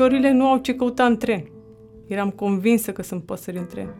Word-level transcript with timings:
Ciorile 0.00 0.30
nu 0.32 0.46
au 0.46 0.58
ce 0.58 0.74
căuta 0.74 1.04
în 1.04 1.16
tren. 1.16 1.44
Eram 2.06 2.30
convinsă 2.30 2.92
că 2.92 3.02
sunt 3.02 3.24
păsări 3.24 3.58
în 3.58 3.66
tren. 3.66 3.94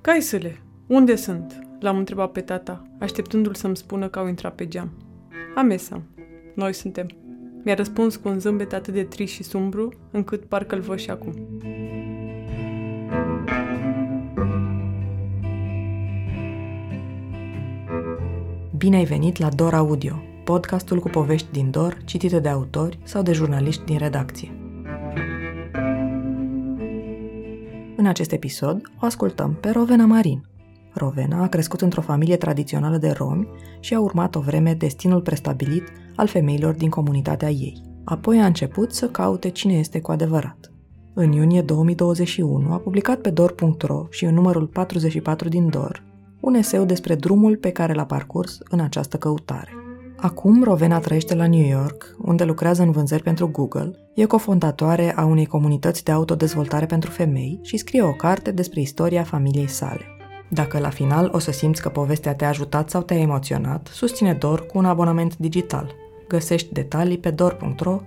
Caisele, 0.00 0.62
unde 0.86 1.14
sunt? 1.14 1.58
L-am 1.80 1.96
întrebat 1.96 2.32
pe 2.32 2.40
tata, 2.40 2.86
așteptându-l 2.98 3.54
să-mi 3.54 3.76
spună 3.76 4.08
că 4.08 4.18
au 4.18 4.26
intrat 4.26 4.54
pe 4.54 4.68
geam. 4.68 4.90
Amesa. 5.54 6.02
Noi 6.54 6.72
suntem. 6.72 7.06
Mi-a 7.64 7.74
răspuns 7.74 8.16
cu 8.16 8.28
un 8.28 8.38
zâmbet 8.38 8.72
atât 8.72 8.94
de 8.94 9.02
trist 9.02 9.32
și 9.32 9.42
sumbru, 9.42 9.92
încât 10.10 10.44
parcă 10.44 10.74
îl 10.74 10.80
văd 10.80 10.98
și 10.98 11.10
acum. 11.10 11.34
Bine 18.76 18.96
ai 18.96 19.04
venit 19.04 19.38
la 19.38 19.48
Dor 19.48 19.74
Audio, 19.74 20.22
podcastul 20.44 20.98
cu 20.98 21.08
povești 21.08 21.48
din 21.52 21.70
Dor, 21.70 21.96
citite 22.04 22.38
de 22.38 22.48
autori 22.48 22.98
sau 23.02 23.22
de 23.22 23.32
jurnaliști 23.32 23.84
din 23.84 23.98
redacție. 23.98 24.57
În 28.00 28.06
acest 28.06 28.32
episod 28.32 28.80
o 29.00 29.06
ascultăm 29.06 29.56
pe 29.60 29.70
Rovena 29.70 30.06
Marin. 30.06 30.46
Rovena 30.92 31.42
a 31.42 31.48
crescut 31.48 31.80
într-o 31.80 32.00
familie 32.00 32.36
tradițională 32.36 32.96
de 32.96 33.10
romi 33.10 33.48
și 33.80 33.94
a 33.94 34.00
urmat 34.00 34.34
o 34.34 34.40
vreme 34.40 34.74
destinul 34.74 35.20
prestabilit 35.20 35.82
al 36.16 36.26
femeilor 36.26 36.74
din 36.74 36.88
comunitatea 36.88 37.50
ei. 37.50 37.82
Apoi 38.04 38.40
a 38.40 38.46
început 38.46 38.92
să 38.92 39.08
caute 39.08 39.48
cine 39.48 39.72
este 39.72 40.00
cu 40.00 40.10
adevărat. 40.10 40.72
În 41.14 41.32
iunie 41.32 41.62
2021 41.62 42.72
a 42.72 42.78
publicat 42.78 43.20
pe 43.20 43.30
dor.ro 43.30 44.06
și 44.10 44.24
în 44.24 44.34
numărul 44.34 44.66
44 44.66 45.48
din 45.48 45.68
Dor 45.68 46.02
un 46.40 46.54
eseu 46.54 46.84
despre 46.84 47.14
drumul 47.14 47.56
pe 47.56 47.70
care 47.70 47.92
l-a 47.92 48.04
parcurs 48.04 48.58
în 48.68 48.80
această 48.80 49.16
căutare. 49.16 49.77
Acum 50.20 50.62
Rovena 50.62 50.98
trăiește 50.98 51.34
la 51.34 51.46
New 51.46 51.66
York, 51.66 52.16
unde 52.18 52.44
lucrează 52.44 52.82
în 52.82 52.90
vânzări 52.90 53.22
pentru 53.22 53.48
Google, 53.48 53.90
e 54.14 54.24
cofondatoare 54.24 55.14
a 55.16 55.24
unei 55.24 55.46
comunități 55.46 56.04
de 56.04 56.12
autodezvoltare 56.12 56.86
pentru 56.86 57.10
femei 57.10 57.58
și 57.62 57.76
scrie 57.76 58.02
o 58.02 58.12
carte 58.12 58.50
despre 58.50 58.80
istoria 58.80 59.22
familiei 59.22 59.68
sale. 59.68 60.02
Dacă 60.48 60.78
la 60.78 60.88
final 60.88 61.30
o 61.32 61.38
să 61.38 61.50
simți 61.50 61.82
că 61.82 61.88
povestea 61.88 62.34
te-a 62.34 62.48
ajutat 62.48 62.90
sau 62.90 63.02
te-a 63.02 63.18
emoționat, 63.18 63.90
susține 63.92 64.32
Dor 64.32 64.66
cu 64.66 64.78
un 64.78 64.84
abonament 64.84 65.36
digital. 65.36 65.94
Găsești 66.28 66.72
detalii 66.72 67.18
pe 67.18 67.30
dor.ro 67.30 68.00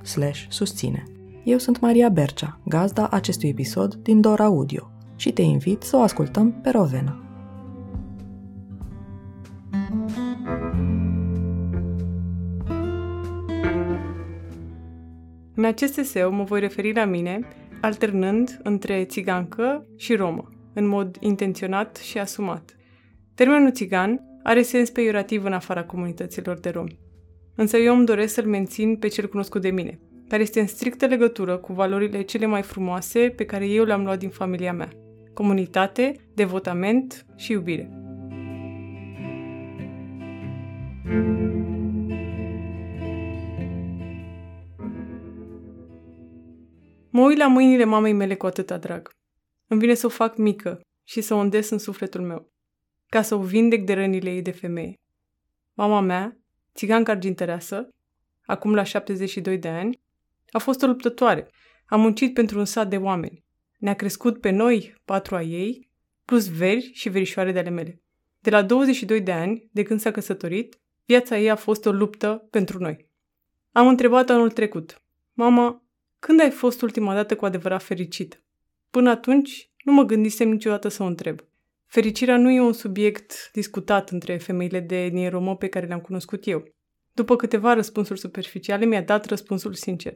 susține. 0.49 1.03
Eu 1.43 1.57
sunt 1.57 1.79
Maria 1.79 2.09
Bercea, 2.09 2.59
gazda 2.65 3.07
acestui 3.11 3.49
episod 3.49 3.95
din 3.95 4.21
Dor 4.21 4.39
Audio 4.39 4.91
și 5.15 5.31
te 5.31 5.41
invit 5.41 5.83
să 5.83 5.97
o 5.97 6.01
ascultăm 6.01 6.51
pe 6.51 6.69
Rovena. 6.69 7.30
În 15.61 15.67
acest 15.67 15.97
eseu 15.97 16.31
mă 16.31 16.43
voi 16.43 16.59
referi 16.59 16.93
la 16.93 17.05
mine, 17.05 17.39
alternând 17.81 18.59
între 18.63 19.03
țigancă 19.03 19.87
și 19.97 20.15
romă, 20.15 20.49
în 20.73 20.87
mod 20.87 21.17
intenționat 21.19 21.95
și 21.95 22.17
asumat. 22.17 22.77
Termenul 23.35 23.71
țigan 23.71 24.21
are 24.43 24.61
sens 24.61 24.89
peiorativ 24.89 25.43
în 25.43 25.53
afara 25.53 25.83
comunităților 25.83 26.59
de 26.59 26.69
romi. 26.69 26.99
Însă 27.55 27.77
eu 27.77 27.95
îmi 27.95 28.05
doresc 28.05 28.33
să-l 28.33 28.45
mențin 28.45 28.95
pe 28.95 29.07
cel 29.07 29.27
cunoscut 29.27 29.61
de 29.61 29.69
mine, 29.69 29.99
care 30.27 30.41
este 30.41 30.59
în 30.59 30.67
strictă 30.67 31.05
legătură 31.05 31.57
cu 31.57 31.73
valorile 31.73 32.21
cele 32.21 32.45
mai 32.45 32.61
frumoase 32.61 33.33
pe 33.35 33.45
care 33.45 33.67
eu 33.67 33.83
le-am 33.83 34.03
luat 34.03 34.19
din 34.19 34.29
familia 34.29 34.73
mea. 34.73 34.89
Comunitate, 35.33 36.15
devotament 36.33 37.25
și 37.35 37.51
iubire. 37.51 37.91
Mă 47.11 47.21
uit 47.21 47.37
la 47.37 47.47
mâinile 47.47 47.83
mamei 47.83 48.13
mele 48.13 48.35
cu 48.35 48.45
atâta 48.45 48.77
drag. 48.77 49.11
Îmi 49.67 49.79
vine 49.79 49.93
să 49.93 50.05
o 50.05 50.09
fac 50.09 50.37
mică 50.37 50.81
și 51.03 51.21
să 51.21 51.33
o 51.33 51.37
îndes 51.37 51.69
în 51.69 51.77
sufletul 51.77 52.21
meu, 52.21 52.51
ca 53.07 53.21
să 53.21 53.35
o 53.35 53.41
vindec 53.41 53.85
de 53.85 53.93
rănile 53.93 54.29
ei 54.29 54.41
de 54.41 54.51
femeie. 54.51 54.93
Mama 55.73 55.99
mea, 55.99 56.37
țigancă 56.75 57.11
argintăreasă, 57.11 57.89
acum 58.45 58.73
la 58.73 58.83
72 58.83 59.57
de 59.57 59.67
ani, 59.67 59.99
a 60.51 60.57
fost 60.57 60.81
o 60.81 60.87
luptătoare. 60.87 61.47
A 61.85 61.95
muncit 61.95 62.33
pentru 62.33 62.59
un 62.59 62.65
sat 62.65 62.89
de 62.89 62.97
oameni. 62.97 63.43
Ne-a 63.77 63.93
crescut 63.93 64.39
pe 64.39 64.49
noi, 64.49 64.95
patru 65.05 65.35
a 65.35 65.41
ei, 65.41 65.89
plus 66.25 66.47
veri 66.47 66.91
și 66.93 67.09
verișoare 67.09 67.51
de 67.51 67.59
ale 67.59 67.69
mele. 67.69 68.01
De 68.39 68.49
la 68.49 68.61
22 68.61 69.21
de 69.21 69.31
ani, 69.31 69.69
de 69.71 69.83
când 69.83 69.99
s-a 69.99 70.11
căsătorit, 70.11 70.79
viața 71.05 71.37
ei 71.37 71.49
a 71.49 71.55
fost 71.55 71.85
o 71.85 71.91
luptă 71.91 72.47
pentru 72.49 72.79
noi. 72.79 73.09
Am 73.71 73.87
întrebat 73.87 74.29
anul 74.29 74.51
trecut. 74.51 75.01
Mama, 75.33 75.80
când 76.25 76.39
ai 76.39 76.51
fost 76.51 76.81
ultima 76.81 77.13
dată 77.13 77.35
cu 77.35 77.45
adevărat 77.45 77.83
fericit? 77.83 78.43
Până 78.89 79.09
atunci, 79.09 79.71
nu 79.83 79.93
mă 79.93 80.03
gândisem 80.03 80.49
niciodată 80.49 80.87
să 80.87 81.03
o 81.03 81.05
întreb. 81.05 81.39
Fericirea 81.85 82.37
nu 82.37 82.51
e 82.51 82.61
un 82.61 82.73
subiect 82.73 83.49
discutat 83.53 84.09
între 84.09 84.37
femeile 84.37 84.79
de 84.79 85.03
etnie 85.03 85.29
romă 85.29 85.55
pe 85.55 85.67
care 85.67 85.85
le-am 85.85 85.99
cunoscut 85.99 86.47
eu. 86.47 86.63
După 87.11 87.35
câteva 87.35 87.73
răspunsuri 87.73 88.19
superficiale, 88.19 88.85
mi-a 88.85 89.01
dat 89.01 89.25
răspunsul 89.25 89.73
sincer. 89.73 90.13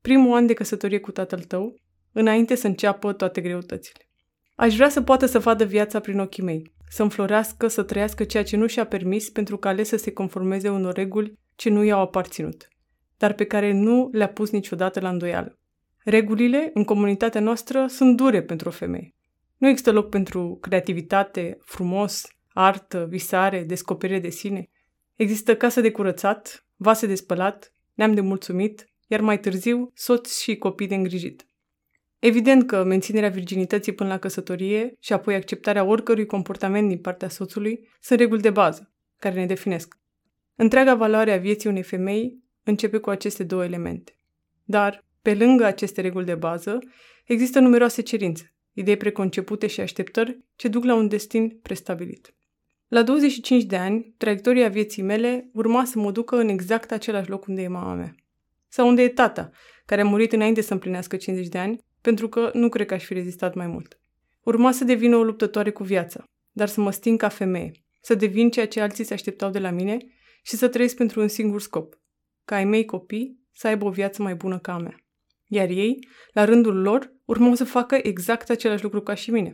Primul 0.00 0.36
an 0.36 0.46
de 0.46 0.54
căsătorie 0.54 1.00
cu 1.00 1.10
tatăl 1.10 1.40
tău, 1.40 1.74
înainte 2.12 2.54
să 2.54 2.66
înceapă 2.66 3.12
toate 3.12 3.40
greutățile. 3.40 4.08
Aș 4.54 4.74
vrea 4.74 4.88
să 4.88 5.02
poată 5.02 5.26
să 5.26 5.38
vadă 5.38 5.64
viața 5.64 6.00
prin 6.00 6.18
ochii 6.18 6.42
mei, 6.42 6.72
să 6.88 7.02
înflorească, 7.02 7.68
să 7.68 7.82
trăiască 7.82 8.24
ceea 8.24 8.44
ce 8.44 8.56
nu 8.56 8.66
și-a 8.66 8.86
permis 8.86 9.30
pentru 9.30 9.56
că 9.56 9.68
ales 9.68 9.88
să 9.88 9.96
se 9.96 10.12
conformeze 10.12 10.68
unor 10.68 10.94
reguli 10.94 11.38
ce 11.54 11.70
nu 11.70 11.82
i-au 11.82 12.00
aparținut 12.00 12.68
dar 13.18 13.32
pe 13.32 13.44
care 13.44 13.72
nu 13.72 14.08
le-a 14.12 14.28
pus 14.28 14.50
niciodată 14.50 15.00
la 15.00 15.08
îndoială. 15.08 15.58
Regulile 16.04 16.70
în 16.74 16.84
comunitatea 16.84 17.40
noastră 17.40 17.86
sunt 17.86 18.16
dure 18.16 18.42
pentru 18.42 18.68
o 18.68 18.72
femeie. 18.72 19.14
Nu 19.56 19.68
există 19.68 19.92
loc 19.92 20.08
pentru 20.08 20.58
creativitate, 20.60 21.58
frumos, 21.64 22.26
artă, 22.48 23.06
visare, 23.08 23.62
descoperire 23.62 24.18
de 24.18 24.30
sine. 24.30 24.70
Există 25.14 25.56
casă 25.56 25.80
de 25.80 25.90
curățat, 25.90 26.66
vase 26.76 27.06
de 27.06 27.14
spălat, 27.14 27.72
neam 27.94 28.14
de 28.14 28.20
mulțumit, 28.20 28.88
iar 29.06 29.20
mai 29.20 29.40
târziu 29.40 29.90
soți 29.94 30.42
și 30.42 30.56
copii 30.56 30.86
de 30.86 30.94
îngrijit. 30.94 31.46
Evident 32.18 32.66
că 32.66 32.84
menținerea 32.84 33.28
virginității 33.28 33.92
până 33.92 34.08
la 34.08 34.18
căsătorie 34.18 34.92
și 35.00 35.12
apoi 35.12 35.34
acceptarea 35.34 35.84
oricărui 35.84 36.26
comportament 36.26 36.88
din 36.88 36.98
partea 36.98 37.28
soțului 37.28 37.88
sunt 38.00 38.18
reguli 38.18 38.40
de 38.40 38.50
bază, 38.50 38.92
care 39.18 39.34
ne 39.34 39.46
definesc. 39.46 39.98
Întreaga 40.54 40.94
valoare 40.94 41.32
a 41.32 41.38
vieții 41.38 41.68
unei 41.68 41.82
femei 41.82 42.42
începe 42.68 42.98
cu 42.98 43.10
aceste 43.10 43.44
două 43.44 43.64
elemente. 43.64 44.16
Dar, 44.64 45.04
pe 45.22 45.34
lângă 45.34 45.64
aceste 45.64 46.00
reguli 46.00 46.24
de 46.24 46.34
bază, 46.34 46.78
există 47.24 47.60
numeroase 47.60 48.02
cerințe, 48.02 48.54
idei 48.72 48.96
preconcepute 48.96 49.66
și 49.66 49.80
așteptări 49.80 50.38
ce 50.56 50.68
duc 50.68 50.84
la 50.84 50.94
un 50.94 51.08
destin 51.08 51.58
prestabilit. 51.62 52.34
La 52.88 53.02
25 53.02 53.64
de 53.64 53.76
ani, 53.76 54.14
traiectoria 54.16 54.68
vieții 54.68 55.02
mele 55.02 55.50
urma 55.52 55.84
să 55.84 55.98
mă 55.98 56.10
ducă 56.10 56.36
în 56.36 56.48
exact 56.48 56.92
același 56.92 57.28
loc 57.28 57.46
unde 57.46 57.62
e 57.62 57.68
mama 57.68 57.94
mea. 57.94 58.14
Sau 58.68 58.88
unde 58.88 59.02
e 59.02 59.08
tata, 59.08 59.50
care 59.86 60.00
a 60.00 60.04
murit 60.04 60.32
înainte 60.32 60.60
să 60.60 60.72
împlinească 60.72 61.16
50 61.16 61.48
de 61.48 61.58
ani, 61.58 61.78
pentru 62.00 62.28
că 62.28 62.50
nu 62.52 62.68
cred 62.68 62.86
că 62.86 62.94
aș 62.94 63.04
fi 63.04 63.14
rezistat 63.14 63.54
mai 63.54 63.66
mult. 63.66 63.98
Urma 64.42 64.72
să 64.72 64.84
devină 64.84 65.16
o 65.16 65.22
luptătoare 65.22 65.70
cu 65.70 65.82
viața, 65.82 66.24
dar 66.52 66.68
să 66.68 66.80
mă 66.80 66.90
sting 66.90 67.18
ca 67.18 67.28
femeie, 67.28 67.72
să 68.00 68.14
devin 68.14 68.50
ceea 68.50 68.68
ce 68.68 68.80
alții 68.80 69.04
se 69.04 69.12
așteptau 69.12 69.50
de 69.50 69.58
la 69.58 69.70
mine 69.70 69.98
și 70.42 70.56
să 70.56 70.68
trăiesc 70.68 70.96
pentru 70.96 71.20
un 71.20 71.28
singur 71.28 71.60
scop, 71.60 71.98
ca 72.48 72.54
ai 72.54 72.64
mei 72.64 72.84
copii 72.84 73.38
să 73.52 73.66
aibă 73.66 73.84
o 73.84 73.90
viață 73.90 74.22
mai 74.22 74.34
bună 74.34 74.58
ca 74.58 74.72
a 74.72 74.78
mea. 74.78 74.96
Iar 75.46 75.68
ei, 75.68 76.08
la 76.32 76.44
rândul 76.44 76.80
lor, 76.80 77.12
urmau 77.24 77.54
să 77.54 77.64
facă 77.64 77.98
exact 78.02 78.50
același 78.50 78.82
lucru 78.82 79.00
ca 79.00 79.14
și 79.14 79.30
mine. 79.30 79.52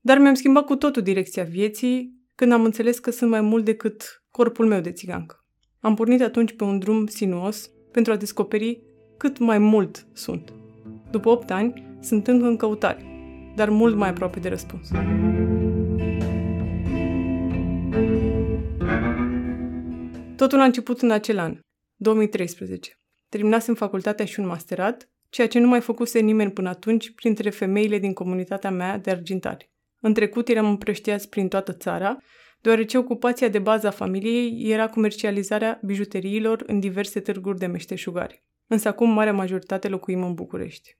Dar 0.00 0.18
mi-am 0.18 0.34
schimbat 0.34 0.64
cu 0.64 0.76
totul 0.76 1.02
direcția 1.02 1.44
vieții 1.44 2.14
când 2.34 2.52
am 2.52 2.64
înțeles 2.64 2.98
că 2.98 3.10
sunt 3.10 3.30
mai 3.30 3.40
mult 3.40 3.64
decât 3.64 4.24
corpul 4.30 4.66
meu 4.66 4.80
de 4.80 4.92
țigancă. 4.92 5.44
Am 5.80 5.94
pornit 5.94 6.22
atunci 6.22 6.56
pe 6.56 6.64
un 6.64 6.78
drum 6.78 7.06
sinuos 7.06 7.70
pentru 7.92 8.12
a 8.12 8.16
descoperi 8.16 8.82
cât 9.16 9.38
mai 9.38 9.58
mult 9.58 10.06
sunt. 10.12 10.52
După 11.10 11.28
8 11.28 11.50
ani, 11.50 11.96
sunt 12.00 12.26
încă 12.26 12.46
în 12.46 12.56
căutare, 12.56 13.04
dar 13.56 13.68
mult 13.68 13.96
mai 13.96 14.08
aproape 14.08 14.40
de 14.40 14.48
răspuns. 14.48 14.90
Totul 20.36 20.60
a 20.60 20.64
început 20.64 21.00
în 21.00 21.10
acel 21.10 21.38
an, 21.38 21.58
2013. 22.02 23.00
Terminasem 23.28 23.74
facultatea 23.74 24.24
și 24.24 24.40
un 24.40 24.46
masterat, 24.46 25.08
ceea 25.28 25.48
ce 25.48 25.58
nu 25.58 25.68
mai 25.68 25.80
făcuse 25.80 26.18
nimeni 26.20 26.50
până 26.50 26.68
atunci 26.68 27.10
printre 27.10 27.50
femeile 27.50 27.98
din 27.98 28.12
comunitatea 28.12 28.70
mea 28.70 28.98
de 28.98 29.10
argintari. 29.10 29.70
În 30.00 30.14
trecut 30.14 30.48
eram 30.48 30.68
împrăștiați 30.68 31.28
prin 31.28 31.48
toată 31.48 31.72
țara, 31.72 32.16
deoarece 32.60 32.98
ocupația 32.98 33.48
de 33.48 33.58
bază 33.58 33.86
a 33.86 33.90
familiei 33.90 34.70
era 34.70 34.88
comercializarea 34.88 35.80
bijuteriilor 35.82 36.62
în 36.66 36.80
diverse 36.80 37.20
târguri 37.20 37.58
de 37.58 37.66
meșteșugari. 37.66 38.42
Însă 38.66 38.88
acum 38.88 39.10
marea 39.10 39.32
majoritate 39.32 39.88
locuim 39.88 40.22
în 40.22 40.34
București. 40.34 40.96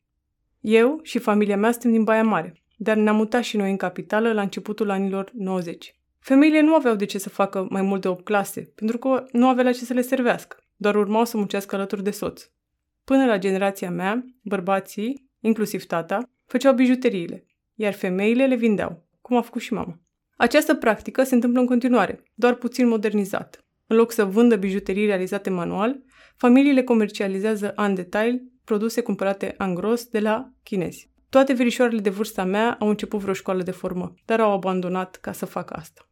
Eu 0.61 1.01
și 1.03 1.19
familia 1.19 1.57
mea 1.57 1.73
suntem 1.73 1.91
din 1.91 2.05
Baia 2.05 2.25
Mare, 2.25 2.63
dar 2.77 2.97
ne-am 2.97 3.17
mutat 3.17 3.43
și 3.43 3.57
noi 3.57 3.71
în 3.71 3.77
capitală 3.77 4.33
la 4.33 4.43
începutul 4.43 4.91
anilor 4.91 5.31
90. 5.35 5.95
Femeile 6.19 6.61
nu 6.61 6.75
aveau 6.75 6.95
de 6.95 7.05
ce 7.05 7.19
să 7.19 7.29
facă 7.29 7.67
mai 7.71 7.83
mult 7.83 8.01
de 8.01 8.09
8 8.09 8.25
clase, 8.25 8.73
pentru 8.75 8.99
că 8.99 9.25
nu 9.33 9.49
avea 9.49 9.65
la 9.65 9.73
ce 9.73 9.85
să 9.85 9.93
le 9.93 10.01
servească 10.01 10.65
doar 10.81 10.97
urmau 10.97 11.25
să 11.25 11.37
muncească 11.37 11.75
alături 11.75 12.03
de 12.03 12.11
soț. 12.11 12.51
Până 13.05 13.27
la 13.27 13.39
generația 13.39 13.91
mea, 13.91 14.25
bărbații, 14.43 15.31
inclusiv 15.41 15.85
tata, 15.85 16.31
făceau 16.47 16.75
bijuteriile, 16.75 17.47
iar 17.75 17.93
femeile 17.93 18.47
le 18.47 18.55
vindeau, 18.55 19.09
cum 19.21 19.37
a 19.37 19.41
făcut 19.41 19.61
și 19.61 19.73
mama. 19.73 20.01
Această 20.37 20.75
practică 20.75 21.23
se 21.23 21.35
întâmplă 21.35 21.61
în 21.61 21.67
continuare, 21.67 22.23
doar 22.35 22.55
puțin 22.55 22.89
modernizat. 22.89 23.65
În 23.87 23.97
loc 23.97 24.13
să 24.13 24.25
vândă 24.25 24.57
bijuterii 24.57 25.07
realizate 25.07 25.51
manual, 25.51 26.03
familiile 26.37 26.83
comercializează 26.83 27.73
în 27.77 27.95
detail 27.95 28.43
produse 28.65 29.01
cumpărate 29.01 29.55
în 29.59 29.75
gros 29.75 30.05
de 30.05 30.21
la 30.21 30.53
chinezi. 30.63 31.11
Toate 31.29 31.53
verișoarele 31.53 32.01
de 32.01 32.11
vârsta 32.11 32.45
mea 32.45 32.77
au 32.81 32.89
început 32.89 33.21
vreo 33.21 33.35
școală 33.35 33.63
de 33.63 33.71
formă, 33.71 34.15
dar 34.25 34.41
au 34.41 34.53
abandonat 34.53 35.17
ca 35.17 35.33
să 35.33 35.47
facă 35.47 35.75
asta. 35.75 36.09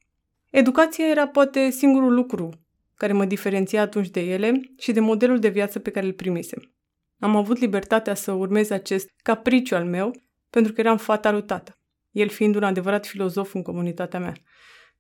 Educația 0.51 1.07
era 1.07 1.29
poate 1.29 1.71
singurul 1.71 2.15
lucru 2.15 2.68
care 2.99 3.13
mă 3.13 3.25
diferenția 3.25 3.81
atunci 3.81 4.09
de 4.09 4.21
ele 4.21 4.61
și 4.79 4.93
de 4.93 5.01
modelul 5.01 5.39
de 5.39 5.49
viață 5.49 5.79
pe 5.79 5.91
care 5.91 6.07
îl 6.07 6.13
primisem. 6.13 6.75
Am 7.19 7.37
avut 7.37 7.59
libertatea 7.59 8.15
să 8.15 8.33
urmez 8.33 8.71
acest 8.71 9.11
capriciu 9.23 9.77
al 9.77 9.85
meu 9.85 10.11
pentru 10.51 10.73
că 10.73 10.81
eram 10.81 10.97
fata 10.97 11.31
lui 11.31 11.45
tată, 11.45 11.79
el 12.11 12.29
fiind 12.29 12.55
un 12.55 12.63
adevărat 12.63 13.07
filozof 13.07 13.55
în 13.55 13.63
comunitatea 13.63 14.21
mea. 14.21 14.33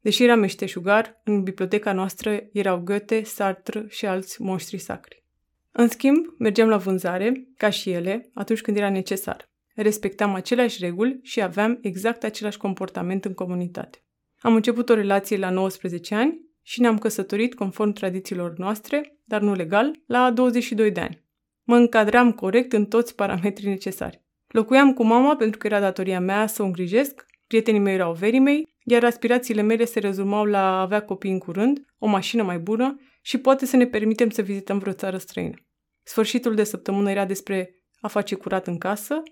Deși 0.00 0.24
eram 0.24 0.38
meșteșugar, 0.38 1.20
în 1.24 1.42
biblioteca 1.42 1.92
noastră 1.92 2.40
erau 2.52 2.78
Goethe, 2.78 3.22
Sartre 3.22 3.84
și 3.88 4.06
alți 4.06 4.42
monștri 4.42 4.78
sacri. 4.78 5.24
În 5.72 5.88
schimb, 5.88 6.26
mergeam 6.38 6.68
la 6.68 6.76
vânzare, 6.76 7.48
ca 7.56 7.70
și 7.70 7.90
ele, 7.90 8.30
atunci 8.34 8.60
când 8.60 8.76
era 8.76 8.90
necesar. 8.90 9.48
Respectam 9.74 10.34
aceleași 10.34 10.84
reguli 10.84 11.18
și 11.22 11.42
aveam 11.42 11.78
exact 11.82 12.24
același 12.24 12.58
comportament 12.58 13.24
în 13.24 13.34
comunitate. 13.34 14.02
Am 14.38 14.54
început 14.54 14.88
o 14.88 14.94
relație 14.94 15.36
la 15.36 15.50
19 15.50 16.14
ani 16.14 16.47
și 16.68 16.80
ne-am 16.80 16.98
căsătorit 16.98 17.54
conform 17.54 17.92
tradițiilor 17.92 18.52
noastre, 18.56 19.18
dar 19.24 19.40
nu 19.40 19.54
legal, 19.54 19.92
la 20.06 20.30
22 20.30 20.90
de 20.90 21.00
ani. 21.00 21.24
Mă 21.62 21.76
încadram 21.76 22.32
corect 22.32 22.72
în 22.72 22.86
toți 22.86 23.14
parametrii 23.14 23.68
necesari. 23.68 24.22
Locuiam 24.48 24.92
cu 24.92 25.04
mama 25.04 25.36
pentru 25.36 25.58
că 25.58 25.66
era 25.66 25.80
datoria 25.80 26.20
mea 26.20 26.46
să 26.46 26.62
o 26.62 26.64
îngrijesc, 26.64 27.26
prietenii 27.46 27.80
mei 27.80 27.94
erau 27.94 28.12
verii 28.12 28.38
mei, 28.38 28.68
iar 28.84 29.04
aspirațiile 29.04 29.62
mele 29.62 29.84
se 29.84 29.98
rezumau 29.98 30.44
la 30.44 30.58
a 30.58 30.80
avea 30.80 31.04
copii 31.04 31.30
în 31.30 31.38
curând, 31.38 31.84
o 31.98 32.06
mașină 32.06 32.42
mai 32.42 32.58
bună 32.58 33.00
și 33.22 33.38
poate 33.38 33.66
să 33.66 33.76
ne 33.76 33.86
permitem 33.86 34.30
să 34.30 34.42
vizităm 34.42 34.78
vreo 34.78 34.92
țară 34.92 35.18
străină. 35.18 35.56
Sfârșitul 36.02 36.54
de 36.54 36.64
săptămână 36.64 37.10
era 37.10 37.24
despre 37.24 37.74
a 38.00 38.08
face 38.08 38.34
curat 38.34 38.66
în 38.66 38.78
casă 38.78 39.22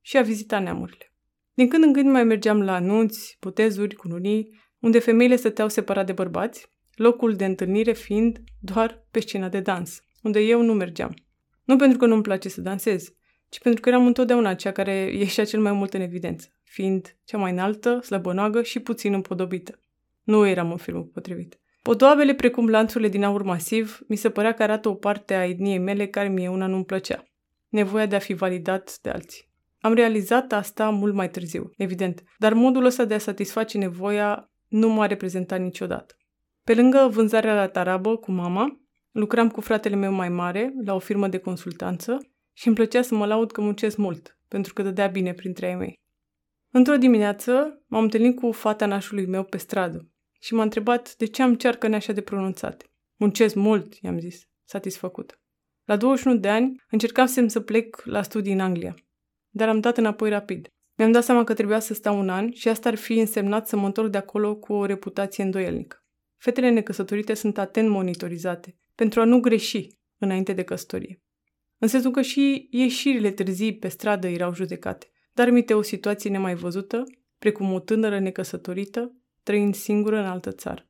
și 0.00 0.16
a 0.16 0.22
vizita 0.22 0.58
neamurile. 0.58 1.12
Din 1.54 1.68
când 1.68 1.84
în 1.84 1.92
când 1.92 2.10
mai 2.10 2.24
mergeam 2.24 2.62
la 2.62 2.74
anunți, 2.74 3.36
botezuri, 3.40 3.94
cununii, 3.94 4.62
unde 4.78 4.98
femeile 4.98 5.36
stăteau 5.36 5.68
separat 5.68 6.06
de 6.06 6.12
bărbați, 6.12 6.72
locul 6.96 7.34
de 7.34 7.44
întâlnire 7.44 7.92
fiind 7.92 8.38
doar 8.60 9.06
pe 9.10 9.20
scena 9.20 9.48
de 9.48 9.60
dans, 9.60 10.02
unde 10.22 10.40
eu 10.40 10.62
nu 10.62 10.72
mergeam. 10.72 11.14
Nu 11.64 11.76
pentru 11.76 11.98
că 11.98 12.06
nu-mi 12.06 12.22
place 12.22 12.48
să 12.48 12.60
dansez, 12.60 13.12
ci 13.48 13.58
pentru 13.58 13.80
că 13.80 13.88
eram 13.88 14.06
întotdeauna 14.06 14.54
cea 14.54 14.72
care 14.72 14.94
ieșea 14.94 15.44
cel 15.44 15.60
mai 15.60 15.72
mult 15.72 15.94
în 15.94 16.00
evidență, 16.00 16.48
fiind 16.62 17.16
cea 17.24 17.38
mai 17.38 17.50
înaltă, 17.50 18.00
slăbănoagă 18.00 18.62
și 18.62 18.80
puțin 18.80 19.12
împodobită. 19.12 19.78
Nu 20.22 20.46
eram 20.46 20.70
în 20.70 20.76
filmul 20.76 21.04
potrivit. 21.04 21.58
Podoabele, 21.82 22.34
precum 22.34 22.68
lanțurile 22.68 23.08
din 23.08 23.24
aur 23.24 23.42
masiv, 23.42 24.00
mi 24.08 24.16
se 24.16 24.30
părea 24.30 24.52
că 24.52 24.62
arată 24.62 24.88
o 24.88 24.94
parte 24.94 25.34
a 25.34 25.46
etniei 25.46 25.78
mele 25.78 26.06
care 26.06 26.28
mie 26.28 26.48
una 26.48 26.66
nu-mi 26.66 26.84
plăcea. 26.84 27.24
Nevoia 27.68 28.06
de 28.06 28.16
a 28.16 28.18
fi 28.18 28.32
validat 28.32 28.98
de 29.02 29.10
alții. 29.10 29.52
Am 29.80 29.94
realizat 29.94 30.52
asta 30.52 30.90
mult 30.90 31.14
mai 31.14 31.30
târziu, 31.30 31.70
evident, 31.76 32.22
dar 32.38 32.52
modul 32.52 32.84
ăsta 32.84 33.04
de 33.04 33.14
a 33.14 33.18
satisface 33.18 33.78
nevoia 33.78 34.50
nu 34.68 34.88
m-a 34.88 35.06
reprezentat 35.06 35.60
niciodată. 35.60 36.14
Pe 36.64 36.74
lângă 36.74 37.08
vânzarea 37.10 37.54
la 37.54 37.68
tarabă 37.68 38.16
cu 38.16 38.32
mama, 38.32 38.80
lucram 39.10 39.50
cu 39.50 39.60
fratele 39.60 39.94
meu 39.94 40.12
mai 40.12 40.28
mare 40.28 40.74
la 40.84 40.94
o 40.94 40.98
firmă 40.98 41.28
de 41.28 41.38
consultanță 41.38 42.18
și 42.52 42.66
îmi 42.66 42.76
plăcea 42.76 43.02
să 43.02 43.14
mă 43.14 43.26
laud 43.26 43.52
că 43.52 43.60
muncesc 43.60 43.96
mult, 43.96 44.38
pentru 44.48 44.72
că 44.72 44.82
dădea 44.82 45.06
bine 45.06 45.32
printre 45.32 45.66
ei 45.66 45.74
mei. 45.74 45.94
Într-o 46.72 46.96
dimineață 46.96 47.82
m-am 47.86 48.02
întâlnit 48.02 48.38
cu 48.38 48.52
fata 48.52 48.86
nașului 48.86 49.26
meu 49.26 49.44
pe 49.44 49.56
stradă 49.56 50.08
și 50.40 50.54
m-a 50.54 50.62
întrebat 50.62 51.14
de 51.16 51.26
ce 51.26 51.42
am 51.42 51.54
cearcă 51.54 51.86
așa 51.86 52.12
de 52.12 52.20
pronunțate. 52.20 52.84
Muncesc 53.16 53.54
mult, 53.54 53.94
i-am 53.94 54.18
zis, 54.18 54.42
satisfăcut. 54.64 55.40
La 55.84 55.96
21 55.96 56.36
de 56.36 56.48
ani 56.48 56.82
încercam 56.90 57.26
să 57.26 57.60
plec 57.60 58.02
la 58.04 58.22
studii 58.22 58.52
în 58.52 58.60
Anglia, 58.60 58.94
dar 59.50 59.68
am 59.68 59.80
dat 59.80 59.96
înapoi 59.96 60.28
rapid. 60.28 60.68
Mi-am 60.96 61.12
dat 61.12 61.24
seama 61.24 61.44
că 61.44 61.54
trebuia 61.54 61.80
să 61.80 61.94
stau 61.94 62.18
un 62.18 62.28
an 62.28 62.52
și 62.52 62.68
asta 62.68 62.88
ar 62.88 62.94
fi 62.94 63.18
însemnat 63.18 63.68
să 63.68 63.76
mă 63.76 63.86
întorc 63.86 64.10
de 64.10 64.18
acolo 64.18 64.56
cu 64.56 64.72
o 64.72 64.84
reputație 64.84 65.44
îndoielnică. 65.44 66.03
Fetele 66.44 66.70
necăsătorite 66.70 67.34
sunt 67.34 67.58
atent 67.58 67.88
monitorizate, 67.88 68.76
pentru 68.94 69.20
a 69.20 69.24
nu 69.24 69.40
greși 69.40 69.88
înainte 70.18 70.52
de 70.52 70.62
căsătorie. 70.62 71.22
În 71.78 71.88
sensul 71.88 72.10
că 72.10 72.22
și 72.22 72.68
ieșirile 72.70 73.30
târzii 73.30 73.76
pe 73.76 73.88
stradă 73.88 74.28
erau 74.28 74.54
judecate, 74.54 75.10
dar 75.32 75.50
mite 75.50 75.74
o 75.74 75.82
situație 75.82 76.30
nemai 76.30 76.54
văzută, 76.54 77.04
precum 77.38 77.72
o 77.72 77.80
tânără 77.80 78.18
necăsătorită, 78.18 79.12
trăind 79.42 79.74
singură 79.74 80.18
în 80.18 80.24
altă 80.24 80.52
țară. 80.52 80.88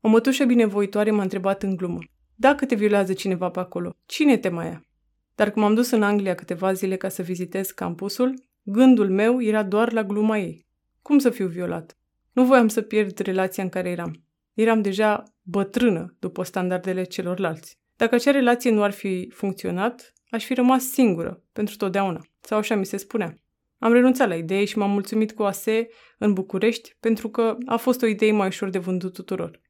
O 0.00 0.08
mătușă 0.08 0.44
binevoitoare 0.44 1.10
m-a 1.10 1.22
întrebat 1.22 1.62
în 1.62 1.76
glumă. 1.76 1.98
Dacă 2.34 2.66
te 2.66 2.74
violează 2.74 3.12
cineva 3.12 3.50
pe 3.50 3.58
acolo, 3.58 3.96
cine 4.06 4.36
te 4.36 4.48
mai 4.48 4.66
ia? 4.66 4.86
Dar 5.34 5.50
cum 5.50 5.64
am 5.64 5.74
dus 5.74 5.90
în 5.90 6.02
Anglia 6.02 6.34
câteva 6.34 6.72
zile 6.72 6.96
ca 6.96 7.08
să 7.08 7.22
vizitez 7.22 7.70
campusul, 7.70 8.42
gândul 8.62 9.10
meu 9.10 9.42
era 9.42 9.62
doar 9.62 9.92
la 9.92 10.04
gluma 10.04 10.38
ei. 10.38 10.66
Cum 11.00 11.18
să 11.18 11.30
fiu 11.30 11.46
violat? 11.46 11.96
Nu 12.32 12.44
voiam 12.44 12.68
să 12.68 12.82
pierd 12.82 13.18
relația 13.18 13.62
în 13.62 13.68
care 13.68 13.90
eram. 13.90 14.22
Eram 14.54 14.82
deja 14.82 15.22
bătrână 15.42 16.16
după 16.18 16.42
standardele 16.42 17.02
celorlalți. 17.02 17.78
Dacă 17.96 18.14
acea 18.14 18.30
relație 18.30 18.70
nu 18.70 18.82
ar 18.82 18.90
fi 18.90 19.30
funcționat, 19.34 20.12
aș 20.30 20.44
fi 20.44 20.54
rămas 20.54 20.84
singură, 20.84 21.42
pentru 21.52 21.76
totdeauna. 21.76 22.20
Sau 22.40 22.58
așa 22.58 22.74
mi 22.74 22.86
se 22.86 22.96
spunea. 22.96 23.36
Am 23.78 23.92
renunțat 23.92 24.28
la 24.28 24.34
idee 24.34 24.64
și 24.64 24.78
m-am 24.78 24.90
mulțumit 24.90 25.32
cu 25.32 25.42
ASE 25.42 25.88
în 26.18 26.32
București 26.32 26.96
pentru 27.00 27.28
că 27.28 27.56
a 27.66 27.76
fost 27.76 28.02
o 28.02 28.06
idee 28.06 28.32
mai 28.32 28.46
ușor 28.46 28.70
de 28.70 28.78
vândut 28.78 29.12
tuturor. 29.12 29.60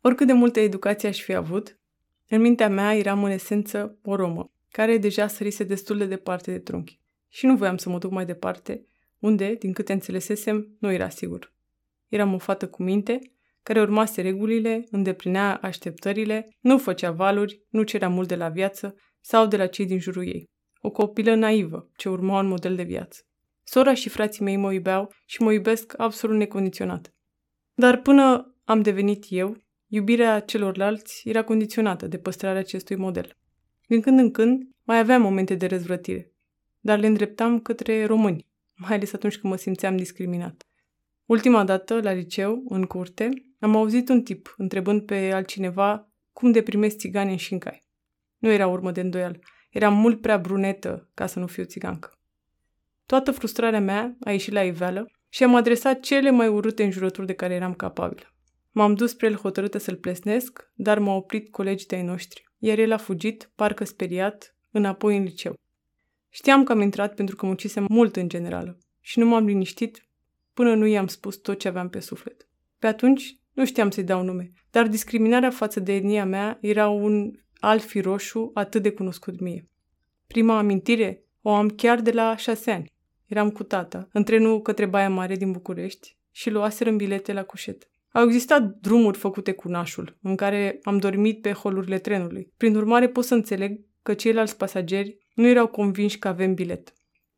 Oricât 0.00 0.26
de 0.26 0.32
multă 0.32 0.60
educație 0.60 1.08
aș 1.08 1.20
fi 1.20 1.34
avut, 1.34 1.78
în 2.28 2.40
mintea 2.40 2.68
mea 2.68 2.94
eram 2.94 3.24
în 3.24 3.30
esență 3.30 3.98
o 4.02 4.14
romă, 4.14 4.52
care 4.70 4.98
deja 4.98 5.26
sărise 5.26 5.64
destul 5.64 5.98
de 5.98 6.06
departe 6.06 6.50
de 6.50 6.58
trunchi. 6.58 7.00
Și 7.28 7.46
nu 7.46 7.56
voiam 7.56 7.76
să 7.76 7.88
mă 7.88 7.98
duc 7.98 8.10
mai 8.10 8.24
departe, 8.24 8.86
unde, 9.18 9.54
din 9.54 9.72
câte 9.72 9.92
înțelesesem, 9.92 10.76
nu 10.78 10.92
era 10.92 11.08
sigur. 11.08 11.52
Eram 12.08 12.34
o 12.34 12.38
fată 12.38 12.68
cu 12.68 12.82
minte, 12.82 13.31
care 13.62 13.80
urmase 13.80 14.20
regulile, 14.20 14.84
îndeplinea 14.90 15.58
așteptările, 15.62 16.48
nu 16.60 16.78
făcea 16.78 17.10
valuri, 17.10 17.62
nu 17.68 17.82
cerea 17.82 18.08
mult 18.08 18.28
de 18.28 18.36
la 18.36 18.48
viață 18.48 18.94
sau 19.20 19.46
de 19.46 19.56
la 19.56 19.66
cei 19.66 19.86
din 19.86 19.98
jurul 19.98 20.26
ei. 20.26 20.44
O 20.80 20.90
copilă 20.90 21.34
naivă, 21.34 21.90
ce 21.96 22.08
urma 22.08 22.38
un 22.38 22.46
model 22.46 22.76
de 22.76 22.82
viață. 22.82 23.20
Sora 23.64 23.94
și 23.94 24.08
frații 24.08 24.44
mei 24.44 24.56
mă 24.56 24.72
iubeau 24.72 25.12
și 25.26 25.42
mă 25.42 25.52
iubesc 25.52 25.94
absolut 25.96 26.36
necondiționat. 26.36 27.10
Dar 27.74 28.00
până 28.00 28.54
am 28.64 28.82
devenit 28.82 29.24
eu, 29.28 29.56
iubirea 29.86 30.40
celorlalți 30.40 31.28
era 31.28 31.44
condiționată 31.44 32.06
de 32.06 32.18
păstrarea 32.18 32.60
acestui 32.60 32.96
model. 32.96 33.36
Din 33.86 34.00
când 34.00 34.18
în 34.18 34.30
când 34.30 34.62
mai 34.82 34.98
aveam 34.98 35.22
momente 35.22 35.54
de 35.54 35.66
răzvrătire, 35.66 36.32
dar 36.80 36.98
le 36.98 37.06
îndreptam 37.06 37.60
către 37.60 38.04
români, 38.04 38.46
mai 38.74 38.94
ales 38.94 39.12
atunci 39.12 39.38
când 39.38 39.52
mă 39.52 39.58
simțeam 39.58 39.96
discriminat. 39.96 40.66
Ultima 41.24 41.64
dată, 41.64 42.00
la 42.00 42.12
liceu, 42.12 42.64
în 42.68 42.84
curte, 42.84 43.28
am 43.62 43.76
auzit 43.76 44.08
un 44.08 44.22
tip 44.22 44.54
întrebând 44.56 45.02
pe 45.02 45.32
altcineva 45.32 46.10
cum 46.32 46.50
deprimesc 46.50 46.96
țigani 46.96 47.30
în 47.30 47.36
șincai. 47.36 47.82
Nu 48.38 48.50
era 48.50 48.66
urmă 48.66 48.90
de 48.90 49.00
îndoială. 49.00 49.38
Eram 49.70 49.94
mult 49.94 50.20
prea 50.20 50.38
brunetă 50.38 51.10
ca 51.14 51.26
să 51.26 51.38
nu 51.38 51.46
fiu 51.46 51.64
țigancă. 51.64 52.18
Toată 53.06 53.30
frustrarea 53.30 53.80
mea 53.80 54.16
a 54.20 54.30
ieșit 54.30 54.52
la 54.52 54.62
iveală 54.62 55.06
și 55.28 55.42
am 55.42 55.54
adresat 55.54 56.00
cele 56.00 56.30
mai 56.30 56.48
urâte 56.48 56.84
înjurături 56.84 57.26
de 57.26 57.32
care 57.32 57.54
eram 57.54 57.74
capabilă. 57.74 58.34
M-am 58.70 58.94
dus 58.94 59.10
spre 59.10 59.26
el 59.26 59.36
hotărâtă 59.36 59.78
să-l 59.78 59.96
plesnesc, 59.96 60.70
dar 60.74 60.98
m-au 60.98 61.16
oprit 61.16 61.50
colegii 61.50 61.86
de-ai 61.86 62.02
noștri, 62.02 62.44
iar 62.58 62.78
el 62.78 62.92
a 62.92 62.96
fugit, 62.96 63.50
parcă 63.54 63.84
speriat, 63.84 64.56
înapoi 64.70 65.16
în 65.16 65.22
liceu. 65.22 65.54
Știam 66.28 66.64
că 66.64 66.72
am 66.72 66.80
intrat 66.80 67.14
pentru 67.14 67.36
că 67.36 67.46
muncisem 67.46 67.86
mult 67.88 68.16
în 68.16 68.28
generală 68.28 68.78
și 69.00 69.18
nu 69.18 69.26
m-am 69.26 69.46
liniștit 69.46 70.06
până 70.54 70.74
nu 70.74 70.86
i-am 70.86 71.06
spus 71.06 71.36
tot 71.36 71.58
ce 71.58 71.68
aveam 71.68 71.88
pe 71.88 72.00
suflet. 72.00 72.48
Pe 72.78 72.86
atunci 72.86 73.40
nu 73.52 73.64
știam 73.64 73.90
să-i 73.90 74.04
dau 74.04 74.22
nume, 74.22 74.52
dar 74.70 74.88
discriminarea 74.88 75.50
față 75.50 75.80
de 75.80 75.94
etnia 75.94 76.24
mea 76.24 76.58
era 76.60 76.88
un 76.88 77.30
alt 77.58 77.82
fi 77.82 78.00
roșu 78.00 78.50
atât 78.54 78.82
de 78.82 78.90
cunoscut 78.90 79.40
mie. 79.40 79.68
Prima 80.26 80.58
amintire 80.58 81.24
o 81.42 81.50
am 81.50 81.68
chiar 81.68 82.00
de 82.00 82.10
la 82.10 82.36
șase 82.36 82.70
ani. 82.70 82.92
Eram 83.26 83.50
cu 83.50 83.62
tata, 83.62 84.08
în 84.12 84.24
trenul 84.24 84.60
către 84.60 84.86
Baia 84.86 85.10
Mare 85.10 85.36
din 85.36 85.52
București 85.52 86.16
și 86.30 86.50
luaserăm 86.50 86.96
bilete 86.96 87.32
la 87.32 87.44
cușet. 87.44 87.88
Au 88.12 88.24
existat 88.24 88.62
drumuri 88.62 89.18
făcute 89.18 89.52
cu 89.52 89.68
nașul, 89.68 90.18
în 90.22 90.36
care 90.36 90.78
am 90.82 90.98
dormit 90.98 91.40
pe 91.40 91.52
holurile 91.52 91.98
trenului. 91.98 92.52
Prin 92.56 92.76
urmare, 92.76 93.08
pot 93.08 93.24
să 93.24 93.34
înțeleg 93.34 93.80
că 94.02 94.14
ceilalți 94.14 94.56
pasageri 94.56 95.18
nu 95.34 95.46
erau 95.46 95.66
convinși 95.66 96.18
că 96.18 96.28
avem 96.28 96.54
bilet. 96.54 96.92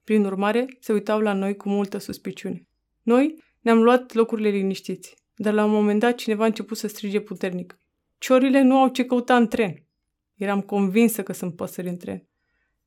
Prin 0.04 0.24
urmare, 0.24 0.66
se 0.80 0.92
uitau 0.92 1.20
la 1.20 1.32
noi 1.32 1.56
cu 1.56 1.68
multă 1.68 1.98
suspiciune. 1.98 2.68
Noi 3.02 3.42
ne-am 3.60 3.82
luat 3.82 4.12
locurile 4.12 4.48
liniștiți, 4.48 5.14
dar 5.34 5.52
la 5.52 5.64
un 5.64 5.70
moment 5.70 6.00
dat 6.00 6.14
cineva 6.14 6.42
a 6.42 6.46
început 6.46 6.76
să 6.76 6.86
strige 6.86 7.20
puternic. 7.20 7.78
Ciorile 8.18 8.62
nu 8.62 8.76
au 8.76 8.88
ce 8.88 9.04
căuta 9.04 9.36
în 9.36 9.48
tren. 9.48 9.86
Eram 10.34 10.60
convinsă 10.60 11.22
că 11.22 11.32
sunt 11.32 11.56
păsări 11.56 11.88
în 11.88 11.96
tren. 11.96 12.28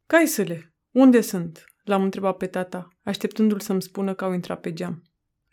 Caisele, 0.06 0.74
unde 0.92 1.22
sunt? 1.22 1.63
L-am 1.84 2.04
întrebat 2.04 2.38
pe 2.38 2.48
tata, 2.48 2.88
așteptându-l 3.04 3.60
să-mi 3.60 3.82
spună 3.82 4.13
că 4.13 4.24
au 4.24 4.34
intrat 4.34 4.62
pe 4.62 4.74
geam. 4.74 5.04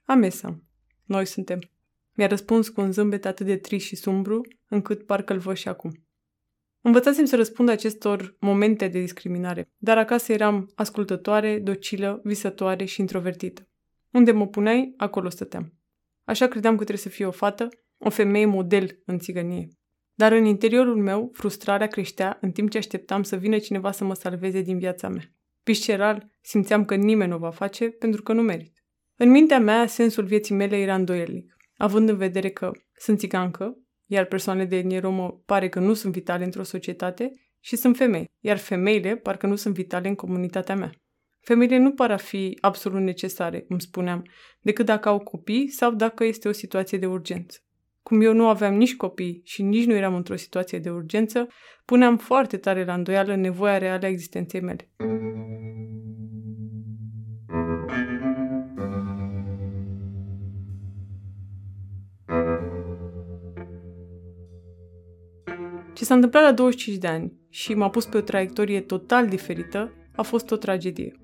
Amesam. 0.05 0.65
Noi 1.05 1.27
suntem. 1.27 1.59
Mi-a 2.13 2.27
răspuns 2.27 2.69
cu 2.69 2.81
un 2.81 2.93
zâmbet 2.93 3.25
atât 3.25 3.47
de 3.47 3.57
trist 3.57 3.87
și 3.87 3.97
sumbru, 3.97 4.41
încât 4.69 5.07
parcă-l 5.07 5.39
văd 5.39 5.57
și 5.57 5.69
acum. 5.69 5.93
Învățasem 6.81 7.25
să 7.25 7.37
răspund 7.37 7.69
acestor 7.69 8.37
momente 8.41 8.89
de 8.89 9.01
discriminare, 9.01 9.71
dar 9.77 9.99
acasă 9.99 10.33
eram 10.33 10.71
ascultătoare, 10.75 11.59
docilă, 11.59 12.21
visătoare 12.25 12.85
și 12.85 13.01
introvertită. 13.01 13.69
Unde 14.11 14.33
mă 14.33 14.47
puneai, 14.47 14.95
acolo 14.97 15.29
stăteam. 15.29 15.73
Așa 16.25 16.47
credeam 16.47 16.77
că 16.77 16.85
trebuie 16.85 17.05
să 17.05 17.09
fiu 17.09 17.29
o 17.29 17.31
fată, 17.31 17.69
o 17.99 18.11
femeie 18.11 18.47
model 18.47 19.03
în 19.05 19.19
țigănie. 19.19 19.69
Dar 20.15 20.33
în 20.33 20.45
interiorul 20.45 20.97
meu, 20.97 21.31
frustrarea 21.33 21.87
creștea 21.87 22.39
în 22.41 22.53
timp 22.53 22.71
ce 22.71 22.79
așteptam 22.79 23.23
să 23.23 23.37
vină 23.37 23.59
cineva 23.59 23.91
să 23.91 24.05
mă 24.05 24.15
salveze 24.15 24.61
din 24.61 24.79
viața 24.79 25.09
mea. 25.09 25.25
Visceral, 25.63 26.31
simțeam 26.41 26.85
că 26.85 26.95
nimeni 26.95 27.31
nu 27.31 27.37
o 27.37 27.39
va 27.39 27.51
face 27.51 27.89
pentru 27.89 28.23
că 28.23 28.33
nu 28.33 28.43
merit. 28.43 28.85
În 29.17 29.31
mintea 29.31 29.59
mea, 29.61 29.87
sensul 29.87 30.25
vieții 30.25 30.55
mele 30.55 30.77
era 30.77 30.95
îndoielnic, 30.95 31.57
având 31.77 32.09
în 32.09 32.17
vedere 32.17 32.51
că 32.51 32.71
sunt 32.97 33.19
țigancă, 33.19 33.79
iar 34.07 34.25
persoanele 34.25 34.67
de 34.67 34.77
etnie 34.77 34.99
romă 34.99 35.43
pare 35.47 35.69
că 35.69 35.79
nu 35.79 35.95
sunt 35.95 36.13
vitale 36.13 36.45
într-o 36.45 36.63
societate, 36.63 37.31
și 37.61 37.77
sunt 37.77 37.97
femei, 37.97 38.31
iar 38.41 38.57
femeile 38.57 39.17
parcă 39.17 39.47
nu 39.47 39.57
sunt 39.57 39.75
vitale 39.75 40.09
în 40.09 40.15
comunitatea 40.15 40.75
mea. 40.75 40.93
Femeile 41.45 41.79
nu 41.79 41.93
par 41.93 42.11
a 42.11 42.17
fi 42.17 42.59
absolut 42.61 43.01
necesare, 43.01 43.65
îmi 43.69 43.81
spuneam, 43.81 44.23
decât 44.61 44.87
dacă 44.87 45.09
au 45.09 45.19
copii 45.19 45.69
sau 45.69 45.93
dacă 45.93 46.25
este 46.25 46.49
o 46.49 46.53
situație 46.53 46.99
de 46.99 47.07
urgență. 47.07 47.59
Cum 48.03 48.21
eu 48.21 48.33
nu 48.33 48.49
aveam 48.49 48.75
nici 48.75 48.97
copii 48.97 49.41
și 49.45 49.63
nici 49.63 49.85
nu 49.85 49.95
eram 49.95 50.15
într-o 50.15 50.37
situație 50.37 50.79
de 50.79 50.91
urgență, 50.91 51.49
puneam 51.85 52.17
foarte 52.17 52.57
tare 52.57 52.85
la 52.85 52.95
îndoială 52.95 53.35
nevoia 53.35 53.79
reală 53.79 54.05
a 54.07 54.09
existenței 54.09 54.61
mele. 54.61 54.89
Ce 65.95 66.05
s-a 66.05 66.15
întâmplat 66.15 66.43
la 66.43 66.53
25 66.53 66.99
de 66.99 67.07
ani 67.07 67.33
și 67.51 67.75
m-a 67.75 67.91
pus 67.91 68.07
pe 68.07 68.17
o 68.17 68.21
traiectorie 68.21 68.81
total 68.81 69.29
diferită 69.29 69.93
a 70.17 70.23
fost 70.23 70.51
o 70.51 70.57
tragedie. 70.57 71.24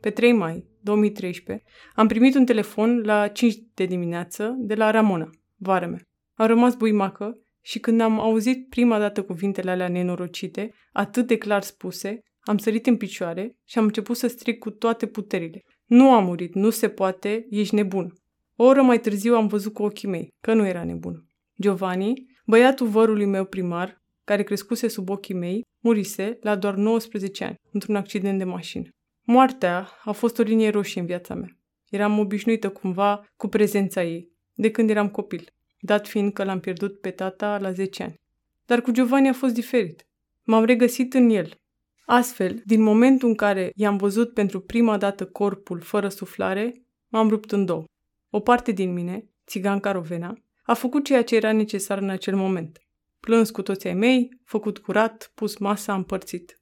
Pe 0.00 0.10
3 0.10 0.32
mai 0.32 0.64
2013 0.80 1.66
am 1.94 2.06
primit 2.06 2.34
un 2.34 2.44
telefon 2.44 3.02
la 3.04 3.28
5 3.28 3.54
de 3.74 3.84
dimineață 3.84 4.54
de 4.58 4.74
la 4.74 4.90
Ramona, 4.90 5.30
vară 5.56 5.86
mea. 5.86 6.00
Am 6.34 6.46
rămas 6.46 6.74
buimacă 6.74 7.32
și 7.60 7.78
când 7.78 8.00
am 8.00 8.20
auzit 8.20 8.68
prima 8.68 8.98
dată 8.98 9.22
cuvintele 9.22 9.70
alea 9.70 9.88
nenorocite, 9.88 10.70
atât 10.92 11.26
de 11.26 11.36
clar 11.36 11.62
spuse, 11.62 12.20
am 12.40 12.58
sărit 12.58 12.86
în 12.86 12.96
picioare 12.96 13.56
și 13.64 13.78
am 13.78 13.84
început 13.84 14.16
să 14.16 14.26
strig 14.26 14.58
cu 14.58 14.70
toate 14.70 15.06
puterile. 15.06 15.62
Nu 15.86 16.12
am 16.12 16.24
murit, 16.24 16.54
nu 16.54 16.70
se 16.70 16.88
poate, 16.88 17.46
ești 17.50 17.74
nebun. 17.74 18.12
O 18.56 18.64
oră 18.64 18.82
mai 18.82 19.00
târziu 19.00 19.34
am 19.34 19.46
văzut 19.46 19.72
cu 19.72 19.82
ochii 19.82 20.08
mei 20.08 20.34
că 20.40 20.54
nu 20.54 20.66
era 20.66 20.84
nebun. 20.84 21.24
Giovanni, 21.60 22.12
băiatul 22.46 22.86
vărului 22.86 23.26
meu 23.26 23.44
primar, 23.44 24.02
care 24.24 24.42
crescuse 24.42 24.88
sub 24.88 25.08
ochii 25.08 25.34
mei, 25.34 25.64
murise 25.82 26.38
la 26.40 26.56
doar 26.56 26.74
19 26.74 27.44
ani, 27.44 27.56
într-un 27.72 27.96
accident 27.96 28.38
de 28.38 28.44
mașină. 28.44 28.88
Moartea 29.30 29.88
a 30.04 30.12
fost 30.12 30.38
o 30.38 30.42
linie 30.42 30.68
roșie 30.70 31.00
în 31.00 31.06
viața 31.06 31.34
mea. 31.34 31.58
Eram 31.88 32.18
obișnuită 32.18 32.70
cumva 32.70 33.24
cu 33.36 33.48
prezența 33.48 34.02
ei, 34.02 34.32
de 34.54 34.70
când 34.70 34.90
eram 34.90 35.08
copil, 35.08 35.48
dat 35.80 36.06
fiind 36.08 36.32
că 36.32 36.44
l-am 36.44 36.60
pierdut 36.60 37.00
pe 37.00 37.10
tata 37.10 37.58
la 37.58 37.72
10 37.72 38.02
ani. 38.02 38.20
Dar 38.66 38.80
cu 38.80 38.90
Giovanni 38.90 39.28
a 39.28 39.32
fost 39.32 39.54
diferit. 39.54 40.06
M-am 40.42 40.64
regăsit 40.64 41.14
în 41.14 41.30
el. 41.30 41.60
Astfel, 42.06 42.62
din 42.64 42.82
momentul 42.82 43.28
în 43.28 43.34
care 43.34 43.72
i-am 43.74 43.96
văzut 43.96 44.34
pentru 44.34 44.60
prima 44.60 44.96
dată 44.96 45.26
corpul 45.26 45.80
fără 45.80 46.08
suflare, 46.08 46.82
m-am 47.08 47.28
rupt 47.28 47.52
în 47.52 47.64
două. 47.64 47.84
O 48.30 48.40
parte 48.40 48.72
din 48.72 48.92
mine, 48.92 49.30
țiganca 49.46 49.92
Rovena, 49.92 50.34
a 50.62 50.74
făcut 50.74 51.04
ceea 51.04 51.24
ce 51.24 51.36
era 51.36 51.52
necesar 51.52 51.98
în 51.98 52.08
acel 52.08 52.36
moment. 52.36 52.78
Plâns 53.20 53.50
cu 53.50 53.62
toți 53.62 53.86
ai 53.86 53.94
mei, 53.94 54.40
făcut 54.44 54.78
curat, 54.78 55.32
pus 55.34 55.56
masa, 55.56 55.94
împărțit. 55.94 56.60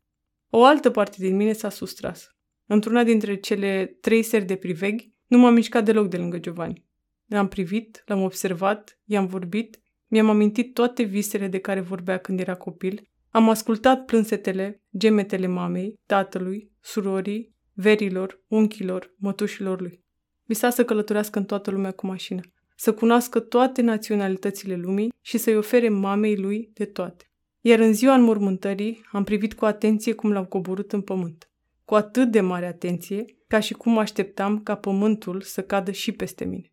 O 0.51 0.65
altă 0.65 0.91
parte 0.91 1.17
din 1.19 1.37
mine 1.37 1.53
s-a 1.53 1.69
sustras. 1.69 2.36
Într-una 2.67 3.05
dintre 3.05 3.37
cele 3.37 3.97
trei 4.01 4.23
seri 4.23 4.45
de 4.45 4.57
priveghi, 4.57 5.13
nu 5.27 5.39
m-am 5.39 5.55
mișcat 5.55 5.85
deloc 5.85 6.09
de 6.09 6.17
lângă 6.17 6.39
Giovanni. 6.39 6.85
L-am 7.27 7.49
privit, 7.49 8.03
l-am 8.07 8.23
observat, 8.23 9.01
i-am 9.05 9.27
vorbit, 9.27 9.81
mi-am 10.07 10.29
amintit 10.29 10.75
toate 10.75 11.03
visele 11.03 11.47
de 11.49 11.59
care 11.59 11.81
vorbea 11.81 12.19
când 12.19 12.41
era 12.41 12.55
copil, 12.55 13.09
am 13.31 13.49
ascultat 13.49 14.05
plânsetele, 14.05 14.83
gemetele 14.99 15.47
mamei, 15.47 15.95
tatălui, 16.07 16.71
surorii, 16.81 17.55
verilor, 17.73 18.45
unchilor, 18.49 19.15
mătușilor 19.19 19.81
lui. 19.81 20.05
Visa 20.45 20.71
să 20.71 20.85
călătorească 20.85 21.39
în 21.39 21.45
toată 21.45 21.71
lumea 21.71 21.91
cu 21.91 22.07
mașină, 22.07 22.41
să 22.77 22.95
cunoască 22.95 23.41
toate 23.41 23.83
naționalitățile 23.83 24.77
lumii 24.77 25.13
și 25.21 25.39
să-i 25.39 25.57
ofere 25.57 25.89
mamei 25.89 26.37
lui 26.37 26.71
de 26.75 26.85
toate. 26.85 27.31
Iar 27.61 27.79
în 27.79 27.93
ziua 27.93 28.15
înmormântării 28.15 29.01
am 29.13 29.25
privit 29.25 29.55
cu 29.55 29.65
atenție 29.65 30.13
cum 30.13 30.33
l-au 30.33 30.47
coborât 30.47 30.93
în 30.93 31.01
pământ 31.01 31.51
cu 31.87 31.95
atât 31.95 32.31
de 32.31 32.41
mare 32.41 32.67
atenție, 32.67 33.25
ca 33.47 33.61
și 33.61 33.73
cum 33.73 33.99
așteptam 33.99 34.63
ca 34.63 34.75
pământul 34.75 35.41
să 35.41 35.63
cadă 35.63 35.91
și 35.91 36.13
peste 36.13 36.45
mine. 36.45 36.73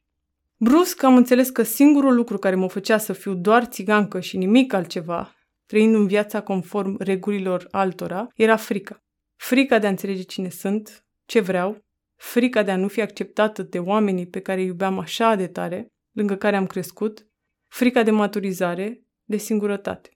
Brusc 0.57 1.03
am 1.03 1.15
înțeles 1.15 1.49
că 1.49 1.63
singurul 1.63 2.15
lucru 2.15 2.37
care 2.37 2.55
mă 2.55 2.67
făcea 2.67 2.97
să 2.97 3.13
fiu 3.13 3.33
doar 3.33 3.65
țigancă 3.65 4.19
și 4.19 4.37
nimic 4.37 4.73
altceva, 4.73 5.35
trăind 5.65 5.95
în 5.95 6.07
viața 6.07 6.41
conform 6.41 6.95
regulilor 6.99 7.67
altora, 7.71 8.27
era 8.35 8.55
frica. 8.55 9.03
Frica 9.35 9.79
de 9.79 9.87
a 9.87 9.89
înțelege 9.89 10.21
cine 10.21 10.49
sunt, 10.49 11.05
ce 11.25 11.39
vreau, 11.39 11.77
frica 12.15 12.63
de 12.63 12.71
a 12.71 12.75
nu 12.75 12.87
fi 12.87 13.01
acceptată 13.01 13.63
de 13.63 13.79
oamenii 13.79 14.27
pe 14.27 14.39
care 14.39 14.59
îi 14.59 14.67
iubeam 14.67 14.99
așa 14.99 15.35
de 15.35 15.47
tare, 15.47 15.87
lângă 16.11 16.35
care 16.35 16.55
am 16.55 16.67
crescut, 16.67 17.27
frica 17.67 18.03
de 18.03 18.11
maturizare, 18.11 19.03
de 19.23 19.37
singurătate. 19.37 20.09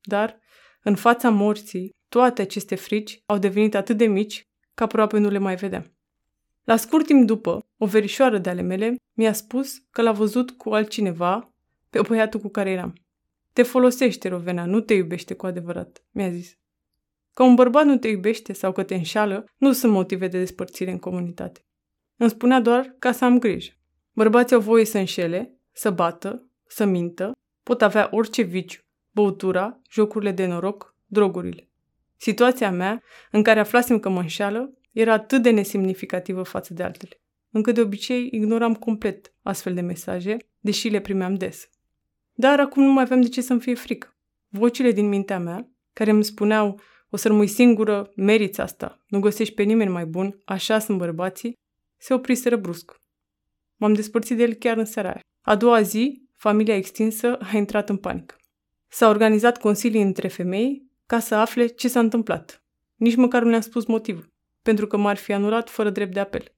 Dar, 0.00 0.38
în 0.82 0.94
fața 0.94 1.30
morții, 1.30 1.90
toate 2.12 2.42
aceste 2.42 2.74
frici 2.74 3.22
au 3.26 3.38
devenit 3.38 3.74
atât 3.74 3.96
de 3.96 4.06
mici 4.06 4.48
că 4.74 4.82
aproape 4.82 5.18
nu 5.18 5.28
le 5.28 5.38
mai 5.38 5.54
vedeam. 5.54 5.92
La 6.64 6.76
scurt 6.76 7.06
timp 7.06 7.26
după, 7.26 7.58
o 7.76 7.86
verișoară 7.86 8.38
de 8.38 8.50
ale 8.50 8.60
mele 8.60 8.96
mi-a 9.12 9.32
spus 9.32 9.78
că 9.90 10.02
l-a 10.02 10.12
văzut 10.12 10.50
cu 10.50 10.70
altcineva 10.70 11.54
pe 11.90 12.00
băiatul 12.08 12.40
cu 12.40 12.48
care 12.48 12.70
eram. 12.70 12.92
Te 13.52 13.62
folosește, 13.62 14.28
Rovena, 14.28 14.64
nu 14.64 14.80
te 14.80 14.94
iubește 14.94 15.34
cu 15.34 15.46
adevărat, 15.46 16.04
mi-a 16.10 16.30
zis. 16.30 16.58
Că 17.34 17.42
un 17.42 17.54
bărbat 17.54 17.84
nu 17.84 17.96
te 17.96 18.08
iubește 18.08 18.52
sau 18.52 18.72
că 18.72 18.82
te 18.82 18.94
înșală, 18.94 19.44
nu 19.56 19.72
sunt 19.72 19.92
motive 19.92 20.28
de 20.28 20.38
despărțire 20.38 20.90
în 20.90 20.98
comunitate. 20.98 21.66
Îmi 22.16 22.30
spunea 22.30 22.60
doar 22.60 22.96
ca 22.98 23.12
să 23.12 23.24
am 23.24 23.38
grijă. 23.38 23.72
Bărbații 24.12 24.56
au 24.56 24.62
voie 24.62 24.84
să 24.84 24.98
înșele, 24.98 25.58
să 25.72 25.90
bată, 25.90 26.50
să 26.66 26.84
mintă, 26.84 27.32
pot 27.62 27.82
avea 27.82 28.08
orice 28.10 28.42
viciu, 28.42 28.80
băutura, 29.10 29.80
jocurile 29.90 30.32
de 30.32 30.46
noroc, 30.46 30.96
drogurile. 31.06 31.66
Situația 32.22 32.70
mea, 32.70 33.02
în 33.30 33.42
care 33.42 33.60
aflasem 33.60 33.98
că 33.98 34.08
mă 34.08 34.20
înșeală, 34.20 34.72
era 34.92 35.12
atât 35.12 35.42
de 35.42 35.50
nesemnificativă 35.50 36.42
față 36.42 36.74
de 36.74 36.82
altele, 36.82 37.20
încât 37.50 37.74
de 37.74 37.80
obicei 37.80 38.28
ignoram 38.30 38.74
complet 38.74 39.34
astfel 39.42 39.74
de 39.74 39.80
mesaje, 39.80 40.36
deși 40.60 40.88
le 40.88 41.00
primeam 41.00 41.34
des. 41.34 41.68
Dar 42.32 42.60
acum 42.60 42.82
nu 42.82 42.92
mai 42.92 43.02
aveam 43.02 43.20
de 43.20 43.28
ce 43.28 43.40
să-mi 43.40 43.60
fie 43.60 43.74
frică. 43.74 44.16
Vocile 44.48 44.92
din 44.92 45.08
mintea 45.08 45.38
mea, 45.38 45.68
care 45.92 46.10
îmi 46.10 46.24
spuneau, 46.24 46.80
o 47.10 47.16
să 47.16 47.28
rămâi 47.28 47.46
singură, 47.46 48.12
meriți 48.16 48.60
asta, 48.60 49.02
nu 49.06 49.20
găsești 49.20 49.54
pe 49.54 49.62
nimeni 49.62 49.90
mai 49.90 50.06
bun, 50.06 50.40
așa 50.44 50.78
sunt 50.78 50.98
bărbații, 50.98 51.58
se 51.96 52.14
opriseră 52.14 52.56
brusc. 52.56 53.00
M-am 53.76 53.92
despărțit 53.92 54.36
de 54.36 54.42
el 54.42 54.54
chiar 54.54 54.76
în 54.76 54.84
seara 54.84 55.08
aia. 55.08 55.20
A 55.40 55.56
doua 55.56 55.80
zi, 55.80 56.28
familia 56.34 56.76
extinsă 56.76 57.36
a 57.36 57.56
intrat 57.56 57.88
în 57.88 57.96
panică. 57.96 58.36
S-a 58.88 59.08
organizat 59.08 59.58
consilii 59.58 60.02
între 60.02 60.28
femei 60.28 60.90
ca 61.12 61.18
să 61.18 61.34
afle 61.34 61.66
ce 61.66 61.88
s-a 61.88 62.00
întâmplat. 62.00 62.64
Nici 62.94 63.16
măcar 63.16 63.42
nu 63.42 63.48
ne-a 63.48 63.60
spus 63.60 63.86
motivul, 63.86 64.32
pentru 64.62 64.86
că 64.86 64.96
m-ar 64.96 65.16
fi 65.16 65.32
anulat 65.32 65.70
fără 65.70 65.90
drept 65.90 66.12
de 66.12 66.20
apel. 66.20 66.54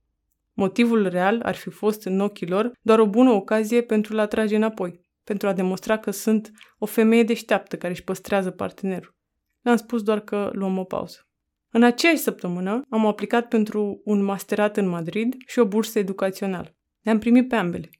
Motivul 0.52 1.08
real 1.08 1.40
ar 1.42 1.54
fi 1.54 1.70
fost, 1.70 2.04
în 2.04 2.20
ochii 2.20 2.46
lor, 2.46 2.72
doar 2.82 2.98
o 2.98 3.06
bună 3.06 3.30
ocazie 3.30 3.82
pentru 3.82 4.20
a 4.20 4.26
trage 4.26 4.56
înapoi, 4.56 5.00
pentru 5.24 5.48
a 5.48 5.52
demonstra 5.52 5.98
că 5.98 6.10
sunt 6.10 6.50
o 6.78 6.86
femeie 6.86 7.22
deșteaptă 7.22 7.76
care 7.76 7.92
își 7.92 8.04
păstrează 8.04 8.50
partenerul. 8.50 9.14
Le-am 9.60 9.76
spus 9.76 10.02
doar 10.02 10.20
că 10.20 10.50
luăm 10.52 10.78
o 10.78 10.84
pauză. 10.84 11.28
În 11.70 11.82
aceeași 11.82 12.22
săptămână 12.22 12.82
am 12.88 13.06
aplicat 13.06 13.48
pentru 13.48 14.00
un 14.04 14.22
masterat 14.22 14.76
în 14.76 14.86
Madrid 14.86 15.34
și 15.46 15.58
o 15.58 15.66
bursă 15.66 15.98
educațională. 15.98 16.76
Le-am 17.02 17.18
primit 17.18 17.48
pe 17.48 17.54
ambele. 17.54 17.90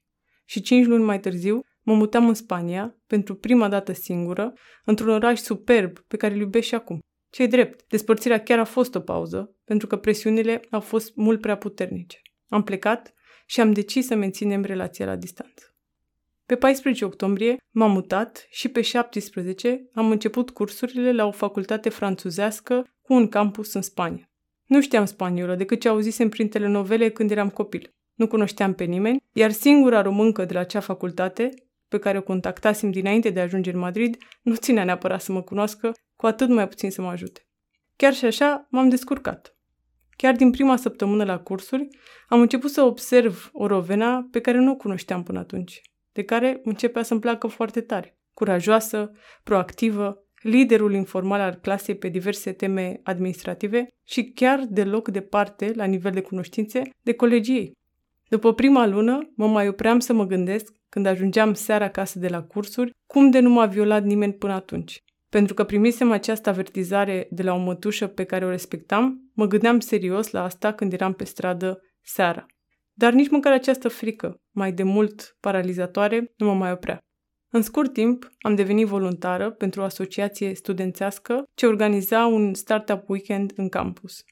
Și 0.45 0.61
cinci 0.61 0.85
luni 0.85 1.03
mai 1.03 1.19
târziu 1.19 1.63
Mă 1.85 1.93
mutam 1.93 2.27
în 2.27 2.33
Spania, 2.33 2.95
pentru 3.07 3.35
prima 3.35 3.67
dată 3.67 3.93
singură, 3.93 4.53
într-un 4.85 5.09
oraș 5.09 5.39
superb 5.39 5.99
pe 5.99 6.17
care 6.17 6.33
îl 6.33 6.39
iubesc 6.39 6.67
și 6.67 6.75
acum. 6.75 6.99
ce 7.29 7.45
drept, 7.45 7.87
despărțirea 7.87 8.43
chiar 8.43 8.59
a 8.59 8.63
fost 8.63 8.95
o 8.95 8.99
pauză, 8.99 9.55
pentru 9.63 9.87
că 9.87 9.97
presiunile 9.97 10.61
au 10.69 10.79
fost 10.79 11.15
mult 11.15 11.41
prea 11.41 11.57
puternice. 11.57 12.21
Am 12.47 12.63
plecat 12.63 13.13
și 13.45 13.61
am 13.61 13.71
decis 13.71 14.05
să 14.05 14.15
menținem 14.15 14.63
relația 14.63 15.05
la 15.05 15.15
distanță. 15.15 15.75
Pe 16.45 16.55
14 16.55 17.05
octombrie 17.05 17.57
m-am 17.71 17.91
mutat 17.91 18.47
și 18.49 18.67
pe 18.69 18.81
17 18.81 19.89
am 19.93 20.11
început 20.11 20.49
cursurile 20.49 21.11
la 21.11 21.25
o 21.25 21.31
facultate 21.31 21.89
franțuzească 21.89 22.87
cu 23.01 23.13
un 23.13 23.27
campus 23.27 23.73
în 23.73 23.81
Spania. 23.81 24.29
Nu 24.65 24.81
știam 24.81 25.05
spaniolă 25.05 25.55
decât 25.55 25.79
ce 25.79 25.87
auzisem 25.87 26.29
prin 26.29 26.49
telenovele 26.49 27.09
când 27.09 27.31
eram 27.31 27.49
copil. 27.49 27.93
Nu 28.13 28.27
cunoșteam 28.27 28.73
pe 28.73 28.83
nimeni, 28.83 29.23
iar 29.33 29.51
singura 29.51 30.01
româncă 30.01 30.45
de 30.45 30.53
la 30.53 30.59
acea 30.59 30.79
facultate, 30.79 31.53
pe 31.95 32.01
care 32.01 32.17
o 32.17 32.21
contactasem 32.21 32.91
dinainte 32.91 33.29
de 33.29 33.39
a 33.39 33.43
ajunge 33.43 33.71
în 33.71 33.79
Madrid, 33.79 34.17
nu 34.41 34.55
ținea 34.55 34.83
neapărat 34.83 35.21
să 35.21 35.31
mă 35.31 35.41
cunoască, 35.41 35.91
cu 36.15 36.25
atât 36.25 36.49
mai 36.49 36.67
puțin 36.67 36.91
să 36.91 37.01
mă 37.01 37.09
ajute. 37.09 37.47
Chiar 37.95 38.13
și 38.13 38.25
așa 38.25 38.67
m-am 38.69 38.89
descurcat. 38.89 39.57
Chiar 40.17 40.35
din 40.35 40.51
prima 40.51 40.75
săptămână 40.75 41.23
la 41.23 41.39
cursuri, 41.39 41.87
am 42.27 42.41
început 42.41 42.71
să 42.71 42.81
observ 42.81 43.49
o 43.53 43.67
rovena 43.67 44.27
pe 44.31 44.41
care 44.41 44.57
nu 44.57 44.71
o 44.71 44.75
cunoșteam 44.75 45.23
până 45.23 45.39
atunci, 45.39 45.81
de 46.11 46.23
care 46.23 46.59
începea 46.63 47.03
să-mi 47.03 47.19
placă 47.19 47.47
foarte 47.47 47.81
tare. 47.81 48.17
Curajoasă, 48.33 49.11
proactivă, 49.43 50.23
liderul 50.41 50.93
informal 50.93 51.39
al 51.39 51.53
clasei 51.53 51.95
pe 51.95 52.07
diverse 52.07 52.51
teme 52.51 52.99
administrative 53.03 53.87
și 54.03 54.23
chiar 54.23 54.65
deloc 54.69 55.09
departe, 55.09 55.71
la 55.75 55.85
nivel 55.85 56.11
de 56.11 56.21
cunoștințe, 56.21 56.81
de 57.01 57.13
colegii 57.13 57.55
ei. 57.55 57.71
După 58.35 58.53
prima 58.53 58.85
lună, 58.85 59.31
mă 59.35 59.47
mai 59.47 59.67
opream 59.67 59.99
să 59.99 60.13
mă 60.13 60.25
gândesc, 60.25 60.73
când 60.89 61.05
ajungeam 61.05 61.53
seara 61.53 61.85
acasă 61.85 62.19
de 62.19 62.27
la 62.27 62.43
cursuri, 62.43 62.91
cum 63.05 63.29
de 63.29 63.39
nu 63.39 63.49
m-a 63.49 63.65
violat 63.65 64.03
nimeni 64.03 64.33
până 64.33 64.53
atunci. 64.53 65.03
Pentru 65.29 65.53
că 65.53 65.63
primisem 65.63 66.11
această 66.11 66.49
avertizare 66.49 67.27
de 67.31 67.43
la 67.43 67.53
o 67.53 67.57
mătușă 67.57 68.07
pe 68.07 68.23
care 68.23 68.45
o 68.45 68.49
respectam, 68.49 69.31
mă 69.33 69.45
gândeam 69.45 69.79
serios 69.79 70.31
la 70.31 70.43
asta 70.43 70.73
când 70.73 70.93
eram 70.93 71.13
pe 71.13 71.23
stradă 71.23 71.81
seara. 72.01 72.45
Dar 72.93 73.13
nici 73.13 73.29
măcar 73.29 73.51
această 73.51 73.87
frică, 73.87 74.41
mai 74.51 74.71
de 74.71 74.83
mult 74.83 75.37
paralizatoare, 75.39 76.33
nu 76.37 76.45
mă 76.45 76.53
mai 76.53 76.71
oprea. 76.71 76.99
În 77.49 77.61
scurt 77.61 77.93
timp, 77.93 78.29
am 78.39 78.55
devenit 78.55 78.87
voluntară 78.87 79.51
pentru 79.51 79.81
o 79.81 79.83
asociație 79.83 80.55
studențească 80.55 81.43
ce 81.53 81.65
organiza 81.65 82.25
un 82.25 82.53
startup 82.53 83.09
weekend 83.09 83.51
în 83.55 83.69
campus. 83.69 84.23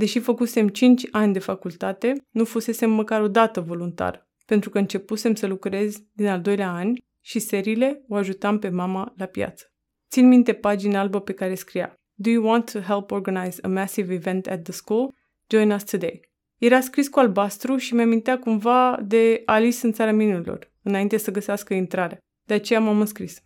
Deși 0.00 0.18
făcusem 0.18 0.68
5 0.68 1.06
ani 1.10 1.32
de 1.32 1.38
facultate, 1.38 2.12
nu 2.30 2.44
fusesem 2.44 2.90
măcar 2.90 3.20
o 3.20 3.28
dată 3.28 3.60
voluntar, 3.60 4.28
pentru 4.46 4.70
că 4.70 4.78
începusem 4.78 5.34
să 5.34 5.46
lucrez 5.46 6.02
din 6.12 6.26
al 6.26 6.40
doilea 6.40 6.72
an 6.72 6.92
și 7.20 7.38
seriile 7.38 8.04
o 8.08 8.14
ajutam 8.14 8.58
pe 8.58 8.68
mama 8.68 9.12
la 9.16 9.24
piață. 9.24 9.72
Țin 10.10 10.28
minte 10.28 10.52
pagina 10.52 11.00
albă 11.00 11.20
pe 11.20 11.32
care 11.32 11.54
scria 11.54 11.94
Do 12.14 12.30
you 12.30 12.44
want 12.44 12.70
to 12.70 12.78
help 12.78 13.10
organize 13.10 13.58
a 13.62 13.68
massive 13.68 14.14
event 14.14 14.46
at 14.46 14.62
the 14.62 14.72
school? 14.72 15.14
Join 15.50 15.70
us 15.70 15.84
today. 15.84 16.20
Era 16.58 16.80
scris 16.80 17.08
cu 17.08 17.18
albastru 17.18 17.76
și 17.76 17.94
mi-amintea 17.94 18.38
cumva 18.38 18.98
de 19.02 19.42
Alice 19.44 19.86
în 19.86 19.92
țara 19.92 20.12
minunilor, 20.12 20.72
înainte 20.82 21.16
să 21.16 21.30
găsească 21.30 21.74
intrare. 21.74 22.18
De 22.44 22.54
aceea 22.54 22.80
m-am 22.80 23.00
înscris. 23.00 23.42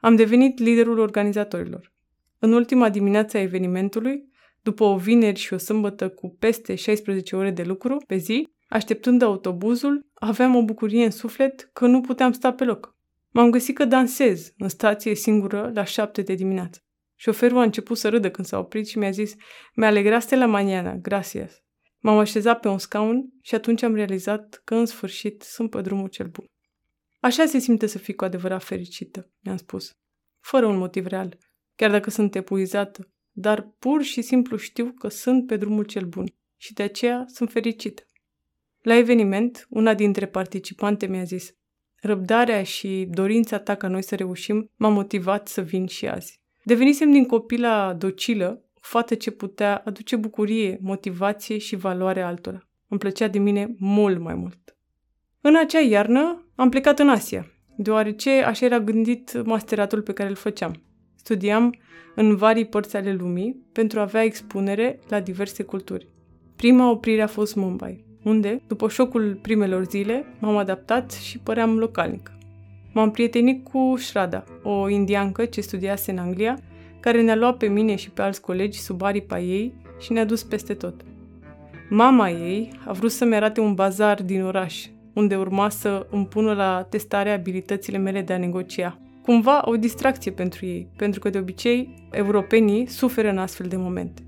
Am 0.00 0.16
devenit 0.16 0.58
liderul 0.58 0.98
organizatorilor. 0.98 1.92
În 2.38 2.52
ultima 2.52 2.88
dimineață 2.88 3.36
a 3.36 3.40
evenimentului, 3.40 4.27
după 4.68 4.84
o 4.84 4.96
vineri 4.96 5.38
și 5.38 5.54
o 5.54 5.56
sâmbătă 5.56 6.08
cu 6.08 6.36
peste 6.38 6.74
16 6.74 7.36
ore 7.36 7.50
de 7.50 7.62
lucru 7.62 7.96
pe 8.06 8.16
zi, 8.16 8.48
așteptând 8.66 9.22
autobuzul, 9.22 10.06
aveam 10.14 10.54
o 10.54 10.64
bucurie 10.64 11.04
în 11.04 11.10
suflet 11.10 11.70
că 11.72 11.86
nu 11.86 12.00
puteam 12.00 12.32
sta 12.32 12.52
pe 12.52 12.64
loc. 12.64 12.96
M-am 13.30 13.50
găsit 13.50 13.74
că 13.74 13.84
dansez 13.84 14.52
în 14.56 14.68
stație 14.68 15.14
singură 15.14 15.70
la 15.74 15.84
șapte 15.84 16.22
de 16.22 16.34
dimineață. 16.34 16.80
Șoferul 17.14 17.58
a 17.58 17.62
început 17.62 17.96
să 17.96 18.08
râdă 18.08 18.30
când 18.30 18.46
s-a 18.46 18.58
oprit 18.58 18.88
și 18.88 18.98
mi-a 18.98 19.10
zis 19.10 19.34
Me 19.74 19.86
alegraste 19.86 20.36
la 20.36 20.60
mañana, 20.60 21.00
gracias. 21.00 21.62
M-am 21.98 22.18
așezat 22.18 22.60
pe 22.60 22.68
un 22.68 22.78
scaun 22.78 23.32
și 23.42 23.54
atunci 23.54 23.82
am 23.82 23.94
realizat 23.94 24.60
că 24.64 24.74
în 24.74 24.86
sfârșit 24.86 25.42
sunt 25.42 25.70
pe 25.70 25.80
drumul 25.80 26.08
cel 26.08 26.26
bun. 26.26 26.44
Așa 27.20 27.46
se 27.46 27.58
simte 27.58 27.86
să 27.86 27.98
fii 27.98 28.14
cu 28.14 28.24
adevărat 28.24 28.62
fericită, 28.62 29.30
mi-am 29.40 29.56
spus. 29.56 29.96
Fără 30.40 30.66
un 30.66 30.76
motiv 30.76 31.06
real, 31.06 31.38
chiar 31.76 31.90
dacă 31.90 32.10
sunt 32.10 32.34
epuizată, 32.34 33.08
dar 33.40 33.74
pur 33.78 34.02
și 34.02 34.22
simplu 34.22 34.56
știu 34.56 34.94
că 34.98 35.08
sunt 35.08 35.46
pe 35.46 35.56
drumul 35.56 35.84
cel 35.84 36.04
bun 36.04 36.26
și 36.56 36.72
de 36.72 36.82
aceea 36.82 37.24
sunt 37.26 37.50
fericită. 37.50 38.02
La 38.82 38.94
eveniment, 38.94 39.66
una 39.68 39.94
dintre 39.94 40.26
participante 40.26 41.06
mi-a 41.06 41.22
zis 41.22 41.54
Răbdarea 42.00 42.62
și 42.62 43.06
dorința 43.10 43.58
ta 43.58 43.74
ca 43.74 43.88
noi 43.88 44.02
să 44.02 44.14
reușim 44.14 44.70
m-a 44.76 44.88
motivat 44.88 45.48
să 45.48 45.60
vin 45.60 45.86
și 45.86 46.06
azi. 46.06 46.40
Devenisem 46.62 47.10
din 47.10 47.26
copila 47.26 47.94
docilă 47.94 48.62
o 48.74 48.78
fată 48.80 49.14
ce 49.14 49.30
putea 49.30 49.82
aduce 49.84 50.16
bucurie, 50.16 50.78
motivație 50.80 51.58
și 51.58 51.76
valoare 51.76 52.22
altora. 52.22 52.68
Îmi 52.88 53.00
plăcea 53.00 53.28
de 53.28 53.38
mine 53.38 53.74
mult 53.78 54.20
mai 54.20 54.34
mult. 54.34 54.76
În 55.40 55.56
acea 55.56 55.80
iarnă 55.80 56.46
am 56.54 56.68
plecat 56.68 56.98
în 56.98 57.08
Asia, 57.08 57.46
deoarece 57.76 58.30
așa 58.30 58.64
era 58.64 58.80
gândit 58.80 59.42
masteratul 59.42 60.02
pe 60.02 60.12
care 60.12 60.28
îl 60.28 60.34
făceam. 60.34 60.87
Studiam 61.28 61.74
în 62.14 62.36
vari 62.36 62.64
părți 62.64 62.96
ale 62.96 63.12
lumii 63.12 63.56
pentru 63.72 63.98
a 63.98 64.02
avea 64.02 64.22
expunere 64.22 64.98
la 65.08 65.20
diverse 65.20 65.62
culturi. 65.62 66.08
Prima 66.56 66.90
oprire 66.90 67.22
a 67.22 67.26
fost 67.26 67.54
Mumbai, 67.54 68.04
unde, 68.22 68.62
după 68.66 68.88
șocul 68.88 69.38
primelor 69.42 69.84
zile, 69.84 70.24
m-am 70.38 70.56
adaptat 70.56 71.12
și 71.12 71.38
păream 71.38 71.78
localnic. 71.78 72.32
M-am 72.92 73.10
prietenit 73.10 73.64
cu 73.64 73.94
Shrada, 73.96 74.44
o 74.62 74.88
indiancă 74.88 75.44
ce 75.44 75.60
studiase 75.60 76.10
în 76.10 76.18
Anglia, 76.18 76.58
care 77.00 77.22
ne-a 77.22 77.36
luat 77.36 77.56
pe 77.56 77.66
mine 77.66 77.94
și 77.94 78.10
pe 78.10 78.22
alți 78.22 78.40
colegi 78.40 78.78
sub 78.78 79.02
aripa 79.02 79.40
ei 79.40 79.72
și 80.00 80.12
ne-a 80.12 80.24
dus 80.24 80.42
peste 80.42 80.74
tot. 80.74 80.94
Mama 81.88 82.30
ei 82.30 82.70
a 82.86 82.92
vrut 82.92 83.10
să-mi 83.10 83.34
arate 83.34 83.60
un 83.60 83.74
bazar 83.74 84.22
din 84.22 84.42
oraș, 84.42 84.86
unde 85.14 85.36
urma 85.36 85.68
să 85.68 86.06
îmi 86.10 86.26
pună 86.26 86.52
la 86.52 86.86
testare 86.90 87.30
abilitățile 87.30 87.98
mele 87.98 88.22
de 88.22 88.32
a 88.32 88.38
negocia. 88.38 88.98
Cumva 89.28 89.62
o 89.64 89.76
distracție 89.76 90.30
pentru 90.30 90.66
ei, 90.66 90.88
pentru 90.96 91.20
că 91.20 91.30
de 91.30 91.38
obicei 91.38 91.94
europenii 92.10 92.86
suferă 92.86 93.28
în 93.28 93.38
astfel 93.38 93.66
de 93.66 93.76
momente. 93.76 94.22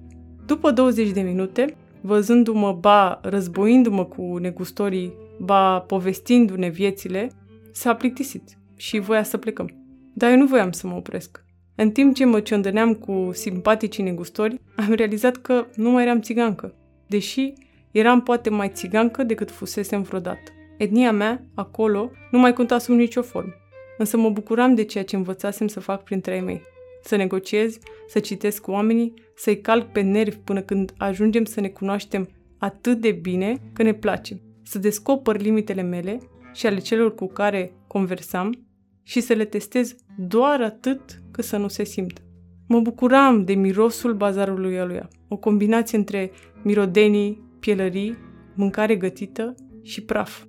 După 0.46 0.70
20 0.70 1.10
de 1.10 1.20
minute, 1.20 1.76
văzându-mă 2.00 2.72
ba 2.72 3.20
războindu-mă 3.22 4.04
cu 4.04 4.36
negustorii, 4.36 5.12
ba 5.38 5.78
povestindu-ne 5.78 6.68
viețile, 6.68 7.30
s-a 7.72 7.94
plictisit 7.94 8.58
și 8.76 8.98
voia 8.98 9.22
să 9.22 9.36
plecăm. 9.36 9.70
Dar 10.14 10.30
eu 10.30 10.36
nu 10.36 10.46
voiam 10.46 10.72
să 10.72 10.86
mă 10.86 10.94
opresc. 10.94 11.44
În 11.74 11.90
timp 11.90 12.14
ce 12.14 12.24
mă 12.24 12.40
ciondăneam 12.40 12.94
cu 12.94 13.30
simpaticii 13.32 14.02
negustori, 14.02 14.60
am 14.76 14.92
realizat 14.92 15.36
că 15.36 15.66
nu 15.74 15.90
mai 15.90 16.02
eram 16.02 16.20
țigancă, 16.20 16.74
deși 17.06 17.52
eram 17.90 18.22
poate 18.22 18.50
mai 18.50 18.70
țigancă 18.74 19.22
decât 19.22 19.50
fusesem 19.50 20.02
vreodată. 20.02 20.50
Etnia 20.78 21.12
mea, 21.12 21.44
acolo, 21.54 22.10
nu 22.30 22.38
mai 22.38 22.52
conta 22.52 22.78
sub 22.78 22.94
nicio 22.94 23.22
formă. 23.22 23.52
Însă 24.00 24.16
mă 24.16 24.30
bucuram 24.30 24.74
de 24.74 24.84
ceea 24.84 25.04
ce 25.04 25.16
învățasem 25.16 25.66
să 25.66 25.80
fac 25.80 26.02
printre 26.02 26.34
ei 26.34 26.40
mei. 26.40 26.62
Să 27.02 27.16
negociez, 27.16 27.78
să 28.08 28.18
citesc 28.18 28.62
cu 28.62 28.70
oamenii, 28.70 29.14
să-i 29.34 29.60
calc 29.60 29.92
pe 29.92 30.00
nervi 30.00 30.36
până 30.36 30.60
când 30.60 30.92
ajungem 30.96 31.44
să 31.44 31.60
ne 31.60 31.68
cunoaștem 31.68 32.28
atât 32.58 33.00
de 33.00 33.10
bine 33.10 33.56
că 33.72 33.82
ne 33.82 33.92
place. 33.92 34.40
Să 34.62 34.78
descoper 34.78 35.40
limitele 35.40 35.82
mele 35.82 36.18
și 36.52 36.66
ale 36.66 36.78
celor 36.78 37.14
cu 37.14 37.26
care 37.26 37.72
conversam 37.86 38.66
și 39.02 39.20
să 39.20 39.32
le 39.32 39.44
testez 39.44 39.94
doar 40.18 40.62
atât 40.62 41.22
cât 41.30 41.44
să 41.44 41.56
nu 41.56 41.68
se 41.68 41.84
simtă. 41.84 42.20
Mă 42.68 42.80
bucuram 42.80 43.44
de 43.44 43.54
mirosul 43.54 44.14
bazarului 44.14 44.78
aluia, 44.78 45.08
o 45.28 45.36
combinație 45.36 45.98
între 45.98 46.30
mirodenii, 46.62 47.42
pielării, 47.58 48.16
mâncare 48.54 48.96
gătită 48.96 49.54
și 49.82 50.02
praf 50.02 50.44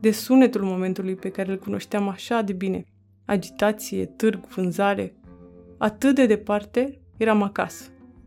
de 0.00 0.10
sunetul 0.10 0.62
momentului 0.62 1.14
pe 1.14 1.28
care 1.28 1.50
îl 1.50 1.58
cunoșteam 1.58 2.08
așa 2.08 2.42
de 2.42 2.52
bine. 2.52 2.84
Agitație, 3.30 4.04
târg, 4.04 4.46
vânzare. 4.46 5.14
Atât 5.78 6.14
de 6.14 6.26
departe 6.26 7.00
eram 7.16 7.42
acasă. 7.42 7.84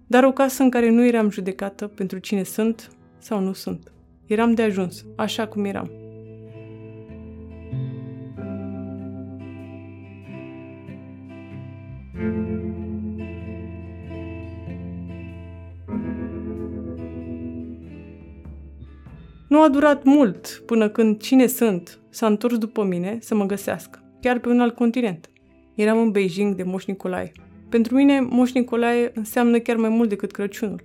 Dar 0.07 0.23
o 0.23 0.31
casă 0.31 0.63
în 0.63 0.69
care 0.69 0.89
nu 0.89 1.05
eram 1.05 1.29
judecată 1.29 1.87
pentru 1.87 2.17
cine 2.17 2.43
sunt 2.43 2.91
sau 3.17 3.39
nu 3.39 3.53
sunt. 3.53 3.91
Eram 4.25 4.53
de 4.53 4.61
ajuns, 4.61 5.05
așa 5.15 5.47
cum 5.47 5.65
eram. 5.65 5.91
Nu 19.47 19.61
a 19.61 19.69
durat 19.69 20.03
mult 20.03 20.63
până 20.65 20.89
când 20.89 21.21
cine 21.21 21.47
sunt 21.47 21.99
s-a 22.09 22.25
întors 22.25 22.57
după 22.57 22.83
mine 22.83 23.17
să 23.21 23.35
mă 23.35 23.45
găsească, 23.45 24.02
chiar 24.23 24.39
pe 24.39 24.49
un 24.49 24.59
alt 24.59 24.75
continent. 24.75 25.29
Eram 25.75 25.97
în 25.97 26.11
Beijing 26.11 26.55
de 26.55 26.63
Moș 26.63 26.85
Nicolae. 26.85 27.31
Pentru 27.69 27.95
mine, 27.95 28.19
Moș 28.19 28.51
Nicolae 28.51 29.11
înseamnă 29.13 29.59
chiar 29.59 29.75
mai 29.75 29.89
mult 29.89 30.09
decât 30.09 30.31
Crăciunul. 30.31 30.81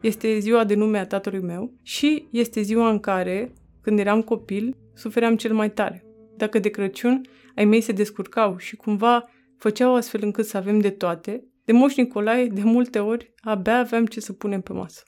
Este 0.00 0.38
ziua 0.38 0.64
de 0.64 0.74
nume 0.74 0.98
a 0.98 1.06
tatălui 1.06 1.40
meu 1.40 1.72
și 1.82 2.26
este 2.30 2.60
ziua 2.60 2.90
în 2.90 2.98
care, 2.98 3.52
când 3.80 3.98
eram 3.98 4.22
copil, 4.22 4.76
sufeream 4.94 5.36
cel 5.36 5.54
mai 5.54 5.70
tare. 5.70 6.04
Dacă 6.36 6.58
de 6.58 6.68
Crăciun 6.68 7.20
ai 7.56 7.64
mei 7.64 7.80
se 7.80 7.92
descurcau 7.92 8.56
și 8.56 8.76
cumva 8.76 9.30
făceau 9.58 9.94
astfel 9.94 10.20
încât 10.22 10.46
să 10.46 10.56
avem 10.56 10.78
de 10.78 10.90
toate, 10.90 11.44
de 11.64 11.72
Moș 11.72 11.94
Nicolae, 11.94 12.46
de 12.46 12.62
multe 12.64 12.98
ori, 12.98 13.34
abia 13.40 13.78
aveam 13.78 14.06
ce 14.06 14.20
să 14.20 14.32
punem 14.32 14.60
pe 14.60 14.72
masă. 14.72 15.02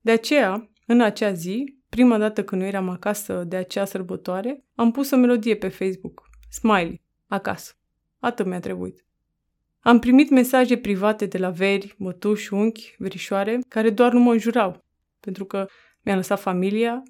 De 0.00 0.10
aceea, 0.10 0.70
în 0.86 1.00
acea 1.00 1.32
zi, 1.32 1.76
Prima 1.88 2.18
dată 2.18 2.44
când 2.44 2.60
nu 2.60 2.66
eram 2.66 2.88
acasă 2.88 3.44
de 3.46 3.56
acea 3.56 3.84
sărbătoare, 3.84 4.64
am 4.74 4.90
pus 4.90 5.10
o 5.10 5.16
melodie 5.16 5.56
pe 5.56 5.68
Facebook. 5.68 6.22
Smiley. 6.50 7.06
Acasă. 7.28 7.72
Atât 8.18 8.46
mi-a 8.46 8.60
trebuit. 8.60 9.04
Am 9.80 9.98
primit 9.98 10.30
mesaje 10.30 10.76
private 10.76 11.26
de 11.26 11.38
la 11.38 11.50
veri, 11.50 11.94
mătuși, 11.98 12.52
unchi, 12.52 12.94
verișoare, 12.98 13.60
care 13.68 13.90
doar 13.90 14.12
nu 14.12 14.20
mă 14.20 14.32
înjurau, 14.32 14.84
pentru 15.20 15.44
că 15.44 15.66
mi-a 16.02 16.14
lăsat 16.14 16.40
familia, 16.40 17.02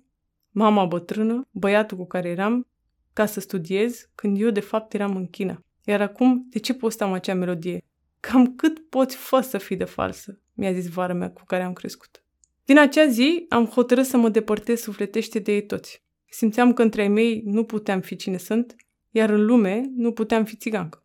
mama 0.51 0.85
bătrână, 0.85 1.49
băiatul 1.51 1.97
cu 1.97 2.07
care 2.07 2.29
eram, 2.29 2.67
ca 3.13 3.27
să 3.27 3.41
studiez, 3.41 4.11
când 4.15 4.41
eu 4.41 4.51
de 4.51 4.61
fapt 4.61 4.95
eram 4.95 5.17
în 5.17 5.27
China. 5.27 5.65
Iar 5.85 6.01
acum, 6.01 6.47
de 6.51 6.59
ce 6.59 6.75
postam 6.75 7.13
acea 7.13 7.35
melodie? 7.35 7.85
Cam 8.21 8.55
cât 8.55 8.89
poți 8.89 9.17
fă 9.17 9.41
să 9.41 9.59
fii 9.59 9.77
de 9.77 9.85
falsă, 9.85 10.41
mi-a 10.55 10.73
zis 10.73 10.89
vara 10.89 11.13
mea 11.13 11.31
cu 11.31 11.43
care 11.45 11.63
am 11.63 11.73
crescut. 11.73 12.23
Din 12.65 12.79
acea 12.79 13.07
zi 13.07 13.47
am 13.49 13.65
hotărât 13.67 14.07
să 14.07 14.17
mă 14.17 14.29
depărtez 14.29 14.81
sufletește 14.81 15.39
de 15.39 15.53
ei 15.53 15.67
toți. 15.67 16.03
Simțeam 16.31 16.73
că 16.73 16.83
între 16.83 17.03
ei 17.03 17.09
mei 17.09 17.43
nu 17.45 17.65
puteam 17.65 18.01
fi 18.01 18.17
cine 18.17 18.37
sunt, 18.37 18.77
iar 19.19 19.31
în 19.31 19.45
lume 19.45 19.91
nu 19.97 20.13
puteam 20.13 20.45
fi 20.45 20.57
țigancă. 20.57 21.03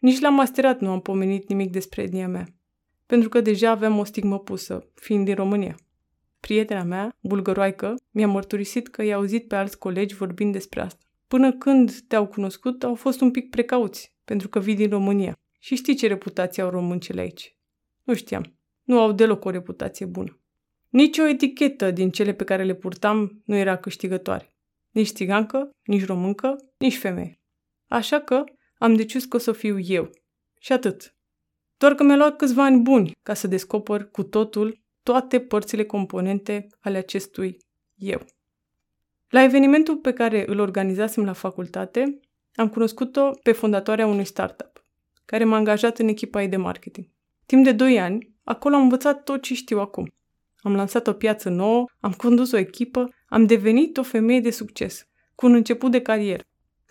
Nici 0.00 0.20
la 0.20 0.28
masterat 0.28 0.80
nu 0.80 0.90
am 0.90 1.00
pomenit 1.00 1.48
nimic 1.48 1.70
despre 1.70 2.02
etnia 2.02 2.28
mea, 2.28 2.46
pentru 3.06 3.28
că 3.28 3.40
deja 3.40 3.70
aveam 3.70 3.98
o 3.98 4.04
stigmă 4.04 4.38
pusă, 4.38 4.90
fiind 4.94 5.24
din 5.24 5.34
România. 5.34 5.76
Prietena 6.40 6.82
mea, 6.82 7.16
bulgăroaică, 7.20 7.94
mi-a 8.10 8.26
mărturisit 8.26 8.88
că 8.88 9.02
i-a 9.02 9.16
auzit 9.16 9.48
pe 9.48 9.54
alți 9.54 9.78
colegi 9.78 10.14
vorbind 10.14 10.52
despre 10.52 10.80
asta. 10.80 11.04
Până 11.28 11.52
când 11.52 12.00
te-au 12.08 12.26
cunoscut, 12.26 12.84
au 12.84 12.94
fost 12.94 13.20
un 13.20 13.30
pic 13.30 13.50
precauți, 13.50 14.14
pentru 14.24 14.48
că 14.48 14.58
vii 14.58 14.74
din 14.74 14.88
România. 14.88 15.38
Și 15.58 15.74
știi 15.74 15.94
ce 15.94 16.06
reputație 16.06 16.62
au 16.62 16.70
româncele 16.70 17.20
aici. 17.20 17.56
Nu 18.02 18.14
știam. 18.14 18.56
Nu 18.82 19.00
au 19.00 19.12
deloc 19.12 19.44
o 19.44 19.50
reputație 19.50 20.06
bună. 20.06 20.40
Nici 20.88 21.18
o 21.18 21.28
etichetă 21.28 21.90
din 21.90 22.10
cele 22.10 22.32
pe 22.32 22.44
care 22.44 22.64
le 22.64 22.74
purtam 22.74 23.42
nu 23.44 23.56
era 23.56 23.76
câștigătoare. 23.76 24.56
Nici 24.90 25.08
țigancă, 25.08 25.70
nici 25.82 26.06
româncă, 26.06 26.56
nici 26.78 26.96
femeie. 26.96 27.41
Așa 27.92 28.20
că 28.20 28.44
am 28.78 28.94
decis 28.94 29.24
că 29.24 29.36
o 29.36 29.38
să 29.38 29.52
fiu 29.52 29.78
eu. 29.78 30.10
Și 30.60 30.72
atât. 30.72 31.14
Doar 31.76 31.94
că 31.94 32.02
mi-a 32.02 32.16
luat 32.16 32.36
câțiva 32.36 32.64
ani 32.64 32.80
buni 32.80 33.12
ca 33.22 33.34
să 33.34 33.46
descoper 33.46 34.04
cu 34.04 34.22
totul 34.22 34.82
toate 35.02 35.40
părțile 35.40 35.84
componente 35.84 36.66
ale 36.80 36.98
acestui 36.98 37.56
eu. 37.94 38.24
La 39.28 39.42
evenimentul 39.42 39.96
pe 39.96 40.12
care 40.12 40.44
îl 40.46 40.58
organizasem 40.58 41.24
la 41.24 41.32
facultate, 41.32 42.20
am 42.54 42.68
cunoscut-o 42.68 43.30
pe 43.42 43.52
fondatoarea 43.52 44.06
unui 44.06 44.24
startup, 44.24 44.84
care 45.24 45.44
m-a 45.44 45.56
angajat 45.56 45.98
în 45.98 46.08
echipa 46.08 46.42
ei 46.42 46.48
de 46.48 46.56
marketing. 46.56 47.06
Timp 47.46 47.64
de 47.64 47.72
2 47.72 48.00
ani, 48.00 48.34
acolo 48.44 48.74
am 48.74 48.82
învățat 48.82 49.24
tot 49.24 49.42
ce 49.42 49.54
știu 49.54 49.80
acum. 49.80 50.12
Am 50.56 50.74
lansat 50.74 51.06
o 51.06 51.12
piață 51.12 51.48
nouă, 51.48 51.84
am 52.00 52.12
condus 52.12 52.52
o 52.52 52.56
echipă, 52.56 53.08
am 53.26 53.46
devenit 53.46 53.96
o 53.96 54.02
femeie 54.02 54.40
de 54.40 54.50
succes, 54.50 55.08
cu 55.34 55.46
un 55.46 55.54
început 55.54 55.90
de 55.90 56.02
carieră. 56.02 56.42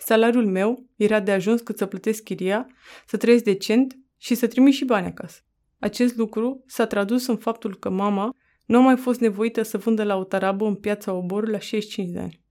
Salariul 0.04 0.46
meu 0.46 0.90
era 0.96 1.20
de 1.20 1.32
ajuns 1.32 1.62
cât 1.62 1.78
să 1.78 1.86
plătesc 1.86 2.24
chiria, 2.24 2.68
să 3.06 3.18
trăiesc 3.18 3.44
decent 3.44 3.98
și 4.18 4.36
să 4.36 4.48
trimit 4.48 4.74
și 4.74 4.86
bani 4.86 5.08
acasă. 5.08 5.40
Acest 5.80 6.16
lucru 6.16 6.64
s-a 6.68 6.86
tradus 6.86 7.28
în 7.28 7.38
faptul 7.38 7.76
că 7.76 7.90
mama 7.90 8.36
nu 8.66 8.78
a 8.78 8.82
mai 8.82 8.98
fost 8.98 9.20
nevoită 9.20 9.62
să 9.62 9.78
vândă 9.78 10.04
la 10.04 10.16
o 10.16 10.24
tarabă 10.24 10.66
în 10.66 10.76
piața 10.76 11.14
Obor 11.14 11.50
la 11.50 11.60
65 11.60 12.14
de 12.14 12.20
ani. 12.20 12.42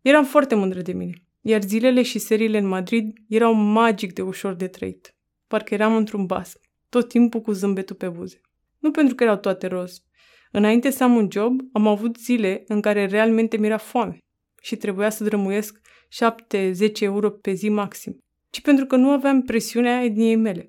Eram 0.00 0.24
foarte 0.24 0.54
mândră 0.54 0.80
de 0.80 0.92
mine, 0.92 1.12
iar 1.40 1.62
zilele 1.62 2.02
și 2.02 2.18
seriile 2.18 2.58
în 2.58 2.66
Madrid 2.66 3.12
erau 3.28 3.52
magic 3.52 4.12
de 4.12 4.22
ușor 4.22 4.54
de 4.54 4.66
trăit. 4.66 5.14
Parcă 5.46 5.74
eram 5.74 5.96
într-un 5.96 6.26
bas, 6.26 6.52
tot 6.88 7.08
timpul 7.08 7.40
cu 7.40 7.52
zâmbetul 7.52 7.96
pe 7.96 8.08
buze. 8.08 8.40
Nu 8.78 8.90
pentru 8.90 9.14
că 9.14 9.22
erau 9.22 9.36
toate 9.36 9.66
roz. 9.66 10.02
Înainte 10.50 10.90
să 10.90 11.04
am 11.04 11.16
un 11.16 11.28
job, 11.30 11.60
am 11.72 11.86
avut 11.86 12.16
zile 12.16 12.64
în 12.66 12.80
care 12.80 13.06
realmente 13.06 13.56
mi-era 13.56 13.76
foame 13.76 14.18
și 14.62 14.76
trebuia 14.76 15.10
să 15.10 15.24
drămuiesc 15.24 15.80
7-10 16.12 17.00
euro 17.00 17.30
pe 17.30 17.52
zi 17.52 17.68
maxim, 17.68 18.18
ci 18.50 18.60
pentru 18.60 18.86
că 18.86 18.96
nu 18.96 19.10
aveam 19.10 19.42
presiunea 19.42 20.04
etniei 20.04 20.36
mele. 20.36 20.66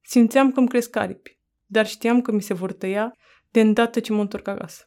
Simțeam 0.00 0.52
că 0.52 0.58
îmi 0.58 0.68
cresc 0.68 0.96
aripi, 0.96 1.38
dar 1.66 1.86
știam 1.86 2.20
că 2.20 2.32
mi 2.32 2.42
se 2.42 2.54
vor 2.54 2.72
tăia 2.72 3.12
de 3.50 3.60
îndată 3.60 4.00
ce 4.00 4.12
mă 4.12 4.20
întorc 4.20 4.48
acasă. 4.48 4.86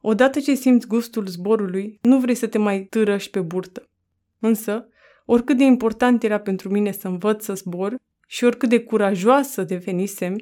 Odată 0.00 0.40
ce 0.40 0.54
simți 0.54 0.86
gustul 0.86 1.26
zborului, 1.26 1.98
nu 2.02 2.20
vrei 2.20 2.34
să 2.34 2.46
te 2.46 2.58
mai 2.58 2.84
târăși 2.84 3.30
pe 3.30 3.40
burtă. 3.40 3.90
Însă, 4.38 4.88
oricât 5.24 5.56
de 5.56 5.64
important 5.64 6.22
era 6.22 6.40
pentru 6.40 6.68
mine 6.68 6.92
să 6.92 7.08
învăț 7.08 7.44
să 7.44 7.54
zbor 7.54 7.96
și 8.26 8.44
oricât 8.44 8.68
de 8.68 8.82
curajoasă 8.82 9.62
devenisem, 9.62 10.36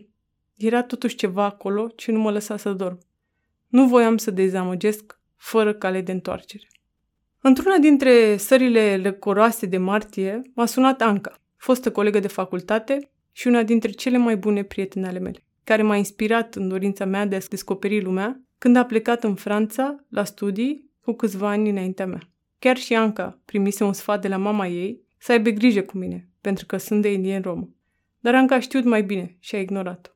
era 0.57 0.83
totuși 0.83 1.15
ceva 1.15 1.45
acolo 1.45 1.89
ce 1.89 2.13
nu 2.13 2.21
mă 2.21 2.31
lăsa 2.31 2.57
să 2.57 2.73
dorm. 2.73 2.99
Nu 3.69 3.87
voiam 3.89 4.17
să 4.17 4.31
dezamăgesc 4.31 5.21
fără 5.37 5.75
cale 5.75 6.01
de 6.01 6.13
întoarcere. 6.13 6.67
Într-una 7.41 7.77
dintre 7.77 8.37
sările 8.37 8.97
lăcoroase 8.97 9.67
de 9.67 9.79
martie 9.79 10.43
m-a 10.55 10.67
sunat 10.67 11.03
Anca, 11.03 11.35
fostă 11.57 11.91
colegă 11.91 12.19
de 12.19 12.29
facultate 12.29 13.11
și 13.33 13.47
una 13.47 13.63
dintre 13.63 13.91
cele 13.91 14.17
mai 14.17 14.37
bune 14.37 14.63
prietene 14.63 15.07
ale 15.07 15.19
mele, 15.19 15.45
care 15.65 15.83
m-a 15.83 15.97
inspirat 15.97 16.55
în 16.55 16.69
dorința 16.69 17.05
mea 17.05 17.27
de 17.27 17.37
a 17.37 17.41
descoperi 17.51 18.03
lumea 18.03 18.43
când 18.59 18.77
a 18.77 18.85
plecat 18.85 19.25
în 19.25 19.35
Franța 19.35 20.05
la 20.09 20.25
studii 20.25 20.91
cu 21.01 21.13
câțiva 21.13 21.49
ani 21.49 21.71
înaintea 21.71 22.07
mea. 22.07 22.21
Chiar 22.59 22.77
și 22.77 22.95
Anca 22.95 23.41
primise 23.45 23.85
un 23.85 23.93
sfat 23.93 24.21
de 24.21 24.29
la 24.29 24.37
mama 24.37 24.67
ei 24.67 25.03
să 25.19 25.33
aibă 25.33 25.51
grijă 25.51 25.83
cu 25.83 25.99
mine, 25.99 26.29
pentru 26.41 26.67
că 26.67 26.77
sunt 26.77 27.03
de 27.03 27.13
indien 27.13 27.43
romă. 27.43 27.69
Dar 28.21 28.35
Anca 28.35 28.55
a 28.55 28.61
știut 28.61 28.85
mai 28.85 29.03
bine 29.03 29.37
și 29.39 29.55
a 29.55 29.61
ignorat-o. 29.61 30.11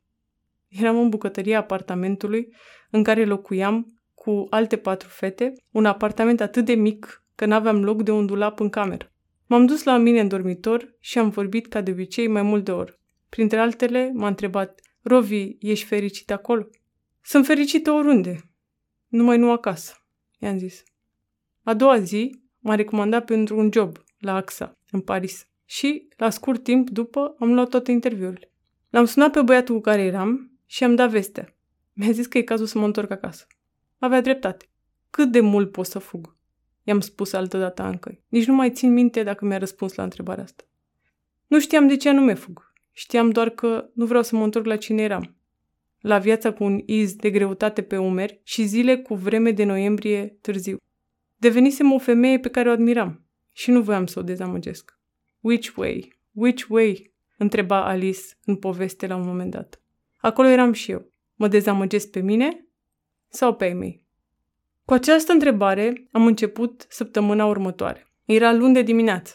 Eram 0.68 0.98
în 0.98 1.08
bucătăria 1.08 1.58
apartamentului 1.58 2.54
în 2.90 3.02
care 3.02 3.24
locuiam 3.24 4.01
cu 4.22 4.46
alte 4.50 4.76
patru 4.76 5.08
fete, 5.08 5.52
un 5.70 5.84
apartament 5.84 6.40
atât 6.40 6.64
de 6.64 6.74
mic 6.74 7.24
că 7.34 7.46
n-aveam 7.46 7.84
loc 7.84 8.02
de 8.02 8.10
un 8.10 8.26
dulap 8.26 8.60
în 8.60 8.68
cameră. 8.68 9.12
M-am 9.46 9.66
dus 9.66 9.82
la 9.82 9.96
mine 9.96 10.20
în 10.20 10.28
dormitor 10.28 10.96
și 11.00 11.18
am 11.18 11.28
vorbit 11.28 11.66
ca 11.66 11.80
de 11.80 11.90
obicei 11.90 12.28
mai 12.28 12.42
mult 12.42 12.64
de 12.64 12.72
ori. 12.72 13.00
Printre 13.28 13.58
altele, 13.58 14.10
m-a 14.14 14.26
întrebat, 14.26 14.80
Rovi, 15.00 15.56
ești 15.58 15.84
fericit 15.84 16.30
acolo? 16.30 16.68
Sunt 17.22 17.46
fericită 17.46 17.90
oriunde, 17.90 18.40
numai 19.08 19.38
nu 19.38 19.50
acasă, 19.50 19.94
i-am 20.38 20.58
zis. 20.58 20.82
A 21.62 21.74
doua 21.74 21.98
zi 21.98 22.40
m-a 22.58 22.74
recomandat 22.74 23.24
pentru 23.24 23.58
un 23.58 23.70
job 23.72 23.96
la 24.18 24.34
AXA, 24.34 24.78
în 24.90 25.00
Paris. 25.00 25.46
Și, 25.64 26.08
la 26.16 26.30
scurt 26.30 26.62
timp 26.62 26.90
după, 26.90 27.34
am 27.38 27.54
luat 27.54 27.68
toate 27.68 27.90
interviurile. 27.90 28.50
L-am 28.90 29.04
sunat 29.04 29.32
pe 29.32 29.42
băiatul 29.42 29.74
cu 29.74 29.80
care 29.80 30.02
eram 30.02 30.58
și 30.66 30.84
am 30.84 30.94
dat 30.94 31.10
vestea. 31.10 31.54
Mi-a 31.92 32.10
zis 32.10 32.26
că 32.26 32.38
e 32.38 32.42
cazul 32.42 32.66
să 32.66 32.78
mă 32.78 32.84
întorc 32.84 33.10
acasă. 33.10 33.46
Avea 34.02 34.20
dreptate. 34.20 34.68
Cât 35.10 35.30
de 35.30 35.40
mult 35.40 35.70
pot 35.70 35.86
să 35.86 35.98
fug? 35.98 36.36
I-am 36.82 37.00
spus 37.00 37.32
altă 37.32 37.58
dată 37.58 37.82
încă. 37.82 38.18
Nici 38.28 38.46
nu 38.46 38.54
mai 38.54 38.70
țin 38.70 38.92
minte 38.92 39.22
dacă 39.22 39.44
mi-a 39.44 39.58
răspuns 39.58 39.94
la 39.94 40.02
întrebarea 40.02 40.44
asta. 40.44 40.64
Nu 41.46 41.60
știam 41.60 41.88
de 41.88 41.96
ce 41.96 42.08
anume 42.08 42.34
fug. 42.34 42.72
Știam 42.92 43.30
doar 43.30 43.50
că 43.50 43.90
nu 43.94 44.06
vreau 44.06 44.22
să 44.22 44.36
mă 44.36 44.44
întorc 44.44 44.66
la 44.66 44.76
cine 44.76 45.02
eram. 45.02 45.36
La 46.00 46.18
viața 46.18 46.52
cu 46.52 46.64
un 46.64 46.82
iz 46.86 47.14
de 47.14 47.30
greutate 47.30 47.82
pe 47.82 47.96
umeri 47.96 48.40
și 48.42 48.64
zile 48.64 48.96
cu 48.98 49.14
vreme 49.14 49.50
de 49.50 49.64
noiembrie 49.64 50.26
târziu. 50.40 50.76
Devenisem 51.36 51.92
o 51.92 51.98
femeie 51.98 52.38
pe 52.38 52.48
care 52.48 52.68
o 52.68 52.72
admiram 52.72 53.24
și 53.52 53.70
nu 53.70 53.82
voiam 53.82 54.06
să 54.06 54.18
o 54.18 54.22
dezamăgesc. 54.22 54.98
Which 55.40 55.76
way? 55.76 56.18
Which 56.32 56.66
way? 56.68 57.12
întreba 57.36 57.84
Alice 57.84 58.22
în 58.44 58.56
poveste 58.56 59.06
la 59.06 59.16
un 59.16 59.26
moment 59.26 59.50
dat. 59.50 59.80
Acolo 60.16 60.48
eram 60.48 60.72
și 60.72 60.90
eu. 60.90 61.10
Mă 61.34 61.48
dezamăgesc 61.48 62.10
pe 62.10 62.20
mine 62.20 62.66
sau 63.32 63.54
pe 63.54 63.66
ei 63.66 63.74
mei? 63.74 64.06
Cu 64.84 64.92
această 64.92 65.32
întrebare 65.32 66.08
am 66.10 66.26
început 66.26 66.86
săptămâna 66.88 67.46
următoare. 67.46 68.06
Era 68.24 68.52
luni 68.52 68.74
de 68.74 68.82
dimineață 68.82 69.34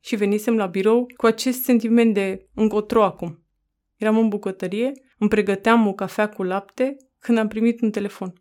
și 0.00 0.16
venisem 0.16 0.56
la 0.56 0.66
birou 0.66 1.06
cu 1.16 1.26
acest 1.26 1.62
sentiment 1.62 2.14
de 2.14 2.48
încotro 2.54 3.04
acum. 3.04 3.44
Eram 3.96 4.18
în 4.18 4.28
bucătărie, 4.28 4.92
îmi 5.18 5.28
pregăteam 5.28 5.86
o 5.86 5.92
cafea 5.92 6.28
cu 6.28 6.42
lapte 6.42 6.96
când 7.18 7.38
am 7.38 7.48
primit 7.48 7.80
un 7.80 7.90
telefon. 7.90 8.32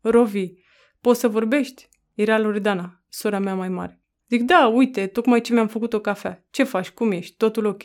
Rovi, 0.00 0.52
poți 1.00 1.20
să 1.20 1.28
vorbești? 1.28 1.88
Era 2.14 2.38
Loredana, 2.38 3.02
sora 3.08 3.38
mea 3.38 3.54
mai 3.54 3.68
mare. 3.68 4.02
Zic, 4.28 4.42
da, 4.42 4.66
uite, 4.66 5.06
tocmai 5.06 5.40
ce 5.40 5.52
mi-am 5.52 5.68
făcut 5.68 5.92
o 5.92 6.00
cafea. 6.00 6.44
Ce 6.50 6.62
faci? 6.62 6.90
Cum 6.90 7.10
ești? 7.10 7.36
Totul 7.36 7.64
ok? 7.64 7.82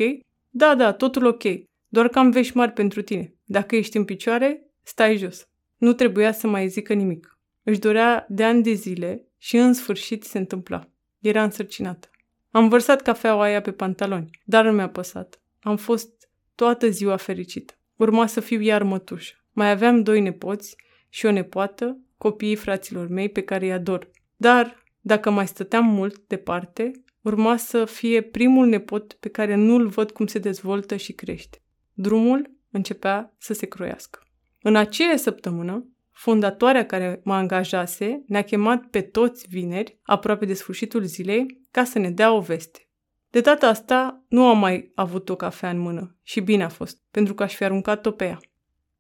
Da, 0.49 0.75
da, 0.75 0.93
totul 0.93 1.25
ok. 1.25 1.43
Doar 1.87 2.07
că 2.07 2.19
am 2.19 2.29
vești 2.29 2.57
mari 2.57 2.71
pentru 2.71 3.01
tine. 3.01 3.35
Dacă 3.43 3.75
ești 3.75 3.97
în 3.97 4.05
picioare, 4.05 4.69
stai 4.83 5.17
jos. 5.17 5.47
Nu 5.83 5.93
trebuia 5.93 6.31
să 6.31 6.47
mai 6.47 6.67
zică 6.67 6.93
nimic. 6.93 7.39
Își 7.63 7.79
dorea 7.79 8.25
de 8.29 8.43
ani 8.43 8.63
de 8.63 8.73
zile 8.73 9.27
și 9.37 9.57
în 9.57 9.73
sfârșit 9.73 10.23
se 10.23 10.37
întâmpla. 10.37 10.89
Era 11.19 11.43
însărcinată. 11.43 12.09
Am 12.51 12.69
vărsat 12.69 13.01
cafeaua 13.01 13.43
aia 13.43 13.61
pe 13.61 13.71
pantaloni, 13.71 14.29
dar 14.45 14.65
nu 14.65 14.71
mi-a 14.71 14.89
păsat. 14.89 15.41
Am 15.61 15.77
fost 15.77 16.29
toată 16.55 16.89
ziua 16.89 17.15
fericită. 17.15 17.73
Urma 17.95 18.25
să 18.25 18.39
fiu 18.39 18.61
iar 18.61 18.83
mătușă. 18.83 19.33
Mai 19.51 19.69
aveam 19.69 20.03
doi 20.03 20.21
nepoți 20.21 20.75
și 21.09 21.25
o 21.25 21.31
nepoată, 21.31 21.97
copiii 22.17 22.55
fraților 22.55 23.07
mei 23.07 23.29
pe 23.29 23.41
care 23.41 23.65
îi 23.65 23.73
ador. 23.73 24.11
Dar, 24.35 24.83
dacă 25.01 25.29
mai 25.29 25.47
stăteam 25.47 25.85
mult 25.85 26.27
departe, 26.27 26.91
urma 27.21 27.57
să 27.57 27.85
fie 27.85 28.21
primul 28.21 28.67
nepot 28.67 29.13
pe 29.13 29.29
care 29.29 29.55
nu-l 29.55 29.87
văd 29.87 30.11
cum 30.11 30.27
se 30.27 30.39
dezvoltă 30.39 30.95
și 30.95 31.13
crește. 31.13 31.61
Drumul 31.93 32.51
începea 32.71 33.33
să 33.37 33.53
se 33.53 33.65
croiască. 33.65 34.23
În 34.65 34.75
aceea 34.75 35.17
săptămână, 35.17 35.87
fondatoarea 36.11 36.85
care 36.85 37.21
mă 37.23 37.33
angajase 37.33 38.23
ne-a 38.27 38.41
chemat 38.41 38.85
pe 38.85 39.01
toți 39.01 39.47
vineri, 39.49 39.99
aproape 40.03 40.45
de 40.45 40.53
sfârșitul 40.53 41.03
zilei, 41.03 41.45
ca 41.71 41.83
să 41.83 41.99
ne 41.99 42.09
dea 42.09 42.33
o 42.33 42.39
veste. 42.39 42.87
De 43.29 43.39
data 43.39 43.67
asta 43.67 44.25
nu 44.29 44.47
am 44.47 44.59
mai 44.59 44.91
avut 44.95 45.29
o 45.29 45.35
cafea 45.35 45.69
în 45.69 45.79
mână 45.79 46.17
și 46.21 46.39
bine 46.39 46.63
a 46.63 46.69
fost, 46.69 47.01
pentru 47.11 47.33
că 47.33 47.43
aș 47.43 47.55
fi 47.55 47.63
aruncat-o 47.63 48.11
pe 48.11 48.25
ea. 48.25 48.39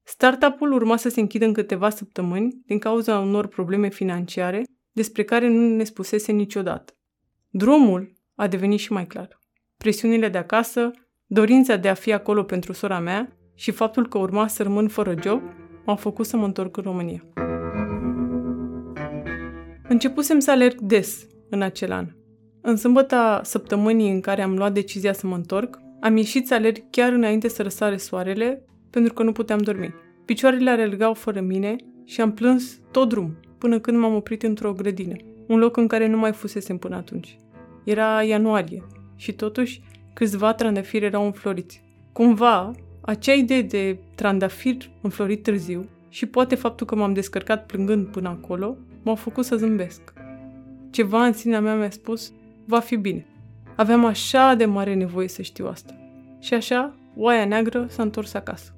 Startup-ul 0.03 0.71
urma 0.71 0.97
să 0.97 1.09
se 1.09 1.19
închidă 1.19 1.45
în 1.45 1.53
câteva 1.53 1.89
săptămâni 1.89 2.61
din 2.65 2.79
cauza 2.79 3.19
unor 3.19 3.47
probleme 3.47 3.89
financiare 3.89 4.63
despre 4.91 5.23
care 5.23 5.47
nu 5.47 5.75
ne 5.75 5.83
spusese 5.83 6.31
niciodată. 6.31 6.93
Drumul 7.49 8.13
a 8.35 8.47
devenit 8.47 8.79
și 8.79 8.91
mai 8.91 9.07
clar. 9.07 9.39
Presiunile 9.77 10.29
de 10.29 10.37
acasă, 10.37 10.91
dorința 11.25 11.75
de 11.75 11.89
a 11.89 11.93
fi 11.93 12.11
acolo 12.11 12.43
pentru 12.43 12.73
sora 12.73 12.99
mea 12.99 13.37
și 13.55 13.71
faptul 13.71 14.07
că 14.07 14.17
urma 14.17 14.47
să 14.47 14.63
rămân 14.63 14.87
fără 14.87 15.15
job 15.21 15.41
m-au 15.85 15.95
făcut 15.95 16.25
să 16.25 16.37
mă 16.37 16.45
întorc 16.45 16.77
în 16.77 16.83
România. 16.83 17.23
Începusem 19.87 20.39
să 20.39 20.51
alerg 20.51 20.79
des 20.79 21.27
în 21.49 21.61
acel 21.61 21.91
an. 21.91 22.07
În 22.61 22.75
sâmbăta 22.75 23.41
săptămânii 23.43 24.11
în 24.11 24.19
care 24.19 24.41
am 24.41 24.55
luat 24.55 24.73
decizia 24.73 25.13
să 25.13 25.27
mă 25.27 25.35
întorc, 25.35 25.79
am 26.01 26.17
ieșit 26.17 26.47
să 26.47 26.53
alerg 26.53 26.83
chiar 26.89 27.11
înainte 27.11 27.47
să 27.47 27.63
răsare 27.63 27.97
soarele, 27.97 28.65
pentru 28.89 29.13
că 29.13 29.23
nu 29.23 29.31
puteam 29.31 29.59
dormi. 29.59 29.93
Picioarele 30.25 30.69
alergau 30.69 31.13
fără 31.13 31.41
mine 31.41 31.75
și 32.05 32.21
am 32.21 32.33
plâns 32.33 32.79
tot 32.91 33.09
drum, 33.09 33.37
până 33.57 33.79
când 33.79 33.97
m-am 33.97 34.15
oprit 34.15 34.43
într-o 34.43 34.73
grădină, 34.73 35.15
un 35.47 35.59
loc 35.59 35.77
în 35.77 35.87
care 35.87 36.07
nu 36.07 36.17
mai 36.17 36.31
fusesem 36.31 36.77
până 36.77 36.95
atunci. 36.95 37.37
Era 37.83 38.23
ianuarie 38.23 38.83
și 39.15 39.33
totuși 39.33 39.81
câțiva 40.13 40.53
trandafiri 40.53 41.05
erau 41.05 41.25
înfloriți. 41.25 41.83
Cumva, 42.13 42.71
acea 43.05 43.33
idee 43.33 43.61
de 43.61 43.97
trandafir 44.15 44.75
înflorit 45.01 45.43
târziu 45.43 45.89
și 46.09 46.25
poate 46.25 46.55
faptul 46.55 46.85
că 46.85 46.95
m-am 46.95 47.13
descărcat 47.13 47.65
plângând 47.65 48.07
până 48.07 48.29
acolo, 48.29 48.77
m-au 49.03 49.15
făcut 49.15 49.45
să 49.45 49.55
zâmbesc. 49.55 50.13
Ceva 50.91 51.25
în 51.25 51.33
sinea 51.33 51.61
mea 51.61 51.75
mi-a 51.75 51.89
spus, 51.89 52.31
va 52.65 52.79
fi 52.79 52.95
bine. 52.95 53.25
Aveam 53.75 54.05
așa 54.05 54.53
de 54.53 54.65
mare 54.65 54.93
nevoie 54.93 55.27
să 55.27 55.41
știu 55.41 55.67
asta. 55.67 55.93
Și 56.39 56.53
așa, 56.53 56.95
oaia 57.15 57.45
neagră 57.45 57.85
s-a 57.89 58.03
întors 58.03 58.33
acasă. 58.33 58.75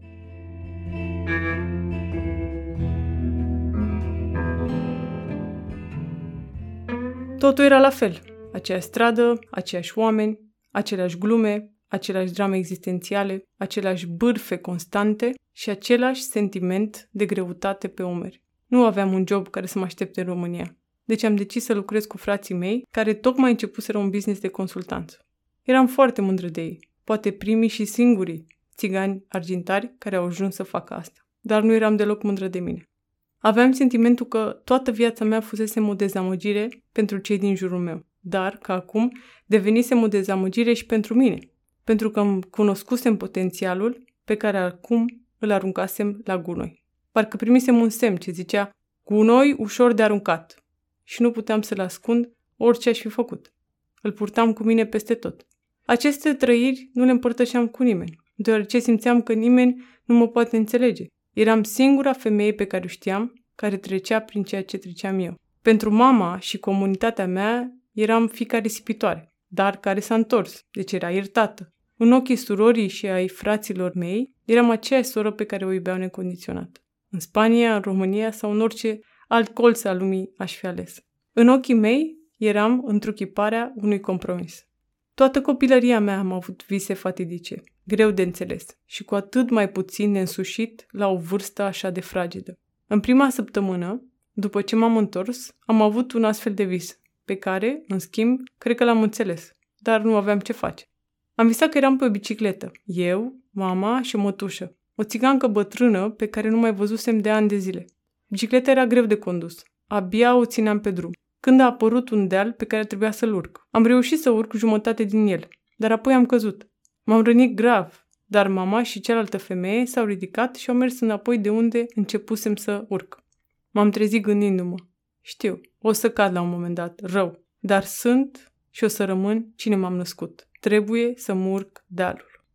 Totul 7.38 7.64
era 7.64 7.80
la 7.80 7.90
fel. 7.90 8.22
Aceeași 8.54 8.86
stradă, 8.86 9.40
aceiași 9.50 9.98
oameni, 9.98 10.40
aceleași 10.72 11.18
glume, 11.18 11.75
aceleași 11.96 12.34
drame 12.34 12.58
existențiale, 12.58 13.44
aceleași 13.58 14.08
bârfe 14.08 14.58
constante 14.58 15.34
și 15.52 15.70
același 15.70 16.22
sentiment 16.22 17.10
de 17.12 17.26
greutate 17.26 17.88
pe 17.88 18.04
umeri. 18.04 18.44
Nu 18.66 18.86
aveam 18.86 19.14
un 19.14 19.24
job 19.28 19.48
care 19.50 19.66
să 19.66 19.80
mă 19.80 19.86
aștepte 19.86 20.20
în 20.20 20.26
România. 20.26 20.78
Deci 21.04 21.24
am 21.24 21.36
decis 21.36 21.64
să 21.64 21.74
lucrez 21.74 22.06
cu 22.06 22.18
frații 22.18 22.56
mei, 22.56 22.88
care 22.92 23.14
tocmai 23.14 23.52
începuseră 23.52 23.98
un 23.98 24.10
business 24.10 24.42
de 24.42 24.48
consultanță. 24.48 25.18
Eram 25.62 25.88
foarte 25.88 26.22
mândră 26.22 26.48
de 26.48 26.62
ei, 26.62 26.90
poate 27.04 27.32
primii 27.32 27.68
și 27.68 27.86
singurii 27.86 28.48
țigani 28.76 29.24
argintari 29.28 29.96
care 29.98 30.16
au 30.16 30.26
ajuns 30.26 30.56
să 30.56 30.64
facă 30.64 30.94
asta. 30.94 31.20
Dar 31.40 31.62
nu 31.62 31.74
eram 31.74 31.96
deloc 31.96 32.24
mândră 32.24 32.48
de 32.48 32.60
mine. 32.60 32.90
Aveam 33.38 33.72
sentimentul 33.72 34.26
că 34.26 34.62
toată 34.64 34.92
viața 34.92 35.26
mea 35.26 35.40
fusese 35.40 35.80
o 35.80 35.94
dezamăgire 35.94 36.84
pentru 36.92 37.18
cei 37.18 37.38
din 37.38 37.56
jurul 37.56 37.80
meu, 37.80 38.06
dar 38.20 38.58
că 38.58 38.72
acum 38.72 39.12
devenisem 39.46 40.02
o 40.02 40.08
dezamăgire 40.08 40.74
și 40.74 40.86
pentru 40.86 41.14
mine, 41.14 41.38
pentru 41.86 42.10
că 42.10 42.20
îmi 42.20 42.44
cunoscusem 42.44 43.18
potențialul 43.18 44.04
pe 44.24 44.36
care 44.36 44.58
acum 44.58 45.06
îl 45.40 45.52
aruncasem 45.52 46.22
la 46.24 46.38
gunoi. 46.38 46.84
Parcă 47.12 47.38
primisem 47.38 47.80
un 47.80 47.90
semn 47.90 48.16
ce 48.16 48.32
zicea 48.32 48.70
gunoi 49.04 49.56
ușor 49.58 49.94
de 49.94 50.04
aruncat 50.04 50.64
și 51.04 51.22
nu 51.22 51.32
puteam 51.32 51.62
să-l 51.62 51.80
ascund 51.80 52.32
orice 52.58 52.90
aș 52.90 53.00
fi 53.00 53.10
făcut. 53.10 53.54
Îl 54.02 54.12
purtam 54.12 54.54
cu 54.54 54.64
mine 54.64 54.86
peste 54.86 55.14
tot. 55.14 55.46
Aceste 55.86 56.34
trăiri 56.34 56.90
nu 56.94 57.06
le 57.06 57.12
împărtășeam 57.12 57.68
cu 57.68 57.84
nimeni, 57.84 58.20
deoarece 58.36 58.80
simțeam 58.80 59.22
că 59.22 59.34
nimeni 59.34 59.84
nu 60.06 60.16
mă 60.16 60.28
poate 60.28 60.58
înțelege. 60.58 61.06
Eram 61.34 61.64
singura 61.64 62.14
femeie 62.14 62.54
pe 62.54 62.66
care 62.66 62.84
o 62.86 62.88
știam 62.88 63.34
care 63.56 63.78
trecea 63.78 64.20
prin 64.20 64.44
ceea 64.44 64.64
ce 64.64 64.78
treceam 64.78 65.20
eu. 65.20 65.36
Pentru 65.62 65.92
mama 65.92 66.40
și 66.40 66.58
comunitatea 66.58 67.28
mea 67.28 67.72
eram 67.92 68.28
fica 68.28 68.58
risipitoare, 68.58 69.34
dar 69.48 69.78
care 69.78 70.00
s-a 70.00 70.16
întors, 70.16 70.60
deci 70.72 70.92
era 70.92 71.12
iertată. 71.12 71.75
În 71.98 72.12
ochii 72.12 72.36
surorii 72.36 72.88
și 72.88 73.08
ai 73.08 73.28
fraților 73.28 73.94
mei, 73.94 74.34
eram 74.46 74.70
aceeași 74.70 75.10
soră 75.10 75.32
pe 75.32 75.44
care 75.44 75.66
o 75.66 75.72
iubeau 75.72 75.98
necondiționat. 75.98 76.84
În 77.10 77.20
Spania, 77.20 77.76
în 77.76 77.82
România 77.82 78.32
sau 78.32 78.52
în 78.52 78.62
orice 78.62 79.00
alt 79.28 79.50
colț 79.50 79.84
al 79.84 79.98
lumii 79.98 80.34
aș 80.38 80.56
fi 80.56 80.66
ales. 80.66 81.00
În 81.34 81.48
ochii 81.48 81.74
mei 81.74 82.18
eram 82.38 82.84
întruchiparea 82.86 83.74
unui 83.76 84.00
compromis. 84.00 84.68
Toată 85.14 85.42
copilăria 85.42 86.00
mea 86.00 86.20
am 86.20 86.32
avut 86.32 86.66
vise 86.68 86.94
fatidice, 86.94 87.62
greu 87.84 88.12
de 88.12 88.22
înțeles 88.22 88.66
și 88.86 89.04
cu 89.04 89.16
atât 89.16 89.50
mai 89.50 89.70
puțin 89.70 90.14
de 90.14 90.20
însușit 90.20 90.86
la 90.92 91.08
o 91.08 91.18
vârstă 91.18 91.62
așa 91.62 91.90
de 91.90 92.02
fragedă. 92.02 92.60
În 92.88 93.00
prima 93.00 93.30
săptămână, 93.30 94.04
după 94.32 94.62
ce 94.62 94.76
m-am 94.76 94.98
întors, 94.98 95.56
am 95.60 95.82
avut 95.82 96.12
un 96.12 96.24
astfel 96.24 96.54
de 96.54 96.64
vis, 96.64 97.00
pe 97.26 97.36
care, 97.36 97.84
în 97.88 98.00
schimb, 98.00 98.40
cred 98.58 98.76
că 98.76 98.84
l-am 98.84 99.02
înțeles, 99.02 99.52
dar 99.78 100.02
nu 100.02 100.16
aveam 100.16 100.40
ce 100.40 100.54
face. 100.54 100.86
Am 101.36 101.48
visat 101.48 101.70
că 101.70 101.78
eram 101.78 101.98
pe 101.98 102.06
o 102.06 102.10
bicicletă, 102.10 102.72
eu, 102.84 103.40
mama 103.52 104.02
și 104.02 104.16
o 104.16 104.20
mătușă, 104.20 104.76
o 104.96 105.04
țigancă 105.04 105.48
bătrână 105.48 106.10
pe 106.10 106.28
care 106.28 106.50
nu 106.50 106.58
mai 106.58 106.74
văzusem 106.74 107.20
de 107.20 107.30
ani 107.30 107.48
de 107.48 107.58
zile. 107.58 107.86
Bicicleta 108.28 108.72
era 108.72 108.88
greu 108.88 109.06
de 109.06 109.16
condus. 109.16 109.64
Abia 109.88 110.36
o 110.36 110.46
țineam 110.46 110.80
pe 110.80 110.92
drum. 110.92 111.12
Când 111.40 111.60
a 111.60 111.66
apărut 111.66 112.10
un 112.10 112.28
deal 112.28 112.52
pe 112.52 112.66
care 112.66 112.84
trebuia 112.84 113.12
să-l 113.12 113.34
urc. 113.34 113.68
Am 113.72 113.86
reușit 113.86 114.20
să 114.20 114.30
urc 114.30 114.54
jumătate 114.54 115.04
din 115.04 115.28
el, 115.28 115.48
dar 115.78 115.92
apoi 115.92 116.14
am 116.14 116.26
căzut. 116.26 116.70
M-am 117.04 117.24
rănit 117.24 117.56
grav, 117.56 118.08
dar 118.26 118.48
mama 118.48 118.84
și 118.84 119.00
cealaltă 119.00 119.38
femeie 119.38 119.86
s-au 119.86 120.06
ridicat 120.06 120.56
și 120.56 120.70
au 120.70 120.76
mers 120.76 121.00
înapoi 121.00 121.38
de 121.38 121.50
unde 121.50 121.86
începusem 121.96 122.56
să 122.56 122.86
urc. 122.90 123.24
M-am 123.72 123.90
trezit 123.90 124.22
gândindu-mă. 124.22 124.76
Știu, 125.22 125.62
o 125.80 125.92
să 125.92 126.10
cad 126.10 126.34
la 126.34 126.42
un 126.42 126.50
moment 126.50 126.76
dat, 126.76 127.00
rău, 127.04 127.44
dar 127.60 127.84
sunt 127.84 128.54
și 128.70 128.84
o 128.84 128.88
să 128.88 129.06
rămân 129.06 129.54
cine 129.56 129.76
m-am 129.76 129.96
născut. 129.96 130.48
Trebuie 130.66 131.14
să 131.16 131.34
mă 131.34 131.50
urc 131.50 131.84
dealul. 131.88 132.46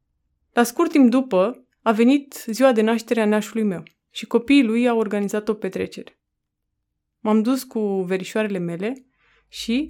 La 0.52 0.62
scurt 0.62 0.90
timp 0.90 1.10
după, 1.10 1.66
a 1.82 1.92
venit 1.92 2.44
ziua 2.46 2.72
de 2.72 2.82
naștere 2.82 3.20
a 3.20 3.26
nașului 3.26 3.62
meu 3.62 3.82
și 4.10 4.26
copiii 4.26 4.64
lui 4.64 4.88
au 4.88 4.98
organizat 4.98 5.48
o 5.48 5.54
petrecere. 5.54 6.20
M-am 7.20 7.42
dus 7.42 7.62
cu 7.64 8.02
verișoarele 8.02 8.58
mele 8.58 9.06
și, 9.48 9.88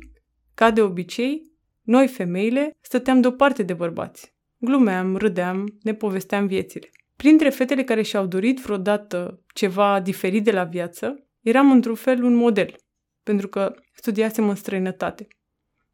ca 0.54 0.70
de 0.70 0.82
obicei, 0.82 1.52
noi 1.82 2.08
femeile 2.08 2.76
stăteam 2.80 3.20
deoparte 3.20 3.62
de 3.62 3.74
bărbați. 3.74 4.34
Glumeam, 4.58 5.16
râdeam, 5.16 5.78
ne 5.82 5.94
povesteam 5.94 6.46
viețile. 6.46 6.90
Printre 7.16 7.50
fetele 7.50 7.84
care 7.84 8.02
și-au 8.02 8.26
dorit 8.26 8.60
vreodată 8.60 9.44
ceva 9.54 10.00
diferit 10.00 10.44
de 10.44 10.52
la 10.52 10.64
viață, 10.64 11.26
eram 11.40 11.70
într-un 11.70 11.94
fel 11.94 12.22
un 12.22 12.34
model, 12.34 12.74
pentru 13.22 13.48
că 13.48 13.74
studiasem 13.92 14.48
în 14.48 14.54
străinătate. 14.54 15.26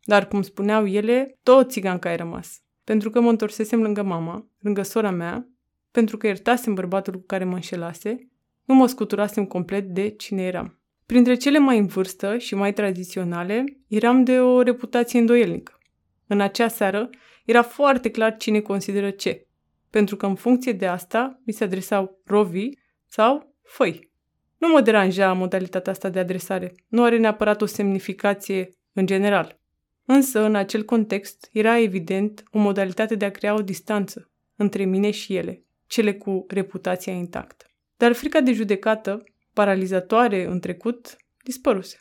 Dar, 0.06 0.28
cum 0.28 0.42
spuneau 0.42 0.86
ele, 0.86 1.38
tot 1.42 1.70
țiganca 1.70 2.08
ai 2.08 2.16
rămas. 2.16 2.60
Pentru 2.84 3.10
că 3.10 3.20
mă 3.20 3.30
întorsesem 3.30 3.82
lângă 3.82 4.02
mama, 4.02 4.46
lângă 4.58 4.82
sora 4.82 5.10
mea 5.10 5.50
pentru 5.96 6.16
că 6.16 6.26
iertasem 6.26 6.74
bărbatul 6.74 7.12
cu 7.12 7.26
care 7.26 7.44
mă 7.44 7.54
înșelase, 7.54 8.28
nu 8.64 8.74
mă 8.74 8.86
scuturasem 8.86 9.44
complet 9.44 9.84
de 9.84 10.08
cine 10.08 10.42
eram. 10.42 10.80
Printre 11.06 11.34
cele 11.34 11.58
mai 11.58 11.78
în 11.78 11.86
vârstă 11.86 12.38
și 12.38 12.54
mai 12.54 12.72
tradiționale, 12.72 13.64
eram 13.88 14.24
de 14.24 14.40
o 14.40 14.62
reputație 14.62 15.18
îndoielnică. 15.18 15.78
În 16.26 16.40
acea 16.40 16.68
seară, 16.68 17.10
era 17.44 17.62
foarte 17.62 18.10
clar 18.10 18.36
cine 18.36 18.60
consideră 18.60 19.10
ce, 19.10 19.46
pentru 19.90 20.16
că 20.16 20.26
în 20.26 20.34
funcție 20.34 20.72
de 20.72 20.86
asta 20.86 21.40
mi 21.44 21.52
se 21.52 21.64
adresau 21.64 22.20
rovi 22.24 22.68
sau 23.06 23.54
făi. 23.62 24.10
Nu 24.58 24.68
mă 24.68 24.80
deranja 24.80 25.32
modalitatea 25.32 25.92
asta 25.92 26.08
de 26.08 26.18
adresare, 26.18 26.74
nu 26.88 27.02
are 27.02 27.18
neapărat 27.18 27.62
o 27.62 27.66
semnificație 27.66 28.68
în 28.92 29.06
general. 29.06 29.60
Însă, 30.06 30.40
în 30.40 30.54
acel 30.54 30.84
context, 30.84 31.48
era 31.52 31.78
evident 31.78 32.42
o 32.50 32.58
modalitate 32.58 33.14
de 33.14 33.24
a 33.24 33.30
crea 33.30 33.54
o 33.54 33.62
distanță 33.62 34.30
între 34.56 34.84
mine 34.84 35.10
și 35.10 35.36
ele, 35.36 35.64
cele 35.86 36.14
cu 36.14 36.44
reputația 36.48 37.12
intactă. 37.12 37.66
Dar 37.96 38.12
frica 38.12 38.40
de 38.40 38.52
judecată, 38.52 39.24
paralizatoare 39.52 40.44
în 40.44 40.60
trecut, 40.60 41.16
dispăruse. 41.42 41.98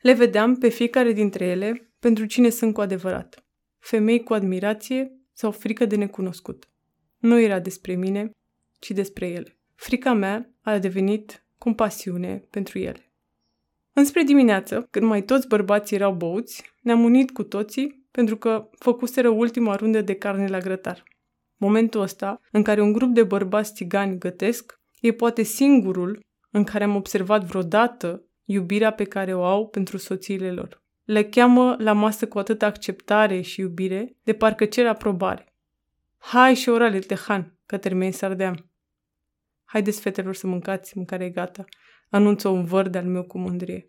Le 0.00 0.12
vedeam 0.12 0.56
pe 0.56 0.68
fiecare 0.68 1.12
dintre 1.12 1.44
ele 1.46 1.90
pentru 1.98 2.24
cine 2.24 2.48
sunt 2.48 2.74
cu 2.74 2.80
adevărat. 2.80 3.44
Femei 3.78 4.22
cu 4.22 4.34
admirație 4.34 5.12
sau 5.32 5.50
frică 5.50 5.84
de 5.84 5.96
necunoscut. 5.96 6.68
Nu 7.18 7.38
era 7.38 7.58
despre 7.58 7.94
mine, 7.94 8.30
ci 8.78 8.90
despre 8.90 9.26
ele. 9.26 9.58
Frica 9.74 10.12
mea 10.12 10.50
a 10.60 10.78
devenit 10.78 11.44
compasiune 11.58 12.44
pentru 12.50 12.78
ele. 12.78 13.07
Înspre 13.98 14.22
dimineață, 14.22 14.86
când 14.90 15.06
mai 15.06 15.22
toți 15.22 15.48
bărbații 15.48 15.96
erau 15.96 16.12
băuți, 16.12 16.62
ne-am 16.80 17.04
unit 17.04 17.30
cu 17.30 17.42
toții 17.42 18.06
pentru 18.10 18.36
că 18.36 18.68
făcuseră 18.78 19.28
ultima 19.28 19.74
rundă 19.74 20.00
de 20.00 20.14
carne 20.14 20.46
la 20.46 20.58
grătar. 20.58 21.02
Momentul 21.56 22.00
ăsta, 22.00 22.40
în 22.50 22.62
care 22.62 22.80
un 22.80 22.92
grup 22.92 23.14
de 23.14 23.22
bărbați 23.22 23.72
țigani 23.74 24.18
gătesc, 24.18 24.80
e 25.00 25.12
poate 25.12 25.42
singurul 25.42 26.24
în 26.50 26.64
care 26.64 26.84
am 26.84 26.94
observat 26.94 27.44
vreodată 27.44 28.24
iubirea 28.44 28.90
pe 28.90 29.04
care 29.04 29.34
o 29.34 29.44
au 29.44 29.68
pentru 29.68 29.96
soțiile 29.96 30.52
lor. 30.52 30.82
le 31.04 31.24
cheamă 31.24 31.76
la 31.78 31.92
masă 31.92 32.26
cu 32.28 32.38
atâta 32.38 32.66
acceptare 32.66 33.40
și 33.40 33.60
iubire, 33.60 34.16
de 34.22 34.32
parcă 34.32 34.64
cer 34.64 34.86
aprobare. 34.86 35.54
Hai 36.18 36.54
și 36.54 36.68
orale, 36.68 36.98
tehan, 36.98 37.58
că 37.66 37.76
termini 37.76 38.12
sardeam. 38.12 38.70
Haideți, 39.64 40.00
fetelor, 40.00 40.34
să 40.34 40.46
mâncați, 40.46 40.96
mâncarea 40.96 41.26
e 41.26 41.30
gata, 41.30 41.64
anunță 42.10 42.48
un 42.48 42.64
văr 42.64 42.88
de-al 42.88 43.04
meu 43.04 43.24
cu 43.24 43.38
mândrie. 43.38 43.84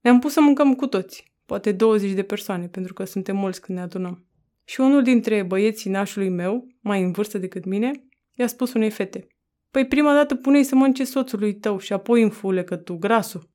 Ne-am 0.00 0.18
pus 0.18 0.32
să 0.32 0.40
mâncăm 0.40 0.74
cu 0.74 0.86
toți, 0.86 1.32
poate 1.46 1.72
20 1.72 2.12
de 2.12 2.22
persoane, 2.22 2.68
pentru 2.68 2.92
că 2.92 3.04
suntem 3.04 3.36
mulți 3.36 3.60
când 3.60 3.78
ne 3.78 3.84
adunăm. 3.84 4.26
Și 4.64 4.80
unul 4.80 5.02
dintre 5.02 5.42
băieții 5.42 5.90
nașului 5.90 6.28
meu, 6.28 6.66
mai 6.80 7.02
în 7.02 7.12
vârstă 7.12 7.38
decât 7.38 7.64
mine, 7.64 7.90
i-a 8.32 8.46
spus 8.46 8.72
unei 8.72 8.90
fete. 8.90 9.26
Păi 9.70 9.86
prima 9.86 10.14
dată 10.14 10.34
pune 10.34 10.62
să 10.62 10.74
mănânce 10.74 11.04
soțului 11.04 11.54
tău 11.54 11.78
și 11.78 11.92
apoi 11.92 12.22
în 12.22 12.30
fule 12.30 12.64
că 12.64 12.76
tu, 12.76 12.96
grasul. 12.96 13.50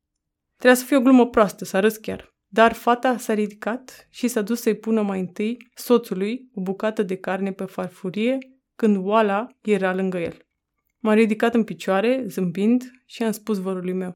Trebuia 0.55 0.79
să 0.79 0.85
fie 0.85 0.97
o 0.97 1.01
glumă 1.01 1.27
proastă, 1.27 1.65
să 1.65 1.79
râs 1.79 1.97
chiar. 1.97 2.33
Dar 2.47 2.73
fata 2.73 3.17
s-a 3.17 3.33
ridicat 3.33 4.07
și 4.09 4.27
s-a 4.27 4.41
dus 4.41 4.61
să-i 4.61 4.75
pună 4.75 5.01
mai 5.01 5.19
întâi 5.19 5.57
soțului 5.75 6.49
o 6.53 6.61
bucată 6.61 7.03
de 7.03 7.15
carne 7.15 7.51
pe 7.51 7.65
farfurie 7.65 8.37
când 8.75 8.97
oala 8.97 9.47
era 9.61 9.93
lângă 9.93 10.17
el. 10.17 10.37
M-a 11.03 11.13
ridicat 11.13 11.53
în 11.53 11.63
picioare, 11.63 12.23
zâmbind, 12.27 12.83
și 13.05 13.23
am 13.23 13.31
spus 13.31 13.57
vărului 13.57 13.93
meu. 13.93 14.11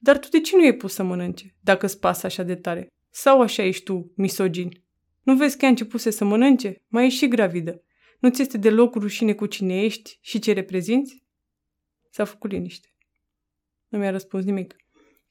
Dar 0.00 0.18
tu 0.18 0.28
de 0.28 0.40
ce 0.40 0.56
nu 0.56 0.64
e 0.64 0.74
pus 0.74 0.92
să 0.94 1.02
mănânce, 1.02 1.56
dacă 1.60 1.86
îți 1.86 1.98
pasă 1.98 2.26
așa 2.26 2.42
de 2.42 2.54
tare? 2.54 2.88
Sau 3.10 3.40
așa 3.40 3.62
ești 3.62 3.84
tu, 3.84 4.12
misogin? 4.16 4.68
Nu 5.22 5.36
vezi 5.36 5.56
că 5.56 5.64
a 5.64 5.68
început 5.68 6.00
să 6.00 6.24
mănânce? 6.24 6.76
Mai 6.86 7.06
ești 7.06 7.18
și 7.18 7.28
gravidă. 7.28 7.82
Nu 8.20 8.30
ți 8.30 8.40
este 8.40 8.58
deloc 8.58 8.94
rușine 8.94 9.34
cu 9.34 9.46
cine 9.46 9.82
ești 9.82 10.18
și 10.20 10.38
ce 10.38 10.52
reprezinți? 10.52 11.24
S-a 12.10 12.24
făcut 12.24 12.50
liniște. 12.50 12.88
Nu 13.88 13.98
mi-a 13.98 14.10
răspuns 14.10 14.44
nimic. 14.44 14.76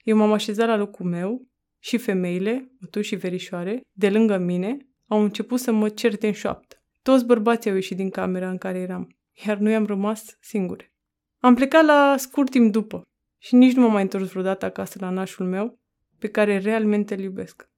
Eu 0.03 0.17
m-am 0.17 0.31
așezat 0.31 0.67
la 0.67 0.75
locul 0.75 1.05
meu 1.05 1.47
și 1.79 1.97
femeile, 1.97 2.71
mătu 2.79 3.01
și 3.01 3.15
verișoare, 3.15 3.81
de 3.91 4.09
lângă 4.09 4.37
mine, 4.37 4.77
au 5.07 5.23
început 5.23 5.59
să 5.59 5.71
mă 5.71 5.89
certe 5.89 6.27
în 6.27 6.33
șoaptă. 6.33 6.83
Toți 7.01 7.25
bărbații 7.25 7.69
au 7.69 7.75
ieșit 7.75 7.97
din 7.97 8.09
camera 8.09 8.49
în 8.49 8.57
care 8.57 8.79
eram, 8.79 9.17
iar 9.45 9.57
noi 9.57 9.75
am 9.75 9.85
rămas 9.85 10.37
singure. 10.39 10.93
Am 11.39 11.55
plecat 11.55 11.85
la 11.85 12.15
scurt 12.17 12.49
timp 12.49 12.71
după 12.71 13.01
și 13.37 13.55
nici 13.55 13.73
nu 13.73 13.81
m-am 13.81 13.91
mai 13.91 14.01
întors 14.01 14.29
vreodată 14.29 14.65
acasă 14.65 14.97
la 15.01 15.09
nașul 15.09 15.45
meu, 15.45 15.79
pe 16.19 16.27
care 16.27 16.57
realmente 16.57 17.13
îl 17.13 17.19
iubesc. 17.19 17.69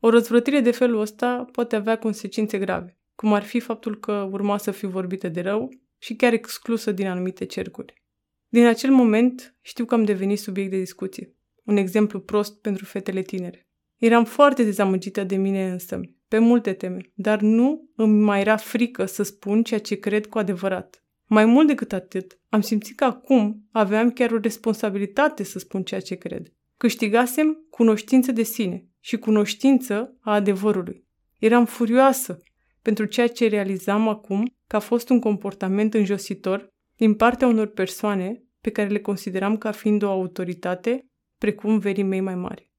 O 0.00 0.08
răzvrătire 0.08 0.60
de 0.60 0.70
felul 0.70 1.00
ăsta 1.00 1.48
poate 1.52 1.76
avea 1.76 1.98
consecințe 1.98 2.58
grave, 2.58 2.98
cum 3.14 3.32
ar 3.32 3.42
fi 3.42 3.60
faptul 3.60 3.98
că 3.98 4.28
urma 4.30 4.56
să 4.56 4.70
fiu 4.70 4.88
vorbită 4.88 5.28
de 5.28 5.40
rău 5.40 5.68
și 5.98 6.14
chiar 6.14 6.32
exclusă 6.32 6.92
din 6.92 7.06
anumite 7.06 7.44
cercuri. 7.44 8.02
Din 8.48 8.66
acel 8.66 8.90
moment 8.90 9.56
știu 9.60 9.84
că 9.84 9.94
am 9.94 10.04
devenit 10.04 10.38
subiect 10.38 10.70
de 10.70 10.78
discuție. 10.78 11.34
Un 11.64 11.76
exemplu 11.76 12.20
prost 12.20 12.60
pentru 12.60 12.84
fetele 12.84 13.22
tinere. 13.22 13.68
Eram 13.96 14.24
foarte 14.24 14.62
dezamăgită 14.62 15.24
de 15.24 15.36
mine 15.36 15.70
însă, 15.70 16.00
pe 16.30 16.38
multe 16.38 16.72
teme, 16.72 17.12
dar 17.14 17.40
nu 17.40 17.90
îmi 17.96 18.22
mai 18.22 18.40
era 18.40 18.56
frică 18.56 19.04
să 19.04 19.22
spun 19.22 19.62
ceea 19.62 19.80
ce 19.80 19.94
cred 19.94 20.26
cu 20.26 20.38
adevărat. 20.38 21.04
Mai 21.26 21.44
mult 21.44 21.66
decât 21.66 21.92
atât, 21.92 22.40
am 22.48 22.60
simțit 22.60 22.96
că 22.96 23.04
acum 23.04 23.68
aveam 23.70 24.10
chiar 24.10 24.30
o 24.30 24.38
responsabilitate 24.38 25.42
să 25.42 25.58
spun 25.58 25.82
ceea 25.82 26.00
ce 26.00 26.14
cred. 26.14 26.52
Câștigasem 26.76 27.66
cunoștință 27.70 28.32
de 28.32 28.42
sine 28.42 28.88
și 29.00 29.16
cunoștință 29.16 30.16
a 30.20 30.34
adevărului. 30.34 31.06
Eram 31.38 31.64
furioasă 31.64 32.42
pentru 32.82 33.04
ceea 33.04 33.28
ce 33.28 33.48
realizam 33.48 34.08
acum 34.08 34.54
că 34.66 34.76
a 34.76 34.80
fost 34.80 35.08
un 35.08 35.18
comportament 35.18 35.94
înjositor 35.94 36.68
din 36.96 37.14
partea 37.14 37.46
unor 37.46 37.66
persoane 37.66 38.44
pe 38.60 38.70
care 38.70 38.88
le 38.88 39.00
consideram 39.00 39.56
ca 39.56 39.70
fiind 39.70 40.02
o 40.02 40.10
autoritate, 40.10 41.06
precum 41.38 41.78
verii 41.78 42.02
mei 42.02 42.20
mai 42.20 42.34
mari. 42.34 42.70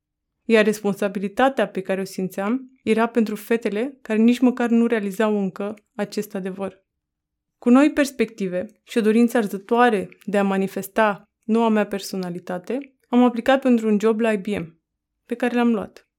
Iar 0.43 0.65
responsabilitatea 0.65 1.67
pe 1.67 1.81
care 1.81 2.01
o 2.01 2.03
simțeam 2.03 2.70
era 2.83 3.07
pentru 3.07 3.35
fetele 3.35 3.97
care 4.01 4.19
nici 4.19 4.39
măcar 4.39 4.69
nu 4.69 4.85
realizau 4.85 5.41
încă 5.41 5.73
acest 5.95 6.35
adevăr. 6.35 6.85
Cu 7.57 7.69
noi 7.69 7.91
perspective 7.91 8.65
și 8.83 8.97
o 8.97 9.01
dorință 9.01 9.37
arzătoare 9.37 10.09
de 10.25 10.37
a 10.37 10.43
manifesta 10.43 11.23
noua 11.43 11.69
mea 11.69 11.85
personalitate, 11.85 12.95
am 13.07 13.23
aplicat 13.23 13.61
pentru 13.61 13.87
un 13.87 13.99
job 13.99 14.19
la 14.19 14.31
IBM, 14.31 14.81
pe 15.25 15.35
care 15.35 15.55
l-am 15.55 15.73
luat. 15.73 16.09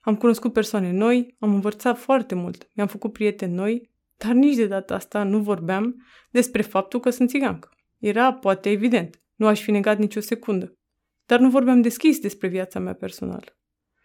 Am 0.00 0.16
cunoscut 0.16 0.52
persoane 0.52 0.92
noi, 0.92 1.36
am 1.38 1.54
învățat 1.54 1.98
foarte 1.98 2.34
mult, 2.34 2.68
mi-am 2.74 2.88
făcut 2.88 3.12
prieteni 3.12 3.54
noi, 3.54 3.90
dar 4.16 4.32
nici 4.32 4.56
de 4.56 4.66
data 4.66 4.94
asta 4.94 5.22
nu 5.22 5.40
vorbeam 5.40 6.04
despre 6.30 6.62
faptul 6.62 7.00
că 7.00 7.10
sunt 7.10 7.28
țigancă. 7.28 7.68
Era, 7.98 8.32
poate, 8.32 8.70
evident. 8.70 9.22
Nu 9.34 9.46
aș 9.46 9.62
fi 9.62 9.70
negat 9.70 9.98
nicio 9.98 10.20
secundă. 10.20 10.78
Dar 11.26 11.40
nu 11.40 11.50
vorbeam 11.50 11.80
deschis 11.80 12.18
despre 12.18 12.48
viața 12.48 12.78
mea 12.78 12.94
personală. 12.94 13.57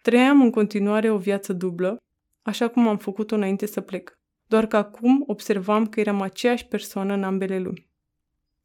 Trăiam 0.04 0.42
în 0.42 0.50
continuare 0.50 1.10
o 1.10 1.18
viață 1.18 1.52
dublă, 1.52 1.96
așa 2.42 2.68
cum 2.68 2.88
am 2.88 2.98
făcut-o 2.98 3.34
înainte 3.34 3.66
să 3.66 3.80
plec. 3.80 4.18
Doar 4.46 4.66
că 4.66 4.76
acum 4.76 5.24
observam 5.26 5.86
că 5.86 6.00
eram 6.00 6.20
aceeași 6.20 6.66
persoană 6.66 7.14
în 7.14 7.22
ambele 7.22 7.58
lumi. 7.58 7.88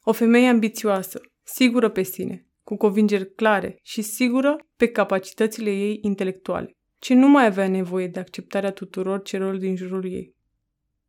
O 0.03 0.11
femeie 0.11 0.47
ambițioasă, 0.47 1.21
sigură 1.43 1.89
pe 1.89 2.01
sine, 2.01 2.47
cu 2.63 2.77
convingeri 2.77 3.33
clare 3.35 3.79
și 3.81 4.01
sigură 4.01 4.55
pe 4.75 4.87
capacitățile 4.87 5.69
ei 5.69 5.99
intelectuale, 6.01 6.77
ce 6.97 7.13
nu 7.13 7.27
mai 7.27 7.45
avea 7.45 7.67
nevoie 7.67 8.07
de 8.07 8.19
acceptarea 8.19 8.71
tuturor 8.71 9.21
celor 9.21 9.57
din 9.57 9.75
jurul 9.75 10.11
ei. 10.11 10.35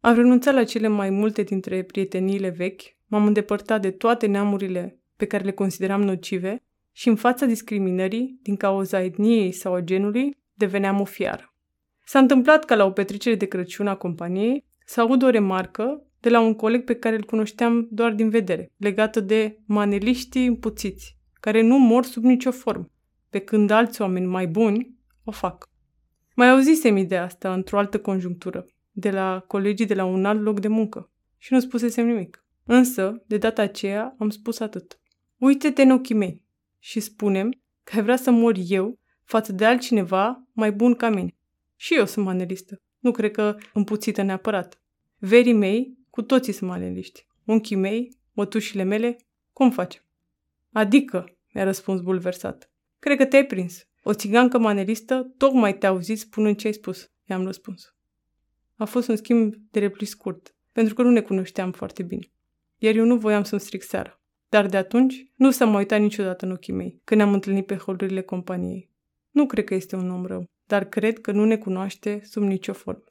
Am 0.01 0.15
renunțat 0.15 0.55
la 0.55 0.65
cele 0.65 0.89
mai 0.89 1.11
multe 1.11 1.43
dintre 1.43 1.83
prieteniile 1.83 2.49
vechi, 2.49 2.83
m-am 3.07 3.27
îndepărtat 3.27 3.81
de 3.81 3.91
toate 3.91 4.27
neamurile 4.27 5.01
pe 5.17 5.27
care 5.27 5.45
le 5.45 5.53
consideram 5.53 6.03
nocive 6.03 6.65
și 6.93 7.09
în 7.09 7.17
fața 7.17 7.47
discriminării, 7.47 8.39
din 8.43 8.57
cauza 8.57 9.03
etniei 9.03 9.53
sau 9.53 9.75
a 9.75 9.81
genului, 9.81 10.37
deveneam 10.55 11.01
o 11.01 11.05
fiară. 11.05 11.55
S-a 12.05 12.19
întâmplat 12.19 12.65
ca 12.65 12.75
la 12.75 12.85
o 12.85 12.91
petrecere 12.91 13.35
de 13.35 13.47
Crăciun 13.47 13.87
a 13.87 13.97
companiei 13.97 14.65
să 14.85 15.01
aud 15.01 15.23
o 15.23 15.29
remarcă 15.29 16.05
de 16.21 16.29
la 16.29 16.41
un 16.41 16.55
coleg 16.55 16.85
pe 16.85 16.95
care 16.95 17.17
îl 17.17 17.25
cunoșteam 17.25 17.89
doar 17.91 18.13
din 18.13 18.29
vedere, 18.29 18.73
legată 18.77 19.21
de 19.21 19.59
maneliștii 19.67 20.47
împuțiți, 20.47 21.19
care 21.41 21.63
nu 21.63 21.79
mor 21.79 22.05
sub 22.05 22.25
nicio 22.25 22.51
formă, 22.51 22.91
pe 23.29 23.39
când 23.39 23.71
alți 23.71 24.01
oameni 24.01 24.27
mai 24.27 24.47
buni 24.47 24.95
o 25.25 25.31
fac. 25.31 25.69
Mai 26.35 26.49
auzisem 26.49 26.97
ideea 26.97 27.25
asta 27.25 27.53
într-o 27.53 27.79
altă 27.79 28.01
conjunctură, 28.01 28.67
de 28.91 29.11
la 29.11 29.45
colegii 29.47 29.87
de 29.87 29.95
la 29.95 30.05
un 30.05 30.25
alt 30.25 30.41
loc 30.41 30.61
de 30.61 30.69
muncă, 30.69 31.11
și 31.39 31.53
nu 31.53 31.61
spusesem 31.61 32.07
nimic. 32.07 32.45
Însă, 32.65 33.23
de 33.27 33.37
data 33.37 33.63
aceea, 33.63 34.15
am 34.19 34.31
spus 34.31 34.61
atât. 34.61 35.01
Uite-te 35.37 35.83
în 35.83 35.91
ochii 35.91 36.15
mei 36.15 36.43
și 36.81 37.01
spunem 37.01 37.51
că 37.83 37.97
ai 37.97 38.03
vrea 38.03 38.17
să 38.17 38.31
mor 38.31 38.55
eu 38.67 38.99
față 39.25 39.53
de 39.53 39.65
altcineva 39.65 40.49
mai 40.53 40.73
bun 40.73 40.95
ca 40.95 41.09
mine. 41.09 41.37
Și 41.77 41.95
eu 41.95 42.07
sunt 42.07 42.25
manelistă. 42.25 42.81
Nu 42.99 43.11
cred 43.11 43.31
că 43.31 43.57
împuțită 43.73 44.23
neapărat. 44.23 44.83
Verii 45.19 45.53
mei, 45.53 45.99
cu 46.11 46.23
toții 46.23 46.53
sunt 46.53 46.71
maneliști. 46.71 47.27
Unchii 47.45 47.77
mei, 47.77 48.17
mătușile 48.33 48.83
mele, 48.83 49.17
cum 49.53 49.71
facem? 49.71 50.03
Adică, 50.73 51.37
mi-a 51.53 51.65
răspuns 51.65 52.01
bulversat. 52.01 52.71
Cred 52.99 53.17
că 53.17 53.25
te-ai 53.25 53.47
prins. 53.47 53.89
O 54.03 54.13
țigancă 54.13 54.59
manelistă 54.59 55.35
tocmai 55.37 55.79
te-a 55.79 55.89
auzit 55.89 56.19
spunând 56.19 56.57
ce 56.57 56.67
ai 56.67 56.73
spus, 56.73 57.11
i-am 57.25 57.45
răspuns. 57.45 57.95
A 58.77 58.85
fost 58.85 59.09
un 59.09 59.17
schimb 59.17 59.55
de 59.71 59.79
repli 59.79 60.07
scurt, 60.07 60.55
pentru 60.73 60.95
că 60.95 61.03
nu 61.03 61.11
ne 61.11 61.21
cunoșteam 61.21 61.73
foarte 61.73 62.03
bine. 62.03 62.33
Iar 62.79 62.95
eu 62.95 63.05
nu 63.05 63.17
voiam 63.17 63.43
să-mi 63.43 63.61
stric 63.61 63.83
seara. 63.83 64.20
Dar 64.51 64.67
de 64.67 64.77
atunci 64.77 65.27
nu 65.35 65.51
s-a 65.51 65.65
mai 65.65 65.77
uitat 65.77 66.01
niciodată 66.01 66.45
în 66.45 66.53
ochii 66.53 66.73
mei, 66.73 67.01
când 67.05 67.21
ne-am 67.21 67.33
întâlnit 67.33 67.67
pe 67.67 67.77
holurile 67.77 68.21
companiei. 68.21 68.91
Nu 69.31 69.47
cred 69.47 69.65
că 69.65 69.75
este 69.75 69.97
un 69.97 70.11
om 70.11 70.27
rău, 70.27 70.45
dar 70.67 70.85
cred 70.85 71.21
că 71.21 71.33
nu 71.33 71.45
ne 71.45 71.57
cunoaște 71.57 72.21
sub 72.25 72.43
nicio 72.43 72.73
formă. 72.73 73.05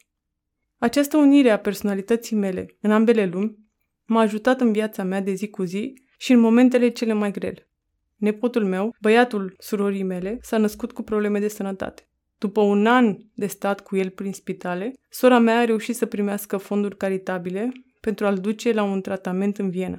Această 0.77 1.17
unire 1.17 1.49
a 1.49 1.59
personalității 1.59 2.35
mele 2.35 2.77
în 2.81 2.91
ambele 2.91 3.25
lumi 3.25 3.57
m-a 4.05 4.19
ajutat 4.19 4.61
în 4.61 4.71
viața 4.71 5.03
mea 5.03 5.21
de 5.21 5.33
zi 5.33 5.49
cu 5.49 5.63
zi 5.63 5.93
și 6.17 6.31
în 6.31 6.39
momentele 6.39 6.89
cele 6.89 7.13
mai 7.13 7.31
grele. 7.31 7.69
Nepotul 8.15 8.65
meu, 8.65 8.95
băiatul 9.01 9.55
surorii 9.57 10.03
mele, 10.03 10.37
s-a 10.41 10.57
născut 10.57 10.91
cu 10.91 11.01
probleme 11.01 11.39
de 11.39 11.47
sănătate. 11.47 12.07
După 12.37 12.61
un 12.61 12.85
an 12.85 13.17
de 13.33 13.47
stat 13.47 13.79
cu 13.81 13.95
el 13.95 14.09
prin 14.09 14.33
spitale, 14.33 14.93
sora 15.09 15.39
mea 15.39 15.59
a 15.59 15.65
reușit 15.65 15.95
să 15.95 16.05
primească 16.05 16.57
fonduri 16.57 16.97
caritabile 16.97 17.71
pentru 17.99 18.25
a-l 18.25 18.37
duce 18.37 18.71
la 18.71 18.83
un 18.83 19.01
tratament 19.01 19.57
în 19.57 19.69
Viena. 19.69 19.97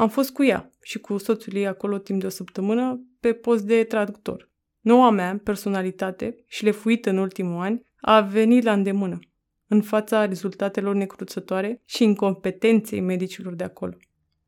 Am 0.00 0.08
fost 0.08 0.32
cu 0.32 0.44
ea 0.44 0.70
și 0.82 0.98
cu 0.98 1.18
soțul 1.18 1.54
ei 1.54 1.66
acolo 1.66 1.98
timp 1.98 2.20
de 2.20 2.26
o 2.26 2.28
săptămână 2.28 3.00
pe 3.20 3.32
post 3.32 3.64
de 3.64 3.84
traductor. 3.84 4.50
Noua 4.80 5.10
mea 5.10 5.40
personalitate, 5.44 6.44
șlefuită 6.46 7.10
în 7.10 7.16
ultimul 7.16 7.60
an, 7.60 7.80
a 8.00 8.20
venit 8.20 8.62
la 8.62 8.72
îndemână, 8.72 9.18
în 9.66 9.82
fața 9.82 10.24
rezultatelor 10.24 10.94
necruțătoare 10.94 11.82
și 11.84 12.04
incompetenței 12.04 13.00
medicilor 13.00 13.54
de 13.54 13.64
acolo. 13.64 13.96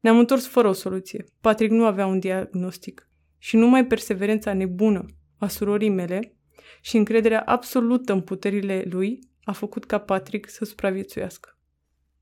Ne-am 0.01 0.19
întors 0.19 0.47
fără 0.47 0.69
o 0.69 0.73
soluție. 0.73 1.25
Patrick 1.41 1.73
nu 1.73 1.85
avea 1.85 2.07
un 2.07 2.19
diagnostic 2.19 3.09
și 3.39 3.57
numai 3.57 3.87
perseverența 3.87 4.53
nebună 4.53 5.07
a 5.39 5.49
surorii 5.49 5.89
mele 5.89 6.37
și 6.81 6.97
încrederea 6.97 7.41
absolută 7.41 8.13
în 8.13 8.21
puterile 8.21 8.85
lui 8.91 9.19
a 9.45 9.53
făcut 9.53 9.85
ca 9.85 9.99
Patrick 9.99 10.49
să 10.49 10.65
supraviețuiască. 10.65 11.59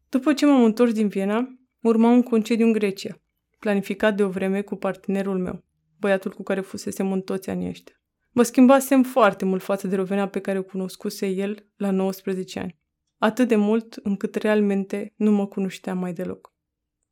După 0.09 0.33
ce 0.33 0.47
m-am 0.47 0.65
întors 0.65 0.93
din 0.93 1.09
Viena, 1.09 1.60
urma 1.81 2.11
un 2.11 2.23
concediu 2.23 2.67
în 2.67 2.73
Grecia, 2.73 3.21
planificat 3.59 4.17
de 4.17 4.23
o 4.23 4.29
vreme 4.29 4.63
cu 4.63 4.77
partenerul 4.77 5.39
meu, 5.39 5.65
băiatul 5.99 6.33
cu 6.33 6.43
care 6.43 6.61
fusesem 6.61 7.13
în 7.13 7.21
toți 7.21 7.51
anii 7.51 7.69
ăștia. 7.69 7.95
Mă 8.33 8.43
schimbasem 8.43 9.03
foarte 9.03 9.45
mult 9.45 9.63
față 9.63 9.87
de 9.87 9.97
Rovena 9.97 10.29
pe 10.29 10.41
care 10.41 10.59
o 10.59 10.63
cunoscuse 10.63 11.27
el 11.27 11.67
la 11.77 11.91
19 11.91 12.59
ani. 12.59 12.79
Atât 13.19 13.49
de 13.49 13.57
mult 13.57 13.95
încât 14.03 14.35
realmente 14.35 15.13
nu 15.17 15.31
mă 15.31 15.47
cunoștea 15.47 15.95
mai 15.95 16.13
deloc. 16.13 16.55